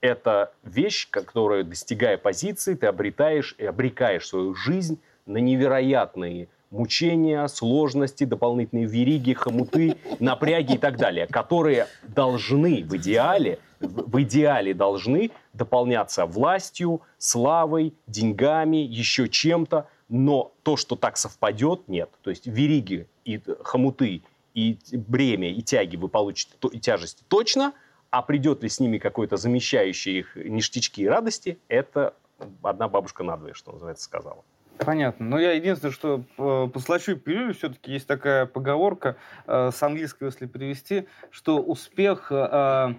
[0.00, 8.24] это вещь, которую, достигая позиции, ты обретаешь и обрекаешь свою жизнь на невероятные мучения, сложности,
[8.24, 16.26] дополнительные вериги, хомуты, напряги и так далее, которые должны в идеале, в идеале должны дополняться
[16.26, 22.10] властью, славой, деньгами, еще чем-то, но то, что так совпадет, нет.
[22.22, 24.22] То есть вериги и хомуты,
[24.54, 27.72] и бремя, и тяги вы получите, и тяжести точно,
[28.10, 32.14] а придет ли с ними какой-то замещающий их ништячки и радости, это
[32.62, 34.44] одна бабушка надвое, что называется, сказала.
[34.78, 35.26] Понятно.
[35.26, 40.28] Но я единственное, что э, по случаю пилюли все-таки есть такая поговорка э, с английского,
[40.28, 42.94] если перевести, что успех э,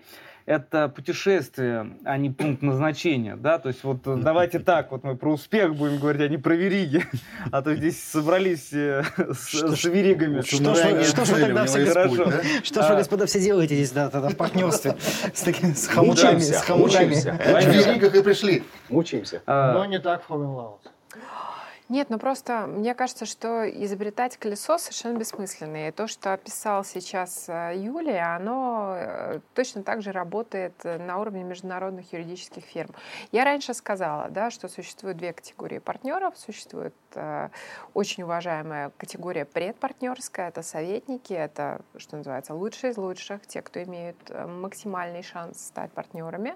[0.46, 5.34] это путешествие, а не пункт назначения, да, то есть вот давайте так, вот мы про
[5.34, 7.04] успех будем говорить, а не про вериги,
[7.52, 10.42] а то здесь собрались с, с веригами.
[10.42, 12.32] Что, что тогда все, хорошо.
[12.64, 14.96] Что же вы, господа, все делаете здесь, да, тогда в партнерстве
[15.34, 17.16] с, такими, с хомутами, с хомутами.
[17.16, 18.64] В веригах и пришли.
[18.90, 19.42] Мучаемся.
[19.48, 20.82] Но не так в Ховенлаус.
[21.88, 25.88] Нет, ну просто мне кажется, что изобретать колесо совершенно бессмысленно.
[25.88, 31.44] И то, что описал сейчас э, Юлия, оно э, точно так же работает на уровне
[31.44, 32.90] международных юридических фирм.
[33.32, 36.34] Я раньше сказала, да, что существует две категории партнеров.
[36.38, 37.05] Существует э,
[37.94, 44.18] очень уважаемая категория предпартнерская, это советники, это, что называется, лучшие из лучших, те, кто имеют
[44.30, 46.56] э, максимальный шанс стать партнерами.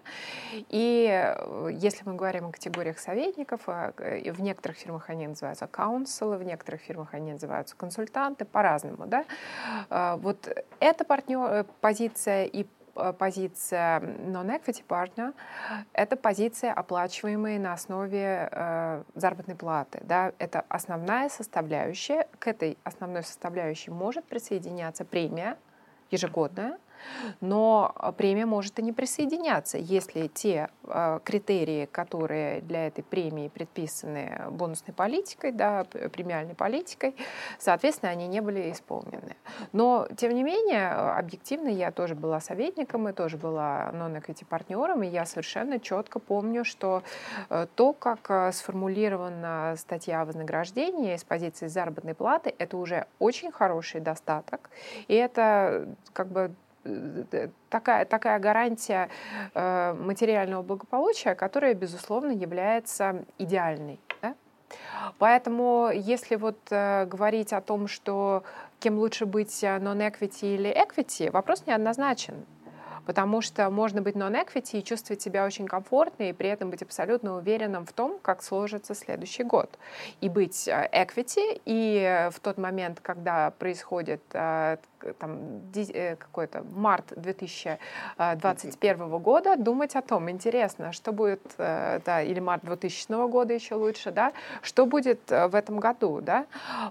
[0.69, 1.35] И
[1.71, 7.13] если мы говорим о категориях советников, в некоторых фирмах они называются каунселы, в некоторых фирмах
[7.13, 9.05] они называются консультанты, по-разному.
[9.05, 9.25] Да?
[10.17, 10.49] Вот
[10.79, 12.65] эта партнер, э, позиция и э,
[13.17, 15.33] позиция non-equity partner—
[15.93, 19.99] это позиция, оплачиваемая на основе э, заработной платы.
[20.03, 20.33] Да?
[20.39, 22.27] Это основная составляющая.
[22.39, 25.57] К этой основной составляющей может присоединяться премия
[26.11, 26.77] ежегодная,
[27.41, 33.47] но а, премия может и не присоединяться, если те э, критерии, которые для этой премии
[33.47, 37.15] предписаны бонусной политикой, да, премиальной политикой,
[37.57, 39.35] соответственно, они не были исполнены.
[39.71, 45.07] Но, тем не менее, объективно я тоже была советником и тоже была non-equity партнером, и
[45.07, 47.03] я совершенно четко помню, что
[47.75, 54.69] то, как сформулирована статья о вознаграждении с позиции заработной платы, это уже очень хороший достаток,
[55.07, 56.53] и это как бы
[57.69, 59.09] такая, такая гарантия
[59.53, 63.99] э, материального благополучия, которая, безусловно, является идеальной.
[64.21, 64.35] Да?
[65.17, 68.43] Поэтому, если вот э, говорить о том, что
[68.79, 72.45] кем лучше быть э, non-equity или equity, вопрос неоднозначен
[73.05, 77.37] потому что можно быть non-equity и чувствовать себя очень комфортно, и при этом быть абсолютно
[77.37, 79.79] уверенным в том, как сложится следующий год.
[80.21, 84.21] И быть equity, и в тот момент, когда происходит
[85.19, 92.39] там, э, какой-то март 2021 года думать о том, интересно, что будет, э, да, или
[92.39, 94.31] март 2000 года еще лучше, да,
[94.61, 96.45] что будет э, в этом году, да,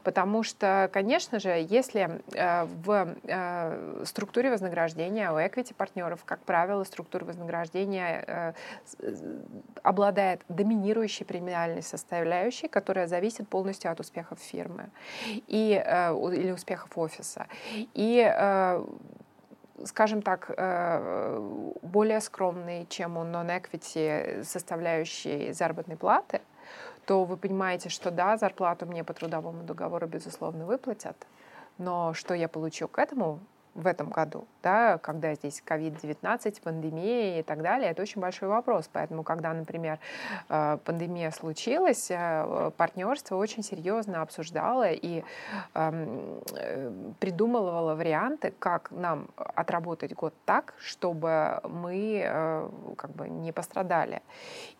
[0.04, 2.20] потому что, конечно же, если
[2.84, 3.16] в
[4.04, 8.54] структуре вознаграждения у equity партнеров, как правило, структура вознаграждения
[9.82, 14.90] обладает доминирующей премиальной составляющей, которая зависит полностью от успехов фирмы
[15.46, 17.46] и, или успехов офиса.
[17.98, 18.84] И э,
[19.84, 26.40] скажем так, э, более скромный, чем у non-equity составляющей заработной платы,
[27.06, 31.16] то вы понимаете, что да, зарплату мне по трудовому договору, безусловно, выплатят,
[31.76, 33.40] но что я получу к этому,
[33.78, 38.90] в этом году, да, когда здесь COVID-19, пандемия и так далее, это очень большой вопрос.
[38.92, 40.00] Поэтому, когда, например,
[40.48, 45.22] э, пандемия случилась, э, партнерство очень серьезно обсуждало и
[45.74, 46.90] эм, э,
[47.20, 54.22] придумывало варианты, как нам отработать год так, чтобы мы как бы не пострадали.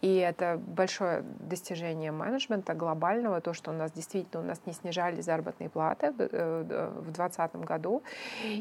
[0.00, 5.20] И это большое достижение менеджмента глобального, то, что у нас действительно у нас не снижали
[5.20, 8.02] заработные платы в 2020 году.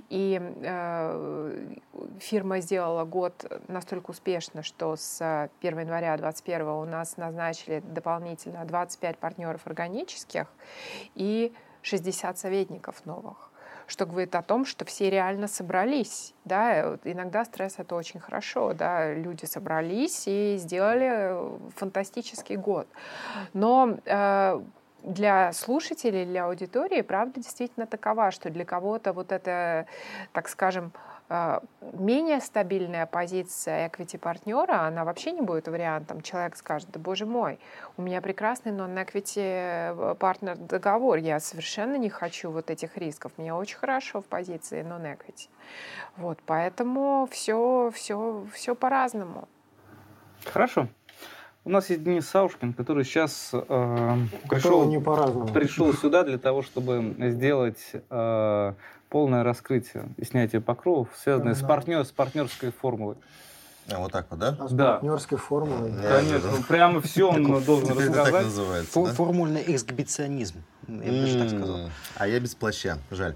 [0.10, 1.76] И э,
[2.20, 9.18] фирма сделала год настолько успешно, что с 1 января 2021 у нас назначили дополнительно 25
[9.18, 10.48] партнеров органических
[11.16, 13.52] и 60 советников новых
[13.88, 16.34] что говорит о том, что все реально собрались.
[16.44, 16.98] Да?
[17.06, 18.74] Иногда стресс— это очень хорошо.
[18.74, 19.14] Да?
[19.14, 21.34] Люди собрались и сделали
[21.76, 22.88] фантастический год.
[23.54, 24.62] Но э,
[25.08, 29.88] для слушателей, для аудитории правда действительно такова, что для кого-то вот это,
[30.34, 30.92] так скажем,
[31.30, 36.22] а, менее стабильная позиция equity партнера, она вообще не будет вариантом.
[36.22, 37.60] Человек скажет, да боже мой,
[37.98, 43.54] у меня прекрасный non-equity э, партнер договор, я совершенно не хочу вот этих рисков, мне
[43.54, 45.50] очень хорошо в позиции non-equity.
[46.16, 49.50] Вот, поэтому все, все, все по-разному.
[50.46, 50.88] Хорошо.
[51.68, 54.18] У нас есть Денис Саушкин, который сейчас э,
[54.50, 55.02] пришел, не
[55.52, 58.74] пришел сюда для того, чтобы сделать э,
[59.10, 63.18] полное раскрытие и снятие покровов, связанное да, с, партнер, с партнерской формулой.
[63.92, 64.56] А вот так вот, да?
[64.58, 64.94] А с да.
[64.94, 65.92] партнерской формулой.
[65.92, 66.64] Конечно, да.
[66.70, 68.32] прямо все он должен рассказать.
[68.32, 70.64] Так называется, Формульный эксгибиционизм.
[70.88, 71.92] Я бы даже так сказал.
[72.16, 73.36] А я без плаща, жаль.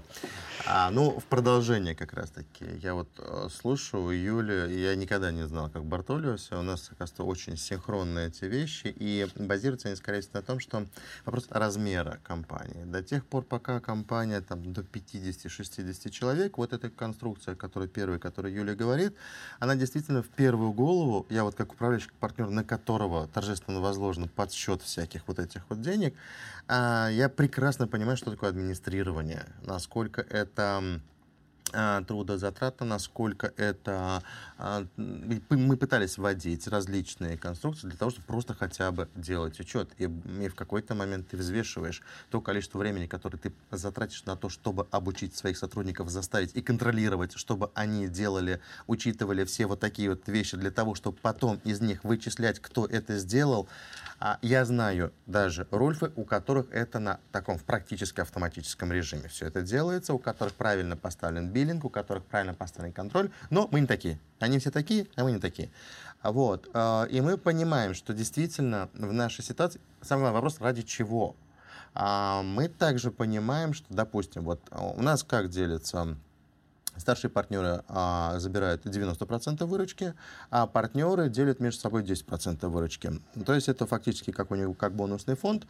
[0.64, 2.64] А, ну, в продолжение как раз-таки.
[2.80, 6.52] Я вот э, слушаю Юлю, и я никогда не знал, как Бартолиус.
[6.52, 10.86] У нас, оказывается, очень синхронные эти вещи, и базируются они, скорее всего, на том, что
[11.24, 12.84] вопрос размера компании.
[12.84, 18.54] До тех пор, пока компания там, до 50-60 человек, вот эта конструкция, которая первая, которую
[18.54, 19.16] Юля говорит,
[19.58, 24.82] она действительно в первую голову, я вот как управляющий партнер, на которого торжественно возложен подсчет
[24.82, 26.14] всяких вот этих вот денег,
[26.68, 31.00] а, я прекрасно понимаю, что такое администрирование, насколько это
[31.72, 34.22] а, трудозатратно, насколько это...
[34.64, 39.90] А, мы пытались вводить различные конструкции для того, чтобы просто хотя бы делать учет.
[39.98, 44.48] И, и в какой-то момент ты взвешиваешь то количество времени, которое ты затратишь на то,
[44.48, 50.28] чтобы обучить своих сотрудников, заставить и контролировать, чтобы они делали, учитывали все вот такие вот
[50.28, 53.68] вещи для того, чтобы потом из них вычислять, кто это сделал.
[54.20, 59.46] А я знаю даже Рольфы, у которых это на таком в практически автоматическом режиме все
[59.46, 63.88] это делается, у которых правильно поставлен биллинг, у которых правильно поставлен контроль, но мы не
[63.88, 64.20] такие.
[64.38, 65.70] Они все такие, а мы не такие.
[66.22, 66.68] Вот.
[66.74, 71.36] А, и мы понимаем, что действительно в нашей ситуации самый главный вопрос, ради чего?
[71.94, 76.16] А, мы также понимаем, что, допустим, вот у нас как делится
[76.96, 80.14] Старшие партнеры а, забирают 90% выручки,
[80.50, 83.12] а партнеры делят между собой 10% выручки.
[83.46, 85.68] То есть это фактически как у него как бонусный фонд, а,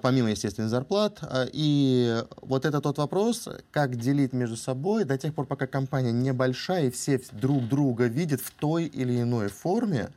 [0.00, 1.18] помимо, естественно, зарплат.
[1.22, 6.10] А, и вот это тот вопрос, как делить между собой до тех пор, пока компания
[6.10, 10.08] небольшая и все друг друга видят в той или иной форме,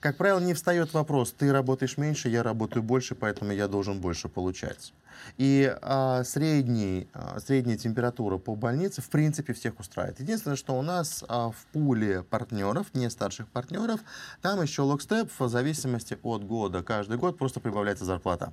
[0.00, 4.28] как правило, не встает вопрос, ты работаешь меньше, я работаю больше, поэтому я должен больше
[4.28, 4.92] получать.
[5.38, 10.20] И а, средний, а, средняя температура по больнице в принципе всех устраивает.
[10.20, 14.00] Единственное, что у нас а, в пуле партнеров, не старших партнеров,
[14.42, 16.82] там еще локстеп в зависимости от года.
[16.82, 18.52] Каждый год просто прибавляется зарплата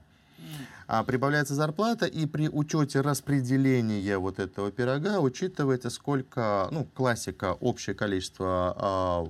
[0.88, 7.96] а, прибавляется зарплата, и при учете распределения вот этого пирога учитывается, сколько, ну, классика, общее
[7.96, 9.28] количество а,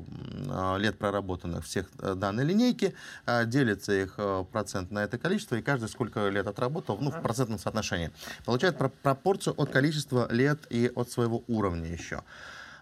[0.49, 5.55] а, лет проработанных всех э, данной линейки, а, делится их а, процент на это количество,
[5.55, 8.11] и каждый сколько лет отработал, ну, в процентном соотношении.
[8.45, 12.23] Получает про пропорцию от количества лет и от своего уровня еще.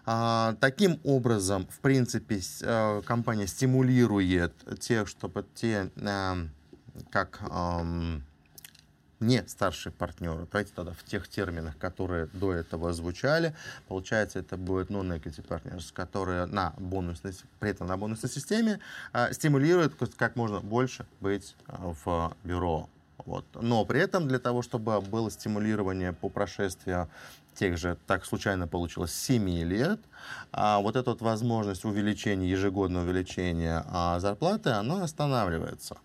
[0.06, 6.38] А, таким образом, в принципе, а, компания стимулирует тех, чтобы те, а,
[7.10, 7.40] как
[9.20, 10.46] не старшие партнеры.
[10.50, 13.54] Давайте тогда в тех терминах, которые до этого звучали.
[13.86, 18.80] Получается, это будет non-equity partners, которые на бонусной, при этом на бонусной системе
[19.12, 22.88] э, стимулируют как можно больше быть э, в бюро.
[23.26, 23.44] Вот.
[23.54, 27.10] Но при этом для того, чтобы было стимулирование по прошествию
[27.54, 30.00] тех же, так случайно получилось, 7 лет,
[30.50, 35.98] а вот эта вот возможность увеличения, ежегодного увеличения а, зарплаты, она останавливается.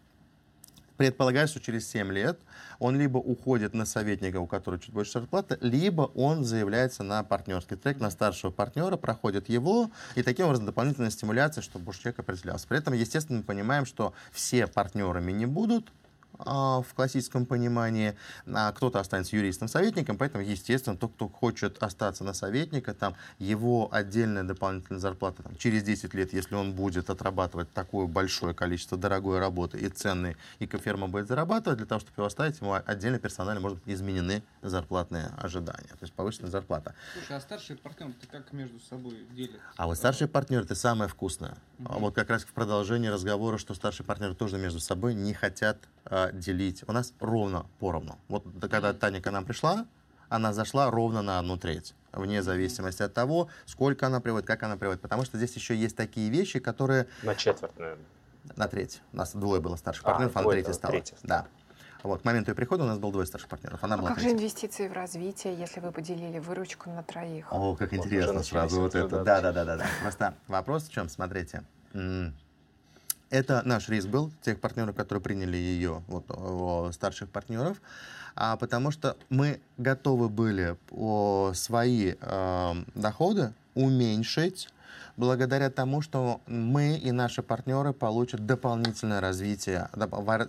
[0.98, 2.40] Предполагаю, что через 7 лет
[2.80, 7.76] он либо уходит на советника, у которого чуть больше зарплаты, либо он заявляется на партнерский
[7.76, 12.68] трек, на старшего партнера, проходит его, и таким образом дополнительная стимуляция, чтобы больше человек определялся.
[12.68, 15.92] При этом, естественно, мы понимаем, что все партнерами не будут,
[16.40, 22.94] в классическом понимании, а кто-то останется юристом-советником, поэтому, естественно, тот, кто хочет остаться на советника,
[22.94, 28.54] там, его отдельная дополнительная зарплата там, через 10 лет, если он будет отрабатывать такое большое
[28.54, 32.74] количество дорогой работы и ценной, и ферма будет зарабатывать, для того, чтобы его оставить, ему
[32.74, 36.94] отдельно персонально может быть изменены зарплатные ожидания, то есть повышенная зарплата.
[37.14, 39.60] Слушай, а старшие партнеры ты как между собой делят?
[39.78, 41.58] А вот старшие партнеры это самое вкусное.
[41.80, 42.00] Угу.
[42.00, 45.78] Вот как раз в продолжении разговора, что старшие партнеры тоже между собой не хотят
[46.32, 46.84] делить.
[46.88, 48.18] У нас ровно поровну.
[48.28, 49.86] Вот когда Таня к нам пришла,
[50.30, 54.78] она зашла ровно на одну треть вне зависимости от того, сколько она приводит, как она
[54.78, 55.02] приводит.
[55.02, 57.08] Потому что здесь еще есть такие вещи, которые...
[57.24, 58.06] На четверть, наверное.
[58.56, 59.02] На треть.
[59.12, 60.92] У нас двое было старших а, партнеров, а на третье стало.
[60.92, 61.18] Третье.
[61.24, 61.48] Да.
[62.04, 63.84] Вот, к моменту ее прихода у нас было двое старших партнеров.
[63.84, 64.38] Она а была как третья.
[64.38, 67.52] же инвестиции в развитие, если вы поделили выручку на троих?
[67.52, 69.24] О, как интересно вот, сразу вот это.
[69.24, 69.86] Да, да, да, да, да.
[70.02, 71.64] Просто вопрос в чем, смотрите.
[73.36, 77.82] Это наш риск был, тех партнеров, которые приняли ее, вот, старших партнеров,
[78.34, 80.78] а, потому что мы готовы были
[81.54, 84.70] свои э, доходы уменьшить
[85.18, 89.90] благодаря тому, что мы и наши партнеры получат дополнительное развитие,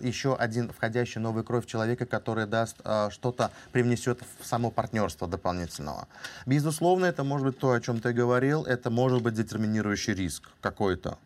[0.01, 6.07] еще один входящий новый кровь человека, который даст э, что-то, привнесет в само партнерство дополнительного.
[6.45, 11.17] Безусловно, это может быть то, о чем ты говорил, это может быть детерминирующий риск какой-то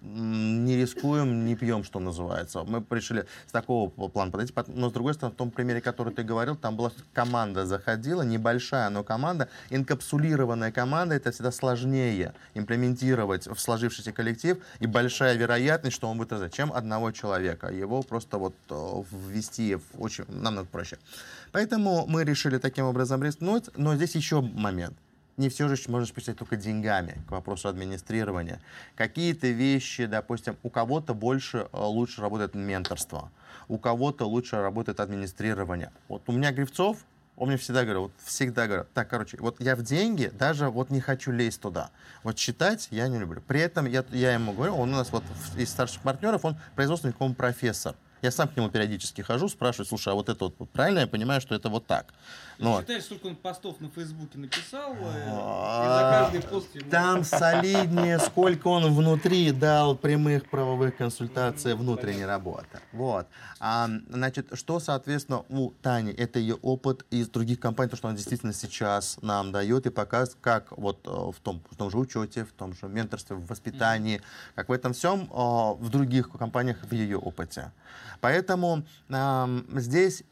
[0.00, 2.62] не рискуем, не пьем, что называется.
[2.64, 4.54] Мы пришли с такого плана подойти.
[4.68, 8.90] Но, с другой стороны, в том примере, который ты говорил, там была команда заходила, небольшая,
[8.90, 16.08] но команда, инкапсулированная команда, это всегда сложнее имплементировать в сложившийся коллектив, и большая вероятность, что
[16.08, 17.68] он будет развивать, чем одного человека.
[17.68, 20.98] Его просто вот э, ввести в очень намного проще.
[21.52, 24.96] Поэтому мы решили таким образом рискнуть, но здесь еще момент
[25.38, 28.60] не все же можно посчитать только деньгами, к вопросу администрирования.
[28.96, 33.30] Какие-то вещи, допустим, у кого-то больше, э, лучше работает менторство,
[33.68, 35.92] у кого-то лучше работает администрирование.
[36.08, 36.98] Вот у меня Гривцов,
[37.36, 40.90] он мне всегда говорил, вот всегда говорил, так, короче, вот я в деньги даже вот
[40.90, 41.90] не хочу лезть туда.
[42.24, 43.40] Вот считать я не люблю.
[43.40, 45.22] При этом я, я ему говорю, он у нас вот
[45.56, 47.94] из старших партнеров, он производственный профессор.
[48.22, 51.40] Я сам к нему периодически хожу, спрашиваю, слушай, а вот это вот правильно я понимаю,
[51.40, 52.12] что это вот так?
[52.58, 56.90] Ну, Считаешь, сколько он постов на Фейсбуке написал, э, и за каждый пост ему...
[56.90, 62.80] Там солиднее, сколько он внутри дал прямых правовых консультаций внутренней работы.
[62.92, 63.28] Вот.
[63.60, 68.16] А, значит, что, соответственно, у Тани, это ее опыт из других компаний, то, что она
[68.16, 72.44] действительно сейчас нам дает и показывает, как вот э, в том, в том же учете,
[72.44, 74.20] в том же менторстве, в воспитании,
[74.56, 77.70] как в этом всем э, в других компаниях в ее опыте.
[78.20, 80.24] Поэтому здесь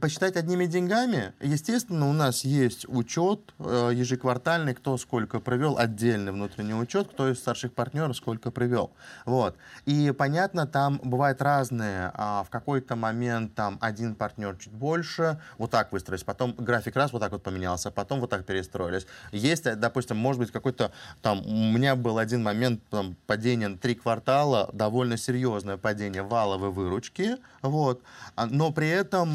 [0.00, 6.74] посчитать одними деньгами, естественно, у нас есть учет э, ежеквартальный, кто сколько провел, отдельный внутренний
[6.74, 8.90] учет, кто из старших партнеров сколько привел.
[9.24, 9.56] Вот.
[9.86, 12.10] И понятно, там бывают разные.
[12.14, 17.12] А в какой-то момент там один партнер чуть больше, вот так выстроились, потом график раз
[17.12, 19.06] вот так вот поменялся, потом вот так перестроились.
[19.32, 20.92] Есть, допустим, может быть, какой-то
[21.22, 26.70] там, у меня был один момент там, падения на три квартала, довольно серьезное падение валовой
[26.70, 28.02] выручки, вот,
[28.36, 29.33] а, но при этом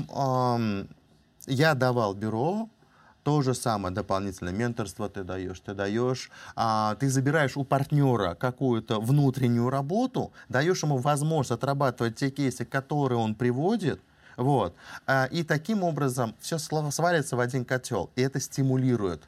[1.48, 2.70] я давал бюро,
[3.24, 9.00] то же самое, дополнительное менторство ты даешь, ты даешь, а, ты забираешь у партнера какую-то
[9.00, 14.02] внутреннюю работу, даешь ему возможность отрабатывать те кейсы, которые он приводит,
[14.38, 14.74] вот,
[15.06, 19.22] а, и таким образом все свалится в один котел, и это стимулирует.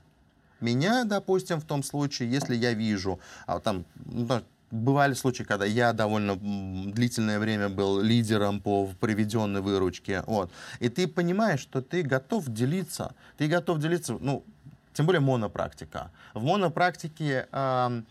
[0.61, 4.41] Меня, допустим, в том случае, если я вижу, а, там, ну,
[4.71, 10.23] Бывали случаи, когда я довольно длительное время был лидером по приведенной выручке.
[10.27, 10.49] Вот.
[10.79, 13.13] И ты понимаешь, что ты готов делиться.
[13.37, 14.45] Ты готов делиться, ну,
[14.93, 16.11] тем более монопрактика.
[16.33, 18.01] В монопрактике э,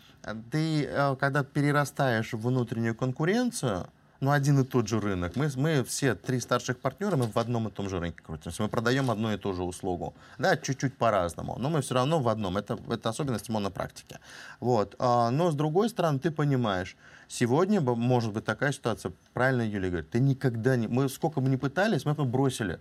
[0.51, 3.89] ты, э, когда перерастаешь в внутреннюю конкуренцию,
[4.21, 5.35] ну, один и тот же рынок.
[5.37, 8.63] Мы, мы все три старших партнера, мы в одном и том же рынке крутимся.
[8.63, 10.15] Мы продаем одну и ту же услугу.
[10.39, 12.59] Да, чуть-чуть по-разному, но мы все равно в одном.
[12.59, 14.19] Это, это особенность монопрактики.
[14.61, 14.95] Вот.
[14.99, 16.97] А, но, с другой стороны, ты понимаешь,
[17.29, 20.87] сегодня может быть такая ситуация, правильно Юлия говорит, ты никогда не...
[20.87, 22.79] Мы сколько бы ни пытались, мы бросили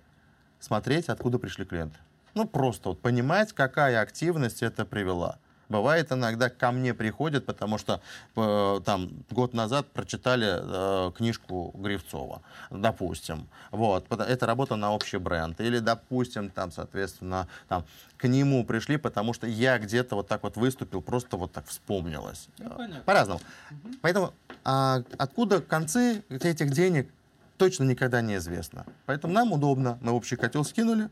[0.59, 1.97] смотреть, откуда пришли клиенты.
[2.33, 5.39] Ну, просто вот понимать, какая активность это привела.
[5.69, 8.01] Бывает иногда ко мне приходят, потому что
[8.35, 12.41] э, там год назад прочитали э, книжку Гривцова,
[12.71, 13.47] допустим.
[13.69, 15.61] Вот, это работа на общий бренд.
[15.61, 17.85] Или, допустим, там, соответственно, там,
[18.17, 22.47] к нему пришли, потому что я где-то вот так вот выступил, просто вот так вспомнилось.
[22.57, 22.71] Ну,
[23.05, 23.39] По-разному.
[23.69, 23.93] Угу.
[24.01, 24.33] Поэтому
[24.63, 27.09] а, откуда концы этих денег,
[27.57, 28.85] точно никогда не известно.
[29.05, 31.09] Поэтому нам удобно, мы общий котел скинули,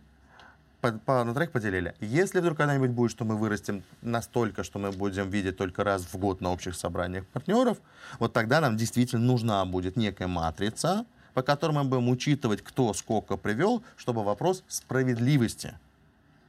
[0.82, 1.95] по, по, на троих поделили.
[1.99, 6.18] Если вдруг когда-нибудь будет, что мы вырастем настолько, что мы будем видеть только раз в
[6.18, 7.80] год на общих собраниях партнеров,
[8.20, 13.38] вот тогда нам действительно нужна будет некая матрица, по которым мы будем учитывать, кто сколько
[13.38, 15.74] привел, чтобы вопрос справедливости.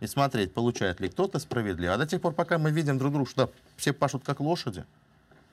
[0.01, 1.95] И смотреть, получает ли кто-то справедливо.
[1.95, 4.85] А до тех пор, пока мы видим друг друга, что все пашут как лошади,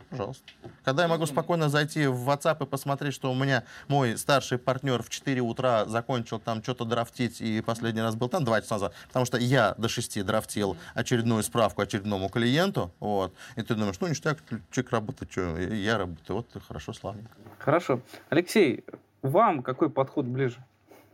[0.10, 0.44] Пожалуйста.
[0.84, 5.02] Когда я могу спокойно зайти в WhatsApp и посмотреть, что у меня мой старший партнер
[5.02, 8.94] в 4 утра закончил там что-то драфтить и последний раз был там 2 часа назад,
[9.08, 14.08] потому что я до 6 драфтил очередную справку очередному клиенту, вот, и ты думаешь, ну
[14.08, 14.38] ништяк,
[14.72, 17.32] человек работает, что, я работаю, вот, хорошо, славненько.
[17.60, 18.02] Хорошо.
[18.30, 18.84] Алексей,
[19.22, 20.64] вам какой подход ближе?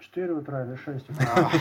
[0.02, 1.52] 4 утра или 6 утра.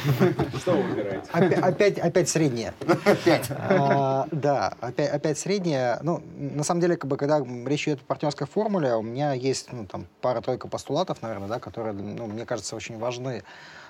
[0.59, 1.31] Что вы выбираете?
[1.33, 2.73] Опять, опять среднее.
[3.05, 3.51] Опять.
[3.51, 5.99] А, да, опять, опять среднее.
[6.03, 9.73] Ну, на самом деле, как бы, когда речь идет о партнерской формуле, у меня есть
[9.73, 13.43] ну, там, пара-тройка постулатов, наверное, да, которые, ну, мне кажется, очень важны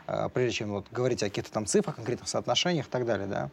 [0.07, 3.29] а, прежде чем вот, говорить о каких-то там цифрах, конкретных соотношениях и так далее.
[3.29, 3.51] Да.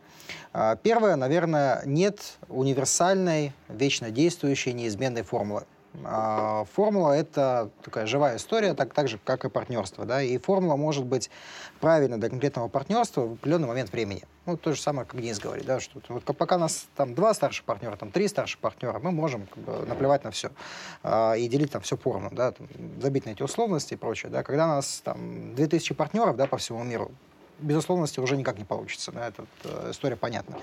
[0.54, 5.66] А, первое, наверное, нет универсальной, вечно действующей, неизменной формулы.
[6.04, 10.06] А формула— это такая живая история, так, так же, как и партнерство.
[10.06, 10.22] Да?
[10.22, 11.30] И формула может быть
[11.80, 14.24] правильна для конкретного партнерства в определенный момент времени.
[14.46, 17.66] Ну, то же самое, как Денис говорит, да, что вот пока нас там два старших
[17.66, 20.52] партнера, там три старших партнера, мы можем как бы, наплевать на все
[21.04, 22.68] а, и делить там все поровну, да, там,
[23.02, 24.32] забить на эти условности и прочее.
[24.32, 24.44] Да.
[24.44, 27.12] Когда нас там 2000 партнеров да, по всему миру,
[27.60, 29.12] безусловности уже никак не получится.
[29.12, 29.46] Да, эта
[29.92, 30.58] история понятна.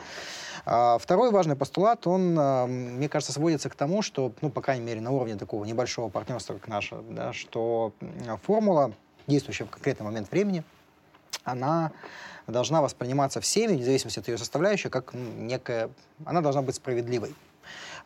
[0.67, 4.85] А второй важный постулат, он, а, мне кажется, сводится к тому, что, ну, по крайней
[4.85, 7.93] мере, на уровне такого небольшого партнерства, как наше, да, что
[8.43, 8.93] формула,
[9.27, 10.65] действующая в конкретный момент времени,
[11.45, 11.93] она
[12.47, 15.91] должна восприниматься всеми, вне зависимости от ее составляющей, как некая...
[16.25, 17.35] Она должна быть справедливой.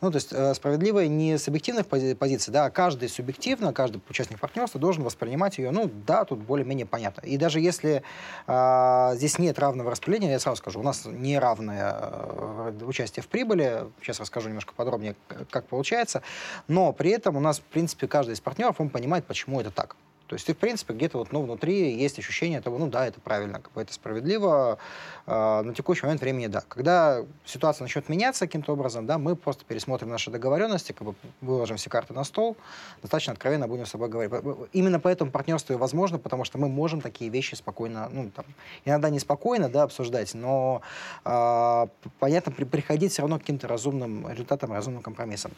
[0.00, 4.00] Ну, то есть э, справедливая не с объективных пози- позиций, да, а каждый субъективно, каждый
[4.08, 7.22] участник партнерства должен воспринимать ее, ну, да, тут более-менее понятно.
[7.22, 8.02] И даже если
[8.46, 13.86] э, здесь нет равного распределения, я сразу скажу, у нас неравное э, участие в прибыли,
[14.00, 15.16] сейчас расскажу немножко подробнее,
[15.50, 16.22] как получается,
[16.68, 19.96] но при этом у нас, в принципе, каждый из партнеров, он понимает, почему это так.
[20.28, 23.18] То есть ты, в принципе, где-то вот, ну, внутри есть ощущение того, ну да, это
[23.18, 24.78] правильно, как бы это справедливо,
[25.26, 26.62] э, на текущий момент времени да.
[26.68, 31.78] Когда ситуация начнет меняться каким-то образом, да, мы просто пересмотрим наши договоренности, как бы выложим
[31.78, 32.58] все карты на стол,
[33.00, 34.32] достаточно откровенно будем с собой говорить.
[34.72, 38.44] Именно поэтому партнерство и возможно, потому что мы можем такие вещи спокойно, ну, там,
[38.84, 40.82] иногда не спокойно, да, обсуждать, но,
[41.24, 41.86] э,
[42.18, 45.52] понятно, при, приходить все равно к каким-то разумным результатам, разумным компромиссам.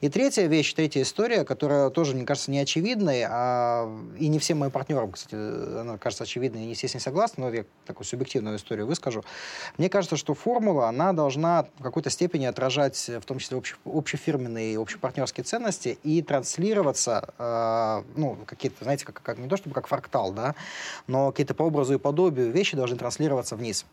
[0.00, 4.58] И третья вещь, третья история, которая тоже, мне кажется, не очевидной, а и не всем
[4.58, 8.86] моим партнерам, кстати, она кажется очевидной, они, естественно, не согласны, но я такую субъективную историю
[8.86, 9.24] выскажу.
[9.78, 14.74] Мне кажется, что формула, она должна в какой-то степени отражать, в том числе, общ, общефирменные
[14.74, 19.86] и общепартнерские ценности и транслироваться, э, ну, какие-то, знаете, как, как не то чтобы как
[19.86, 20.54] фрактал, да,
[21.06, 23.84] но какие-то по образу и подобию вещи должны транслироваться вниз.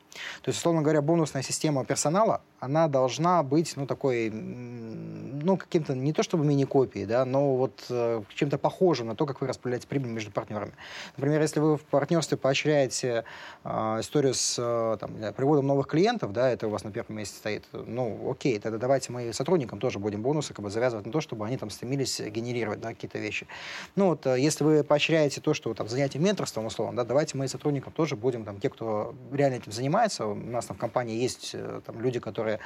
[0.42, 6.14] То есть, условно говоря, бонусная система персонала, она должна быть, ну, такой, ну, каким-то, не
[6.14, 10.09] то чтобы мини-копией, да, но вот э, чем-то похожим на то, как вы распределяете прибыль
[10.14, 10.74] между партнерами.
[11.18, 13.24] Например, если вы в партнерстве поощряете
[13.64, 13.70] э,
[14.00, 17.66] историю с э, там, приводом новых клиентов, да, это у вас на первом месте стоит,
[17.72, 21.46] ну, окей, тогда давайте мы сотрудникам тоже будем бонусы как бы завязывать на то, чтобы
[21.46, 23.48] они там стремились генерировать да, какие-то вещи.
[23.96, 27.48] Ну, вот, э, если вы поощряете то, что там занятие менторством, условно, да, давайте мы
[27.48, 31.52] сотрудникам тоже будем, там, те, кто реально этим занимается, у нас там в компании есть
[31.54, 32.60] э, там люди, которые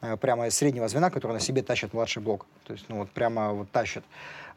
[0.00, 2.46] э, прямо из среднего звена, которые на себе тащат младший блок.
[2.64, 4.04] То есть, ну, вот прямо вот тащат.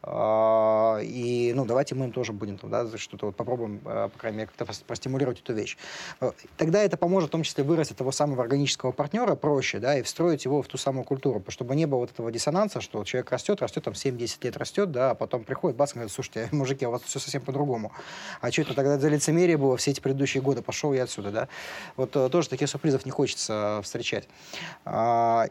[0.04, 4.18] А, и, ну, давайте мы им тоже будем там, да, что-то вот попробуем, а, по
[4.18, 5.76] крайней мере, как-то простимулировать эту вещь.
[6.20, 10.02] А, тогда это поможет в том числе вырастить того самого органического партнера проще, да, и
[10.02, 13.62] встроить его в ту самую культуру, чтобы не было вот этого диссонанса, что человек растет,
[13.62, 17.02] растет, там 7-10 лет растет, да, а потом приходит, бац, говорит, слушайте, мужики, у вас
[17.02, 17.92] все совсем по-другому.
[18.40, 20.62] А что это тогда за лицемерие было все эти предыдущие годы?
[20.62, 21.48] Пошел я отсюда, да.
[21.96, 24.28] Вот э, тоже таких сюрпризов не хочется встречать.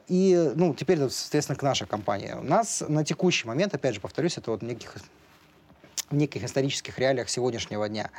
[0.07, 2.33] И, ну, теперь, соответственно, к нашей компании.
[2.33, 4.95] У нас на текущий момент, опять же, повторюсь, это вот неких
[6.11, 8.09] в неких исторических реалиях сегодняшнего дня.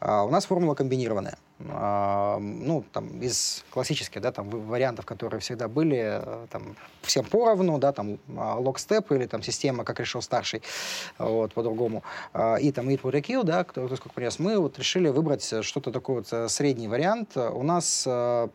[0.00, 1.38] Uh, у нас формула комбинированная.
[1.60, 7.78] Uh, ну, там, из классических, да, там, вариантов, которые всегда были, uh, там, всем поровну,
[7.78, 10.62] да, там, лог-степ или там система, как решил старший,
[11.18, 12.02] вот, по-другому.
[12.60, 14.38] И там, eat what да, кто, кто сколько принес.
[14.38, 17.36] Мы вот решили выбрать что-то такое вот э, средний вариант.
[17.36, 18.06] У нас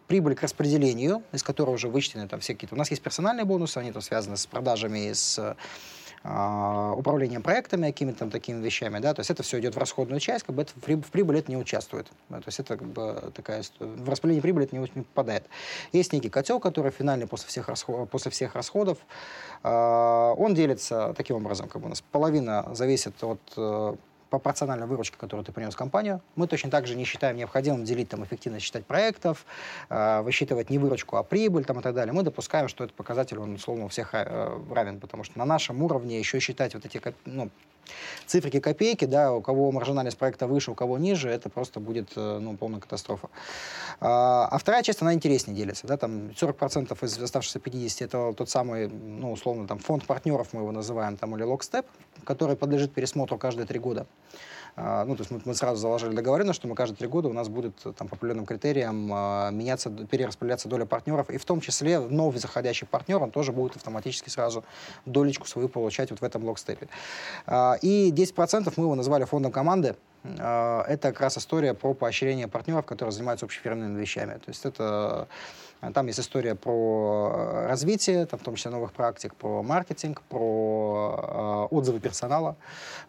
[0.07, 2.75] прибыль к распределению, из которого уже вычтены там все какие-то...
[2.75, 5.55] У нас есть персональные бонусы, они там связаны с продажами, с а,
[6.23, 10.45] управлением проектами, какими-то там такими вещами, да, то есть это все идет в расходную часть,
[10.45, 13.63] как бы это в, прибыль это не участвует, да, то есть это как бы такая,
[13.79, 15.43] в распределении прибыли это не, не попадает.
[15.91, 18.99] Есть некий котел, который финальный после всех, расход, после всех расходов,
[19.63, 23.41] э, он делится таким образом, как бы у нас половина зависит от
[24.33, 26.19] пропорциональная выручка, которую ты принес в компанию.
[26.35, 29.45] Мы точно так же не считаем необходимым делить там, эффективность считать проектов,
[29.91, 32.13] э, высчитывать не выручку, а прибыль там, и так далее.
[32.13, 35.83] Мы допускаем, что этот показатель, он условно у всех э, равен, потому что на нашем
[35.83, 37.51] уровне еще считать вот эти ну,
[38.25, 42.39] цифрики копейки, да, у кого маржинальность проекта выше, у кого ниже, это просто будет э,
[42.39, 43.29] ну, полная катастрофа.
[43.99, 45.87] А, а вторая часть, она интереснее делится.
[45.87, 50.61] Да, там 40% из оставшихся 50 это тот самый, ну, условно, там, фонд партнеров, мы
[50.61, 51.85] его называем, там, или локстеп,
[52.23, 54.07] который подлежит пересмотру каждые три года.
[54.75, 57.33] А, ну, то есть мы, мы сразу заложили договоренность, что мы каждые три года у
[57.33, 61.99] нас будет там, по определенным критериям а, меняться, перераспределяться доля партнеров, и в том числе
[61.99, 64.63] новый заходящий партнер, он тоже будет автоматически сразу
[65.05, 66.87] долечку свою получать вот в этом локстепе.
[67.45, 72.85] А, и 10% мы его назвали фондом команды, это как раз история про поощрение партнеров,
[72.85, 74.35] которые занимаются общефирменными вещами.
[74.35, 75.27] То есть это а
[75.91, 81.67] там есть история про э, развитие, там, в том числе новых практик, про маркетинг, про
[81.71, 82.55] э, отзывы персонала.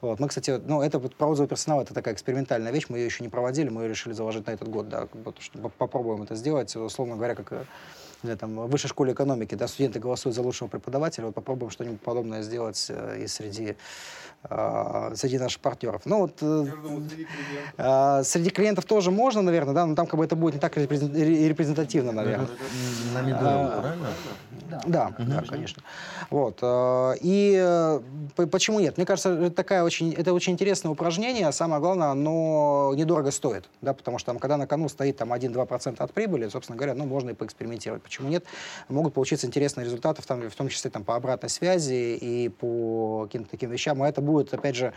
[0.01, 0.19] Вот.
[0.19, 3.23] Мы, кстати, ну, это вот про отзывы персонала, это такая экспериментальная вещь, мы ее еще
[3.23, 5.07] не проводили, мы ее решили заложить на этот год, да,
[5.39, 7.65] чтобы попробуем это сделать, условно говоря, как э,
[8.37, 12.43] там, в высшей школе экономики, да, студенты голосуют за лучшего преподавателя, вот попробуем что-нибудь подобное
[12.43, 13.77] сделать э, и среди
[14.47, 16.03] а, среди наших партнеров.
[16.05, 16.67] Ну, вот, э,
[17.79, 20.77] э, среди клиентов тоже можно, наверное, да, но там как бы это будет не так
[20.77, 22.49] репрезентативно, наверное.
[23.15, 24.09] На middle правильно?
[24.87, 25.31] Да, угу.
[25.31, 25.83] да, конечно.
[26.29, 26.59] Вот.
[26.61, 28.01] Э, и э,
[28.51, 28.99] почему нет?
[28.99, 33.65] Мне кажется, это, такая очень, это очень интересное упражнение, а самое главное, оно недорого стоит,
[33.81, 37.07] да, потому что там, когда на кону стоит там 1-2% от прибыли, собственно говоря, ну,
[37.07, 38.03] можно и поэкспериментировать.
[38.15, 38.45] Почему нет?
[38.89, 43.25] Могут получиться интересные результаты, в том, в том числе там, по обратной связи и по
[43.25, 44.93] каким-то таким вещам, и это будет опять же,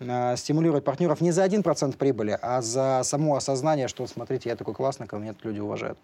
[0.00, 4.72] э, стимулировать партнеров не за 1% прибыли, а за само осознание, что, смотрите, я такой
[4.72, 5.98] классный, ко мне люди уважают.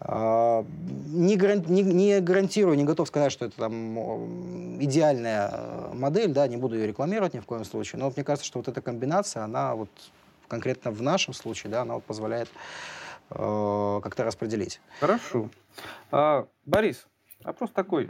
[0.00, 0.66] А,
[1.06, 6.46] не, гаранти, не, не гарантирую, не готов сказать, что это там идеальная э, модель, да,
[6.46, 9.44] не буду ее рекламировать ни в коем случае, но мне кажется, что вот эта комбинация,
[9.44, 9.88] она вот
[10.46, 12.50] конкретно в нашем случае, да, она вот позволяет
[13.28, 14.80] как-то распределить.
[15.00, 15.50] Хорошо.
[16.10, 17.06] А, Борис,
[17.42, 18.08] вопрос такой.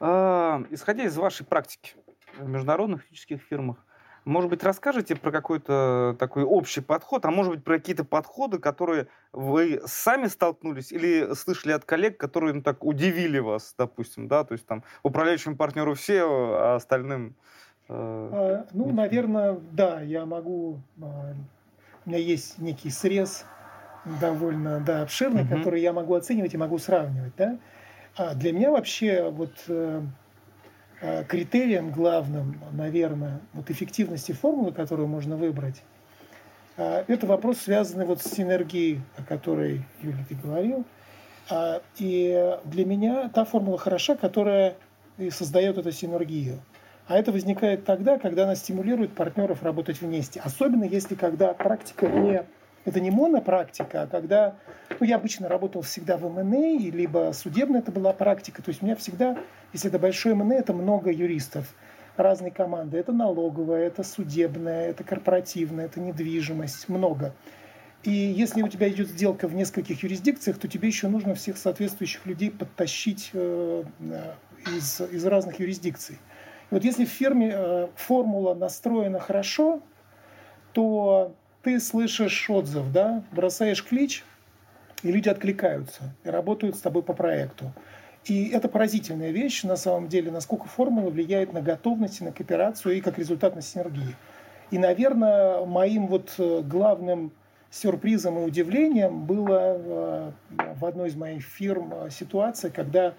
[0.00, 1.94] А, исходя из вашей практики,
[2.38, 3.76] в международных физических фирмах.
[4.26, 9.08] Может быть, расскажете про какой-то такой общий подход, а может быть, про какие-то подходы, которые
[9.32, 14.52] вы сами столкнулись или слышали от коллег, которые ну, так удивили вас, допустим, да, то
[14.52, 17.34] есть там управляющему партнеру все, а остальным...
[17.88, 18.30] Э...
[18.32, 20.80] А, ну, наверное, да, я могу...
[21.00, 21.32] А,
[22.04, 23.46] у меня есть некий срез
[24.04, 25.56] довольно да, обширный, угу.
[25.56, 27.58] который я могу оценивать и могу сравнивать, да.
[28.16, 30.02] А для меня вообще вот э,
[31.02, 35.82] Э, критерием главным, наверное, вот эффективности формулы, которую можно выбрать,
[36.76, 40.84] э, это вопрос, связанный вот с синергией, о которой, Юля, ты говорил.
[41.48, 44.76] А, и для меня та формула хороша, которая
[45.16, 46.60] и создает эту синергию.
[47.08, 50.40] А это возникает тогда, когда она стимулирует партнеров работать вместе.
[50.40, 52.44] Особенно если когда практика не
[52.84, 54.56] это не монопрактика, а когда
[54.98, 58.62] ну, я обычно работал всегда в МНА, либо судебная это была практика.
[58.62, 59.38] То есть у меня всегда,
[59.72, 61.74] если это большой МНА, это много юристов
[62.16, 62.98] разной команды.
[62.98, 67.34] Это налоговая, это судебная, это корпоративная, это недвижимость, много.
[68.02, 72.24] И если у тебя идет сделка в нескольких юрисдикциях, то тебе еще нужно всех соответствующих
[72.24, 73.84] людей подтащить э,
[74.74, 76.18] из, из разных юрисдикций.
[76.70, 79.82] И вот если в фирме э, формула настроена хорошо,
[80.72, 84.24] то ты слышишь отзыв, да, бросаешь клич,
[85.02, 87.72] и люди откликаются и работают с тобой по проекту.
[88.24, 93.00] И это поразительная вещь, на самом деле, насколько формула влияет на готовность, на кооперацию и
[93.00, 94.14] как результат на синергии.
[94.70, 97.32] И, наверное, моим вот э, главным
[97.70, 100.30] сюрпризом и удивлением было э,
[100.76, 103.14] в одной из моих фирм э, ситуация, когда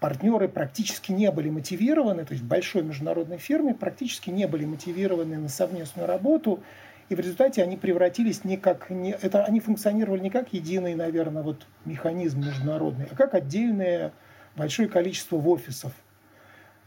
[0.00, 5.38] партнеры практически не были мотивированы, то есть в большой международной фирме практически не были мотивированы
[5.38, 6.60] на совместную работу,
[7.08, 8.90] и в результате они превратились не как...
[8.90, 14.12] Не, это, они функционировали не как единый, наверное, вот механизм международный, а как отдельное
[14.56, 15.92] большое количество офисов.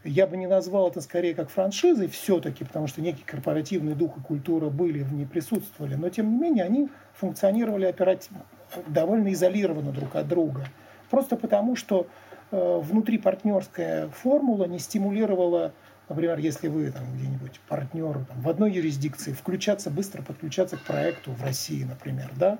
[0.04, 4.20] Я бы не назвал это скорее как франшизой все-таки, потому что некий корпоративный дух и
[4.20, 8.42] культура были, в ней присутствовали, но тем не менее они функционировали оперативно,
[8.88, 10.66] довольно изолированно друг от друга.
[11.08, 12.08] Просто потому, что
[12.50, 15.72] э, внутри партнерская формула не стимулировала
[16.12, 21.32] Например, если вы там где-нибудь партнер там, в одной юрисдикции, включаться, быстро подключаться к проекту
[21.32, 22.58] в России, например, да,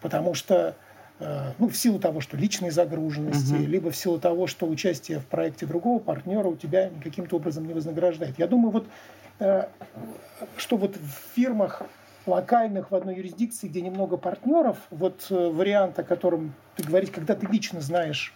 [0.00, 0.74] потому что
[1.20, 3.62] э, ну, в силу того, что личной загруженности, угу.
[3.62, 7.74] либо в силу того, что участие в проекте другого партнера у тебя каким-то образом не
[7.74, 8.40] вознаграждает.
[8.40, 8.88] Я думаю, вот,
[9.38, 9.68] э,
[10.56, 11.82] что вот в фирмах
[12.26, 17.36] локальных в одной юрисдикции, где немного партнеров, вот э, вариант, о котором ты говоришь, когда
[17.36, 18.34] ты лично знаешь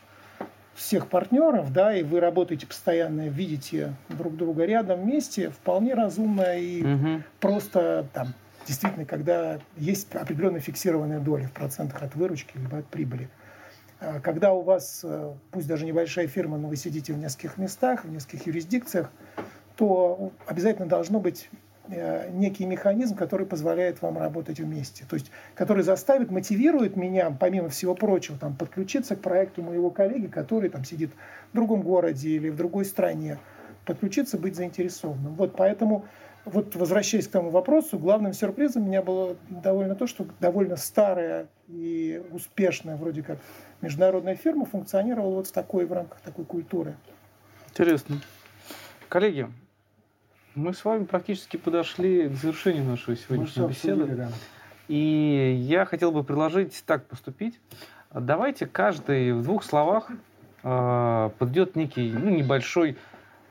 [0.75, 6.83] всех партнеров, да, и вы работаете постоянно, видите друг друга рядом вместе, вполне разумно и
[6.83, 7.23] угу.
[7.41, 8.35] просто там
[8.67, 13.29] действительно, когда есть определенная фиксированная доля в процентах от выручки либо от прибыли.
[14.01, 18.05] А когда у вас, э, пусть даже небольшая фирма, но вы сидите в нескольких местах,
[18.05, 19.11] в нескольких юрисдикциях,
[19.77, 21.51] то обязательно должно быть
[21.89, 25.05] некий механизм, который позволяет вам работать вместе.
[25.09, 30.27] То есть, который заставит, мотивирует меня, помимо всего прочего, там, подключиться к проекту моего коллеги,
[30.27, 31.11] который там сидит
[31.53, 33.39] в другом городе или в другой стране,
[33.85, 35.35] подключиться, быть заинтересованным.
[35.35, 36.07] Вот поэтому,
[36.47, 42.23] вот возвращаясь к тому вопросу, главным сюрпризом меня было довольно то, что довольно старая и
[42.33, 43.39] успешная вроде как
[43.83, 46.97] международная фирма функционировала вот в такой, в рамках такой культуры.
[47.69, 48.23] Интересно.
[49.09, 49.49] Коллеги,
[50.55, 54.07] мы с вами практически подошли к завершению нашей сегодняшней беседы.
[54.07, 54.29] Да.
[54.89, 57.59] И я хотел бы предложить так поступить.
[58.13, 60.11] Давайте каждый в двух словах
[60.63, 62.97] э, подведет некий ну, небольшой,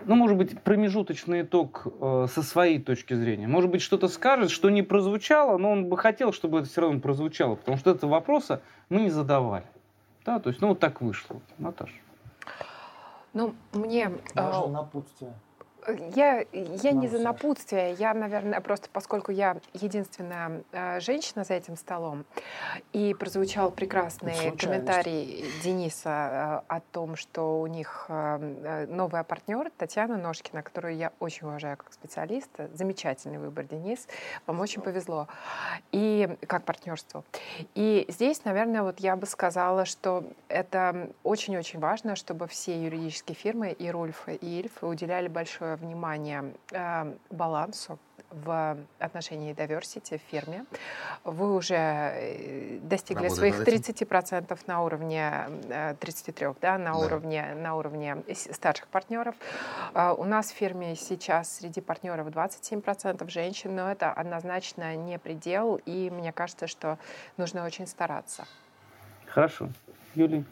[0.05, 3.47] ну, может быть, промежуточный итог э, со своей точки зрения.
[3.47, 6.99] Может быть, что-то скажет, что не прозвучало, но он бы хотел, чтобы это все равно
[6.99, 9.65] прозвучало, потому что этого вопроса мы не задавали.
[10.25, 11.41] Да, то есть, ну, вот так вышло.
[11.57, 11.93] Наташа.
[13.33, 14.09] Ну, мне...
[14.35, 15.33] Можно э, напутствие.
[16.15, 21.75] Я, я не за напутствие, я, наверное, просто поскольку я единственная э, женщина за этим
[21.75, 22.25] столом,
[22.93, 30.17] и прозвучал прекрасный комментарий Дениса э, о том, что у них э, новая партнер Татьяна
[30.17, 32.69] Ножкина, которую я очень уважаю как специалиста.
[32.73, 34.07] Замечательный выбор, Денис.
[34.45, 35.27] Вам очень повезло.
[35.91, 37.23] И как партнерство.
[37.75, 43.71] И здесь, наверное, вот я бы сказала, что это очень-очень важно, чтобы все юридические фирмы
[43.71, 47.99] и Рульф, и Ильф уделяли большое внимание э, балансу
[48.33, 50.65] в отношении diversity в фирме.
[51.23, 55.47] Вы уже э, достигли Работает своих 30% на уровне
[55.99, 56.97] 33, э, да, на да.
[56.97, 59.35] уровне на уровне старших партнеров.
[59.93, 65.75] Э, у нас в фирме сейчас среди партнеров 27% женщин, но это однозначно не предел,
[65.85, 66.97] и мне кажется, что
[67.37, 68.45] нужно очень стараться.
[69.27, 69.69] Хорошо.
[70.15, 70.45] Юлий?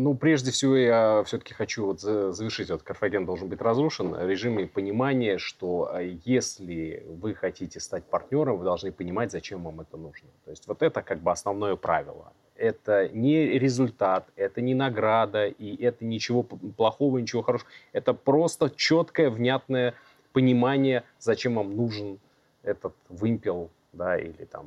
[0.00, 4.68] Ну, прежде всего, я все-таки хочу вот завершить, вот Карфаген должен быть разрушен, в режиме
[4.68, 10.28] понимания, что а, если вы хотите стать партнером, вы должны понимать, зачем вам это нужно.
[10.44, 12.32] То есть вот это как бы основное правило.
[12.54, 17.68] Это не результат, это не награда, и это ничего плохого, ничего хорошего.
[17.92, 19.94] Это просто четкое, внятное
[20.32, 22.20] понимание, зачем вам нужен
[22.62, 24.66] этот вымпел, да, или там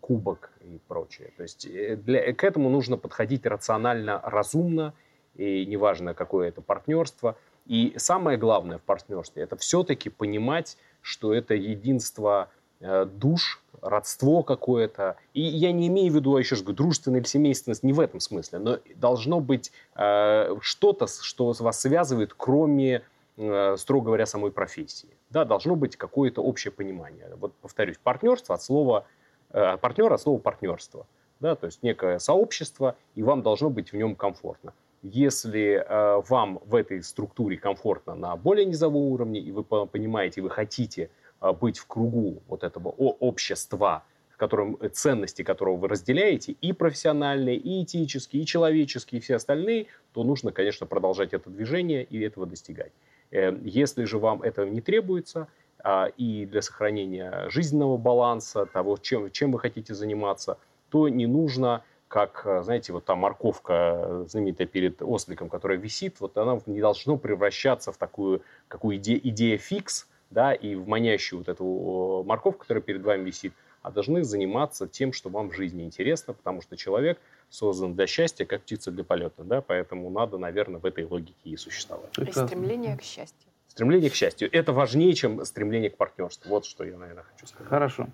[0.00, 1.32] кубок и прочее.
[1.36, 4.94] То есть э, для, к этому нужно подходить рационально, разумно,
[5.36, 7.36] и неважно, какое это партнерство.
[7.66, 12.50] И самое главное в партнерстве– это все-таки понимать, что это единство
[12.80, 15.16] э, душ, родство какое-то.
[15.32, 18.20] И я не имею в виду, еще раз говорю, дружественность или семейственность, не в этом
[18.20, 23.02] смысле, но должно быть э, что-то, что вас связывает, кроме,
[23.36, 25.08] э, строго говоря, самой профессии.
[25.32, 27.28] Да, должно быть какое-то общее понимание.
[27.36, 29.06] Вот повторюсь, партнерство от слова
[29.52, 31.06] Э, партнера от слова партнерство.
[31.40, 34.72] Да, то есть некое сообщество, и вам должно быть в нем комфортно.
[35.02, 40.50] Если э, вам в этой структуре комфортно на более низовом уровне, и вы понимаете, вы
[40.50, 41.10] хотите
[41.40, 46.72] э, быть в кругу вот этого общества, в котором э, ценности которого вы разделяете, и
[46.72, 52.20] профессиональные, и этические, и человеческие, и все остальные, то нужно, конечно, продолжать это движение и
[52.20, 52.92] этого достигать.
[53.32, 55.48] Э, если же вам этого не требуется,
[55.84, 60.58] а, и для сохранения жизненного баланса, того, чем, чем вы хотите заниматься,
[60.90, 66.36] то не нужно, как, а, знаете, вот та морковка знаменитая перед осликом, которая висит, вот
[66.38, 71.48] она не должна превращаться в такую, какую идея, идея фикс, да, и в манящую вот
[71.48, 73.52] эту морковку, которая перед вами висит,
[73.82, 77.18] а должны заниматься тем, что вам в жизни интересно, потому что человек
[77.52, 81.56] создан для счастья, как птица для полета, да, поэтому надо, наверное, в этой логике и
[81.56, 82.10] существовать.
[82.18, 83.50] И стремление к счастью.
[83.68, 84.48] Стремление к счастью.
[84.50, 86.48] Это важнее, чем стремление к партнерству.
[86.48, 87.68] Вот что я, наверное, хочу сказать.
[87.68, 88.08] Хорошо.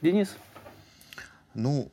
[0.00, 0.36] Денис?
[1.54, 1.90] Ну,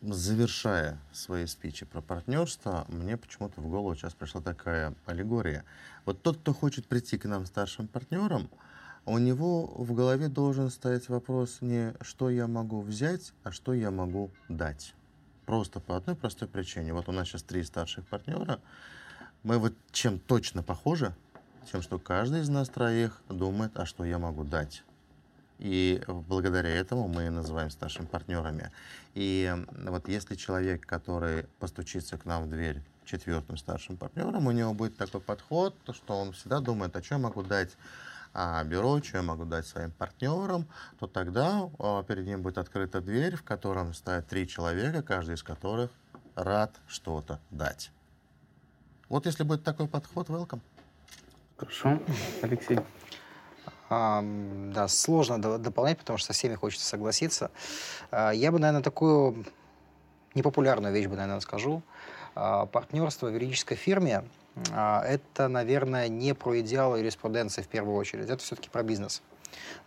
[0.00, 5.64] завершая свои спичи про партнерство, мне почему-то в голову сейчас пришла такая аллегория.
[6.06, 8.48] Вот тот, кто хочет прийти к нам старшим партнерам,
[9.04, 13.90] у него в голове должен стоять вопрос не что я могу взять, а что я
[13.90, 14.94] могу дать.
[15.46, 16.92] Просто по одной простой причине.
[16.92, 18.60] Вот у нас сейчас три старших партнера.
[19.42, 21.14] Мы вот чем точно похожи,
[21.70, 24.84] тем, что каждый из нас троих думает, а что я могу дать.
[25.58, 28.72] И благодаря этому мы называем старшими партнерами.
[29.14, 29.54] И
[29.84, 34.96] вот если человек, который постучится к нам в дверь четвертым старшим партнером, у него будет
[34.96, 37.76] такой подход, что он всегда думает, а что я могу дать
[38.64, 40.66] бюро, что я могу дать своим партнерам,
[40.98, 45.42] то тогда а, перед ним будет открыта дверь, в котором стоят три человека, каждый из
[45.42, 45.90] которых
[46.34, 47.90] рад что-то дать.
[49.08, 50.60] Вот если будет такой подход, welcome.
[51.56, 52.00] Хорошо.
[52.42, 52.78] Алексей.
[53.90, 54.24] А,
[54.74, 57.50] да, сложно дополнять, потому что со всеми хочется согласиться.
[58.10, 59.44] А, я бы, наверное, такую
[60.34, 61.82] непопулярную вещь бы, наверное, скажу.
[62.34, 64.24] А, партнерство в юридической фирме а,
[64.74, 69.22] это, наверное, не про идеалы юриспруденции в первую очередь, это все-таки про бизнес.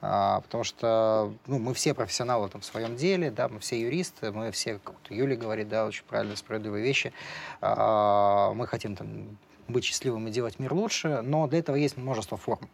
[0.02, 4.32] А, потому что ну, мы все профессионалы там, в своем деле, да, мы все юристы,
[4.32, 7.14] мы все, как Юля говорит, да, очень правильно, справедливые вещи.
[7.62, 9.38] А, мы хотим там,
[9.68, 12.70] быть счастливым и делать мир лучше, но для этого есть множество форм.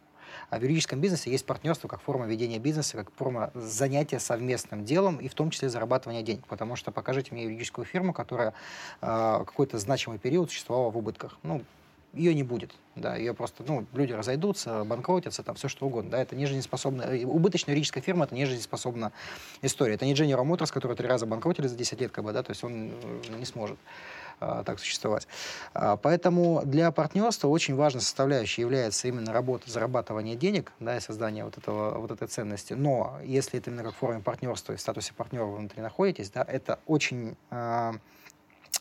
[0.50, 5.18] А в юридическом бизнесе есть партнерство как форма ведения бизнеса, как форма занятия совместным делом
[5.18, 6.46] и в том числе зарабатывания денег.
[6.48, 8.54] Потому что покажите мне юридическую фирму, которая
[9.02, 11.38] э, какой-то значимый период существовала в убытках.
[11.44, 11.62] Ну,
[12.14, 12.72] ее не будет.
[12.96, 16.12] Да, ее просто, ну, люди разойдутся, банкротятся, там все что угодно.
[16.12, 19.14] Да, это не жизнеспособная, убыточная юридическая фирма, это не жизнеспособная
[19.62, 19.96] история.
[19.96, 22.52] Это не General Motors, который три раза банкротили за 10 лет, как бы, да, то
[22.52, 23.78] есть он э, не сможет
[24.42, 25.28] а, так существовать.
[25.76, 31.46] А, поэтому для партнерства очень важной составляющей является именно работа, зарабатывание денег, да, и создание
[31.46, 32.74] вот, этого, вот этой ценности.
[32.74, 36.32] Но если это именно как в форме партнерства и в статусе партнера вы внутри находитесь,
[36.32, 37.94] да, это очень а,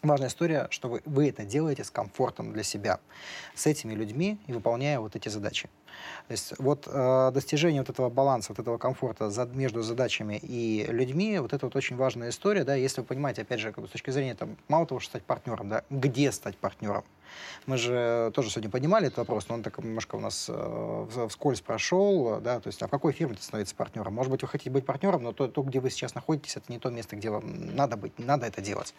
[0.02, 3.01] Важная история, что вы, вы это делаете с комфортом для себя,
[3.55, 5.68] с этими людьми и выполняя вот эти задачи.
[6.28, 10.86] То есть вот э, достижение вот этого баланса, вот этого комфорта за, между задачами и
[10.89, 13.89] людьми, вот это вот очень важная история, да, если вы понимаете, опять же, как бы,
[13.89, 17.05] с точки зрения, там, мало того, что стать партнером, да, где стать партнером,
[17.66, 21.61] мы же тоже сегодня поднимали этот вопрос, но он так немножко у нас э, вскользь
[21.61, 24.15] прошел, да, то есть а в какой фирме становиться партнером?
[24.15, 26.78] Может быть, вы хотите быть партнером, но то, то, где вы сейчас находитесь, это не
[26.78, 28.94] то место, где вам надо быть, надо это делать.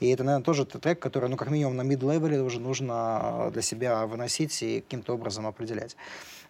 [0.00, 4.06] И это, наверное, тоже трек, который, ну, как минимум на mid-level уже нужно для себя
[4.06, 5.96] выносить и каким-то образом определять.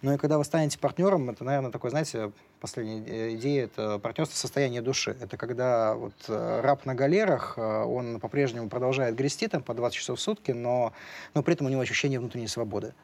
[0.03, 4.37] Ну и когда вы станете партнером, это, наверное, такой, знаете, последняя э, идея, это партнерство
[4.37, 5.17] состояния души.
[5.21, 9.97] Это когда вот э, раб на галерах, э, он по-прежнему продолжает грести там по 20
[9.97, 10.93] часов в сутки, но,
[11.35, 12.95] но при этом у него ощущение внутренней свободы.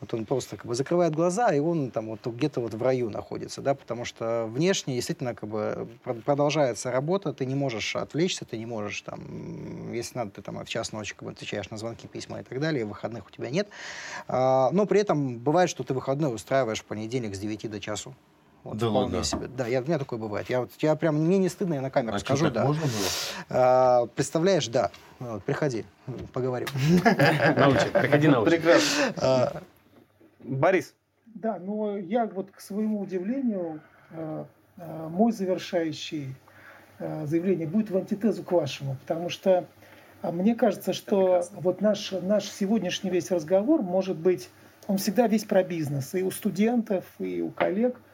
[0.00, 3.10] Вот он просто как бы закрывает глаза, и он там вот где-то вот в раю
[3.10, 8.58] находится, да, потому что внешне действительно как бы продолжается работа, ты не можешь отвлечься, ты
[8.58, 12.06] не можешь там, если надо, ты там в час ночи как бы отвечаешь на звонки,
[12.06, 13.68] письма и так далее, выходных у тебя нет.
[14.28, 18.14] А, но при этом бывает, что ты выходной устраиваешь в понедельник с 9 до часу.
[18.64, 19.24] Вот, да ладно?
[19.24, 19.48] Себе.
[19.48, 20.48] Да, я, у меня такое бывает.
[20.48, 22.46] Я, вот, я прям, мне не стыдно, я на камеру а скажу.
[22.46, 22.64] Что, да.
[22.64, 23.08] можно было?
[23.50, 24.90] А, представляешь, да.
[25.18, 25.84] Вот, приходи,
[26.32, 26.68] поговорим.
[27.56, 28.50] Научи, приходи научи.
[28.50, 29.14] Прекрасно.
[29.16, 29.62] А,
[30.40, 30.94] Борис.
[31.26, 33.80] Да, но я вот к своему удивлению,
[34.10, 34.44] э,
[34.76, 36.34] э, мой завершающий
[36.98, 39.64] э, заявление будет в антитезу к вашему, потому что
[40.22, 44.50] мне кажется, что вот наш, наш сегодняшний весь разговор может быть,
[44.86, 47.98] он всегда весь про бизнес, и у студентов, и у коллег–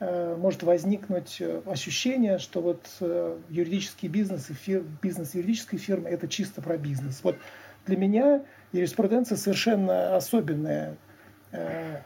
[0.00, 6.28] может возникнуть э, ощущение, что вот э, юридический бизнес и фир, бизнес юридической фирмы это
[6.28, 7.20] чисто про бизнес.
[7.24, 7.36] Вот
[7.84, 8.42] для меня
[8.72, 10.96] юриспруденция совершенно особенная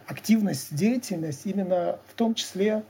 [0.07, 2.85] активность, деятельность, именно в том числе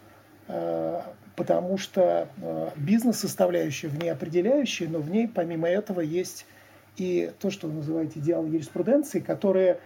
[1.34, 2.28] потому что
[2.76, 6.44] бизнес-составляющая в ней определяющая, но в ней помимо этого есть
[6.98, 9.78] и то, что вы называете идеал юриспруденции, которые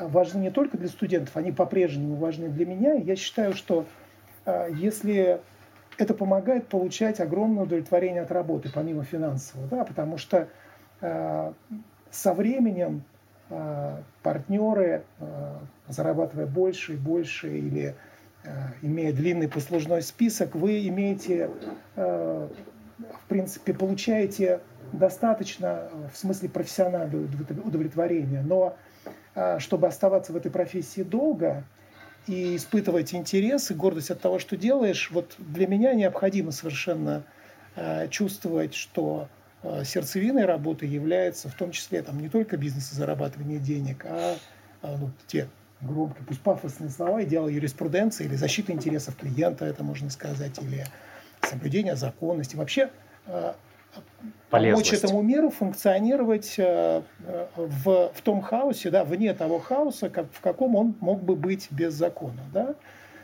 [0.00, 2.94] важны не только для студентов, они по-прежнему важны для меня.
[2.94, 3.86] я считаю, что
[4.76, 5.40] если
[5.98, 10.48] это помогает получать огромное удовлетворение от работы, помимо финансового, да, потому что
[11.00, 11.52] э,
[12.10, 13.02] со временем
[13.50, 15.04] э, партнеры,
[15.88, 17.94] зарабатывая больше и больше или
[18.82, 21.50] имея длинный послужной список, вы имеете,
[21.96, 22.48] в
[23.28, 24.60] принципе, получаете
[24.92, 27.24] достаточно в смысле профессионального
[27.64, 28.76] удовлетворения, но
[29.58, 31.64] чтобы оставаться в этой профессии долго,
[32.28, 37.24] и испытывать интерес и гордость от того, что делаешь, вот для меня необходимо совершенно
[37.76, 39.28] э, чувствовать, что
[39.62, 44.36] э, сердцевиной работы является в том числе там, не только бизнес и зарабатывание денег, а,
[44.82, 45.48] а ну, те
[45.80, 50.84] громкие, пусть пафосные слова, идеалы юриспруденции или защита интересов клиента, это можно сказать, или
[51.42, 52.56] соблюдение законности.
[52.56, 52.90] Вообще
[53.26, 53.52] э,
[54.50, 57.02] помочь этому миру функционировать э,
[57.56, 61.68] в, в том хаосе, да, вне того хаоса, как, в каком он мог бы быть
[61.70, 62.40] без закона.
[62.52, 62.74] Да?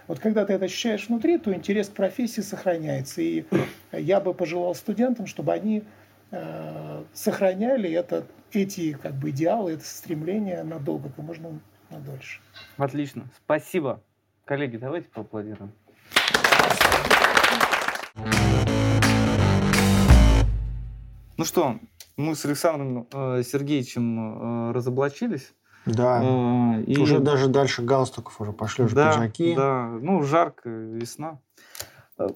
[0.07, 3.23] Вот когда ты это ощущаешь внутри, то интерес к профессии сохраняется.
[3.23, 3.45] И
[3.93, 5.83] я бы пожелал студентам, чтобы они
[6.31, 11.59] э, сохраняли это, эти как бы, идеалы, это стремление надолго, как можно
[11.91, 12.41] на дольше.
[12.77, 13.25] Отлично.
[13.45, 14.03] Спасибо.
[14.45, 15.73] Коллеги, давайте поаплодируем.
[21.37, 21.81] Ну что,
[22.17, 25.53] мы с Александром э, Сергеевичем э, разоблачились.
[25.85, 26.23] Да.
[26.23, 26.97] Э, и...
[26.99, 29.55] Уже даже дальше галстуков уже пошли, уже да, пиджаки.
[29.55, 31.41] Да, ну жарко, весна.
[32.19, 32.29] Э,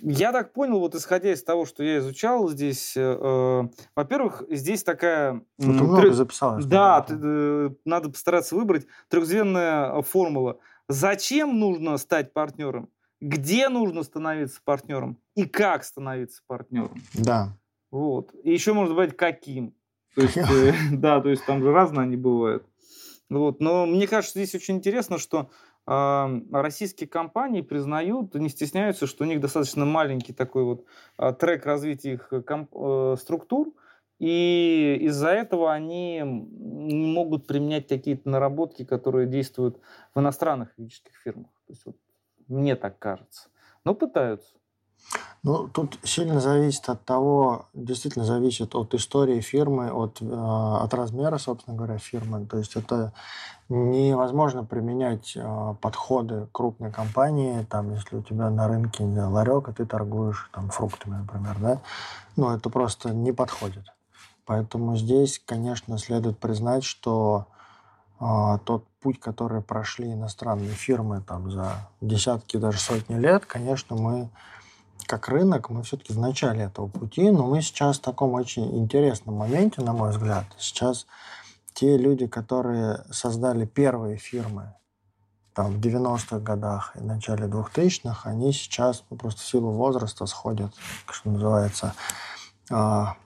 [0.00, 5.42] я так понял, вот исходя из того, что я изучал здесь, э, во-первых, здесь такая...
[5.58, 6.12] Ну, ты много трё...
[6.12, 6.66] записалось.
[6.66, 10.58] Да, э, надо постараться выбрать трехзвенная формула.
[10.88, 12.90] Зачем нужно стать партнером?
[13.22, 15.18] Где нужно становиться партнером?
[15.34, 17.00] И как становиться партнером?
[17.14, 17.56] Да.
[17.94, 18.34] Вот.
[18.42, 19.72] И еще можно добавить, каким.
[20.16, 22.66] То есть, э, да, то есть там же разные они бывают.
[23.30, 23.60] Вот.
[23.60, 25.48] Но мне кажется, здесь очень интересно, что
[25.86, 30.84] э, российские компании признают, не стесняются, что у них достаточно маленький такой вот
[31.18, 33.72] э, трек развития их комп- э, структур,
[34.18, 39.78] и из-за этого они не могут применять какие-то наработки, которые действуют
[40.16, 41.52] в иностранных юридических фирмах.
[41.68, 41.96] То есть, вот,
[42.48, 43.50] мне так кажется.
[43.84, 44.56] Но пытаются.
[45.44, 51.36] Ну, тут сильно зависит от того, действительно зависит от истории фирмы, от, э, от размера,
[51.36, 52.46] собственно говоря, фирмы.
[52.46, 53.12] То есть это
[53.68, 59.84] невозможно применять э, подходы крупной компании, там, если у тебя на рынке ларек, а ты
[59.84, 61.80] торгуешь там, фруктами, например, да,
[62.36, 63.84] ну, это просто не подходит.
[64.46, 67.48] Поэтому здесь, конечно, следует признать, что
[68.18, 74.30] э, тот путь, который прошли иностранные фирмы там, за десятки, даже сотни лет, конечно, мы
[75.06, 79.36] как рынок, мы все-таки в начале этого пути, но мы сейчас в таком очень интересном
[79.36, 80.44] моменте, на мой взгляд.
[80.58, 81.06] Сейчас
[81.74, 84.74] те люди, которые создали первые фирмы
[85.54, 90.72] там, в 90-х годах и начале 2000-х, они сейчас ну, просто в силу возраста сходят,
[91.10, 91.94] что называется,
[92.70, 93.16] а,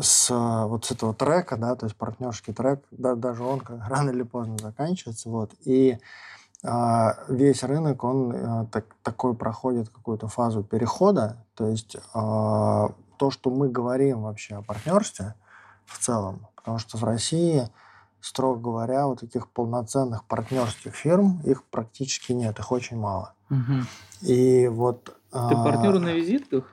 [0.00, 4.10] с вот с этого трека, да, то есть партнерский трек, да, даже он как рано
[4.10, 5.98] или поздно заканчивается, вот, и
[6.62, 11.44] весь рынок, он э, так, такой проходит какую-то фазу перехода.
[11.54, 15.34] То есть а, то, что мы говорим вообще о партнерстве
[15.84, 17.68] в целом, потому что в России,
[18.20, 23.34] строго говоря, вот таких полноценных партнерских фирм, их практически нет, их очень мало.
[23.50, 24.28] Угу.
[24.28, 25.16] И вот...
[25.32, 26.64] Ты партнеры на визитках?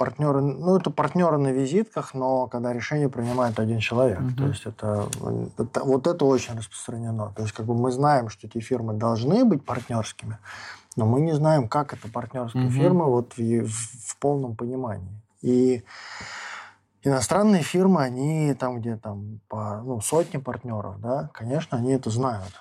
[0.00, 4.18] Партнеры, ну, это партнеры на визитках, но когда решение принимает один человек.
[4.18, 4.34] Угу.
[4.34, 5.08] То есть это,
[5.58, 7.34] это, вот это очень распространено.
[7.36, 10.38] То есть как бы мы знаем, что эти фирмы должны быть партнерскими,
[10.96, 12.72] но мы не знаем, как это партнерская угу.
[12.72, 15.20] фирма вот в, в, в полном понимании.
[15.42, 15.84] И
[17.02, 22.54] иностранные фирмы, они там, где там по ну, сотни партнеров, да, конечно, они это знают.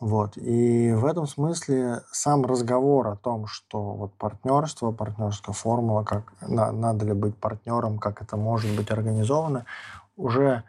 [0.00, 0.36] Вот.
[0.36, 6.70] И в этом смысле сам разговор о том, что вот партнерство, партнерская формула, как на,
[6.70, 9.66] надо ли быть партнером, как это может быть организовано,
[10.16, 10.62] уже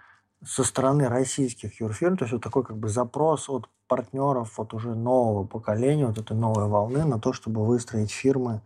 [0.44, 4.96] со стороны российских юрфирм, то есть вот такой как бы запрос от партнеров вот уже
[4.96, 8.62] нового поколения, вот этой новой волны на то, чтобы выстроить фирмы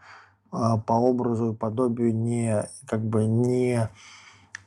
[0.52, 3.90] э, по образу и подобию не как бы не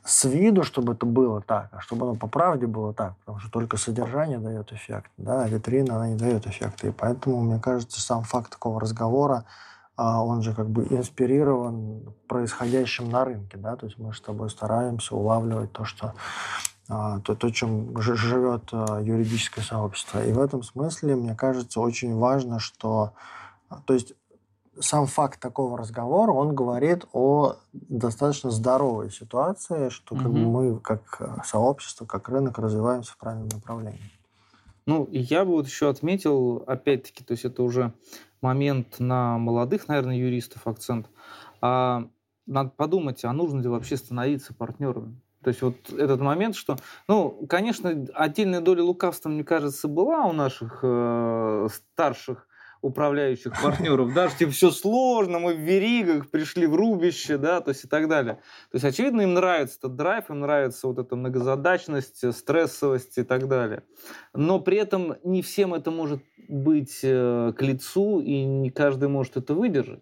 [0.07, 3.51] с виду, чтобы это было так, а чтобы оно по правде было так, потому что
[3.51, 6.87] только содержание дает эффект, да, а витрина, она не дает эффекта.
[6.87, 9.43] И поэтому, мне кажется, сам факт такого разговора,
[9.97, 14.49] а, он же как бы инспирирован происходящим на рынке, да, то есть мы с тобой
[14.49, 16.13] стараемся улавливать то, что
[16.87, 20.23] а, то, то чем живет юридическое сообщество.
[20.23, 23.11] И в этом смысле, мне кажется, очень важно, что
[23.85, 24.13] то есть
[24.79, 30.23] сам факт такого разговора, он говорит о достаточно здоровой ситуации, что угу.
[30.23, 34.11] как бы мы как э, сообщество, как рынок развиваемся в правильном направлении.
[34.85, 37.93] Ну, я бы вот еще отметил, опять-таки, то есть это уже
[38.41, 41.07] момент на молодых, наверное, юристов акцент.
[41.61, 42.07] А,
[42.45, 45.19] надо подумать, а нужно ли вообще становиться партнерами?
[45.43, 46.77] То есть вот этот момент, что,
[47.07, 52.46] ну, конечно, отдельная доля лукавства, мне кажется, была у наших э, старших
[52.81, 57.85] управляющих партнеров, даже типа все сложно, мы в веригах пришли в рубище, да, то есть
[57.85, 58.35] и так далее.
[58.71, 63.47] То есть, очевидно, им нравится этот драйв, им нравится вот эта многозадачность, стрессовость и так
[63.47, 63.83] далее.
[64.33, 69.37] Но при этом не всем это может быть э, к лицу, и не каждый может
[69.37, 70.01] это выдержать.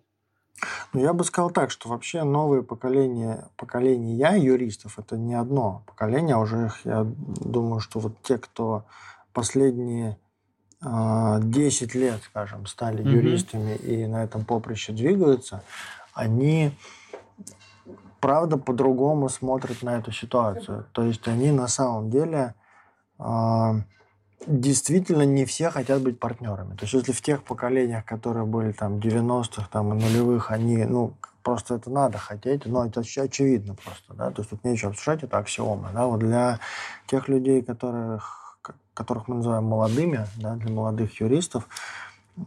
[0.94, 6.36] Ну, я бы сказал так, что вообще новые поколения, поколения юристов, это не одно поколение,
[6.36, 8.86] а уже их, я думаю, что вот те, кто
[9.34, 10.18] последние
[10.86, 13.10] 10 а, лет, скажем, стали mm-hmm.
[13.10, 15.64] юристами и на этом поприще двигаются,
[16.14, 16.72] они
[18.20, 20.86] правда по-другому смотрят на эту ситуацию.
[20.92, 22.54] То есть они на самом деле
[23.20, 23.74] э,
[24.46, 26.76] действительно не все хотят быть партнерами.
[26.76, 31.16] То есть если в тех поколениях, которые были там 90-х там, и нулевых, они, ну,
[31.42, 35.38] просто это надо хотеть, но это очевидно просто, да, то есть тут нечего обсуждать, это
[35.38, 36.60] аксиома, да, вот для
[37.06, 38.45] тех людей, которых
[38.94, 41.68] которых мы называем молодыми, да, для молодых юристов,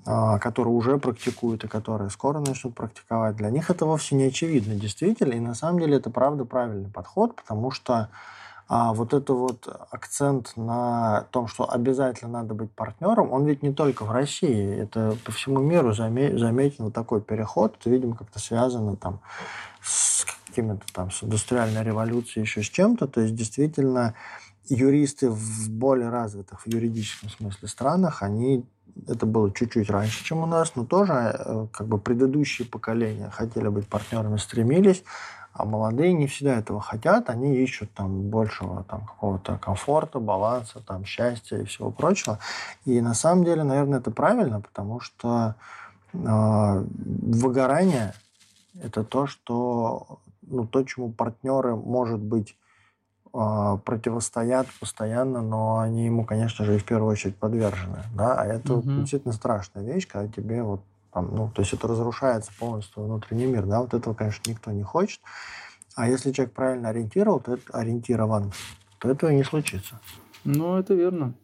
[0.05, 4.75] а, которые уже практикуют и которые скоро начнут практиковать, для них это вовсе не очевидно,
[4.75, 5.33] действительно.
[5.33, 8.09] И на самом деле это правда правильный подход, потому что
[8.71, 13.73] а вот это вот акцент на том, что обязательно надо быть партнером, он ведь не
[13.73, 19.21] только в России, это по всему миру заметен такой переход, это, видимо, как-то связано там
[19.81, 24.15] с какими-то там с индустриальной революцией, еще с чем-то, то есть действительно
[24.69, 28.65] юристы в более развитых в юридическом смысле странах, они
[29.07, 33.69] это было чуть-чуть раньше, чем у нас, но тоже э, как бы предыдущие поколения хотели
[33.69, 35.05] быть партнерами, стремились,
[35.53, 41.05] А молодые не всегда этого хотят, они ищут там большего там какого-то комфорта, баланса, там
[41.05, 42.39] счастья и всего прочего.
[42.85, 45.55] И на самом деле, наверное, это правильно, потому что
[46.13, 48.15] э, выгорание
[48.83, 52.57] это то, что ну, то, чему партнеры, может быть,
[53.85, 58.03] противостоят постоянно, но они ему, конечно же, и в первую очередь подвержены.
[58.15, 58.35] Да?
[58.35, 59.01] А это Мгм.
[59.01, 60.81] действительно страшная вещь, когда тебе вот
[61.13, 64.83] там, ну, то есть это разрушается полностью внутренний мир, да, вот этого, конечно, никто не
[64.83, 65.21] хочет.
[65.97, 68.53] А если человек правильно ориентировал, то это ориентирован,
[68.99, 70.01] то этого не случится.
[70.45, 71.35] Ну, это верно.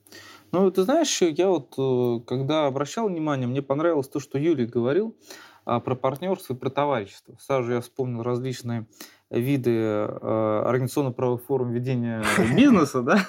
[0.52, 5.16] Ну, ты знаешь, я вот, э, когда обращал внимание, мне понравилось то, что Юрий говорил
[5.64, 7.36] а, про партнерство и про товарищество.
[7.40, 8.86] Сразу же я вспомнил различные
[9.30, 12.22] виды э, организационно-правовых форм ведения
[12.56, 13.26] бизнеса, да,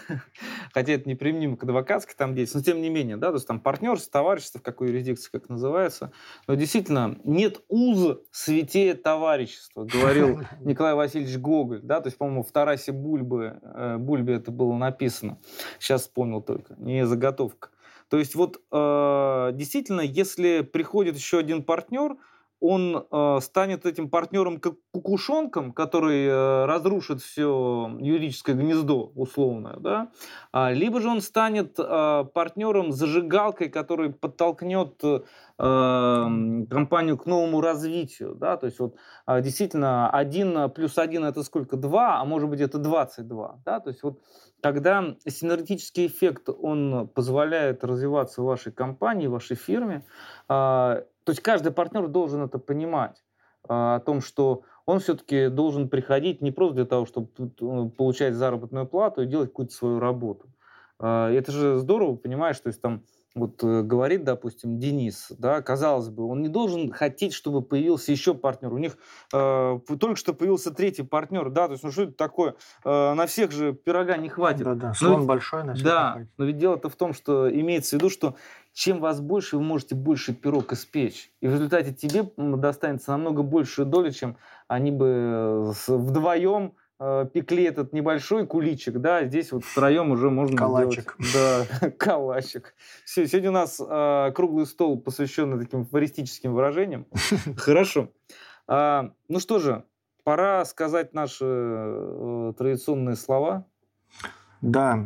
[0.73, 3.59] хотя это неприменимо к адвокатской там деятельности, но тем не менее, да, то есть там
[3.59, 6.11] партнерство, товарищество, в какой юрисдикции, как называется,
[6.47, 12.51] но действительно нет уз святее товарищества, говорил Николай Васильевич Гоголь, да, то есть, по-моему, в
[12.51, 15.39] Тарасе Бульбы, э, Бульбе это было написано,
[15.79, 17.69] сейчас вспомнил только, не заготовка.
[18.09, 22.17] То есть вот э, действительно, если приходит еще один партнер,
[22.59, 30.11] он э, станет этим партнером как кукушонком, который э, разрушит все юридическое гнездо условное, да?
[30.51, 35.19] А, либо же он станет э, партнером зажигалкой, который подтолкнет э,
[35.57, 38.95] компанию к новому развитию, да, то есть вот
[39.25, 41.77] а, действительно один плюс один это сколько?
[41.77, 44.19] Два, а может быть это 22, да, то есть вот
[44.61, 50.03] когда синергетический эффект, он позволяет развиваться вашей компании, вашей фирме,
[50.47, 53.23] а, то есть каждый партнер должен это понимать,
[53.67, 58.35] а, о том, что он все-таки должен приходить не просто для того, чтобы э, получать
[58.35, 60.47] заработную плату и делать какую-то свою работу.
[60.99, 63.01] А, Это же здорово, понимаешь, то есть там
[63.33, 68.33] вот э, говорит, допустим, Денис, да, казалось бы, он не должен хотеть, чтобы появился еще
[68.33, 68.71] партнер.
[68.71, 68.97] У них
[69.33, 72.55] э, только что появился третий партнер, да, то есть, ну что это такое?
[72.85, 74.63] Э, на всех же пирога не хватит.
[74.63, 76.29] Да-да, Но слон ведь- большой на всех Да, хватит.
[76.37, 78.35] но ведь дело-то в том, что имеется в виду, что
[78.75, 81.31] чем вас больше, вы можете больше пирог испечь.
[81.39, 84.35] И в результате тебе достанется намного большая доля, чем
[84.67, 90.57] они бы э, вдвоем э, пекли этот небольшой куличик, да, здесь вот втроем уже можно
[90.57, 91.15] Калачик.
[91.19, 92.75] сделать- Да, калачик.
[93.05, 97.05] Все, сегодня у нас э, круглый стол, посвященный таким фористическим выражениям.
[97.57, 98.09] Хорошо.
[98.67, 99.85] А, ну что же,
[100.25, 103.63] пора сказать наши э, традиционные слова.
[104.59, 104.99] Да,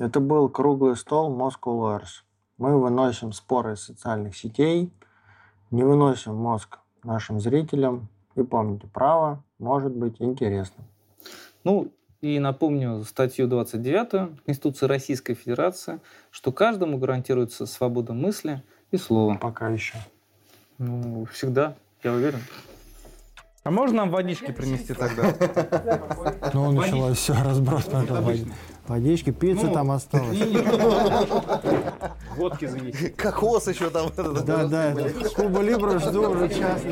[0.00, 2.24] это был круглый стол Moscow Lawyers.
[2.62, 4.92] Мы выносим споры из социальных сетей,
[5.72, 8.06] не выносим мозг нашим зрителям.
[8.36, 10.86] И помните, право может быть интересным.
[11.64, 11.90] Ну,
[12.20, 15.98] и напомню статью 29 Конституции Российской Федерации,
[16.30, 18.62] что каждому гарантируется свобода мысли
[18.92, 19.34] и слова.
[19.34, 19.96] Пока еще.
[20.78, 21.74] Ну, всегда,
[22.04, 22.42] я уверен.
[23.64, 25.34] А можно нам водички принести тогда?
[26.54, 28.22] Ну, началось все, разброс пошел.
[28.22, 28.52] Водички,
[28.86, 30.38] пицца Ну, там осталась.
[32.36, 33.08] Водки занеси.
[33.10, 34.10] Кокос еще там.
[34.16, 34.94] Да, да,
[35.36, 36.82] Куба Либра жду уже час.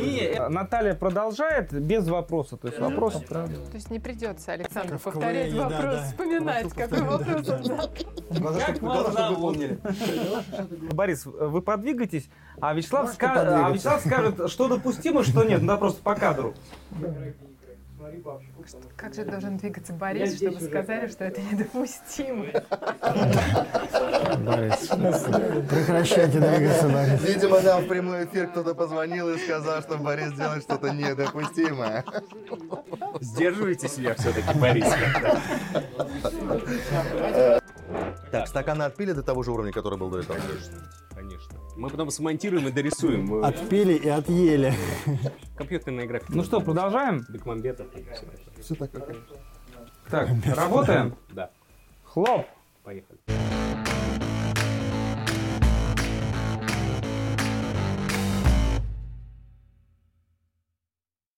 [0.00, 2.56] И Наталья продолжает без вопроса.
[2.56, 3.14] То есть вопрос.
[3.28, 9.54] То есть не придется Александру в повторять вопрос, вспоминать, какой вопрос он задал.
[10.92, 12.28] Борис, вы подвигайтесь,
[12.60, 13.70] а Вячеслав, а.
[13.70, 15.64] Вячеслав скажет, что допустимо, что нет.
[15.64, 16.54] Да, просто по кадру.
[18.96, 22.46] Как же должен двигаться Борис, чтобы сказали, что это недопустимо?
[24.38, 24.88] Борис,
[25.68, 27.22] прекращайте двигаться, Борис.
[27.22, 32.04] Видимо, нам в прямой эфир кто-то позвонил и сказал, что Борис делает что-то недопустимое.
[33.20, 34.86] Сдерживайте себя все-таки, Борис.
[38.30, 40.36] Так, стаканы отпили до того же уровня, который был до этого?
[40.36, 41.05] Конечно.
[41.76, 43.42] Мы потом смонтируем и дорисуем.
[43.44, 44.74] Отпили и отъели.
[45.56, 46.32] Компьютерная графика.
[46.34, 47.24] Ну что, продолжаем?
[47.28, 47.86] Бекмамбетов.
[48.60, 49.08] Все так, как
[50.10, 51.16] Так, работаем?
[51.30, 51.50] Да,
[52.04, 52.46] Хлоп.
[52.84, 53.18] поехали.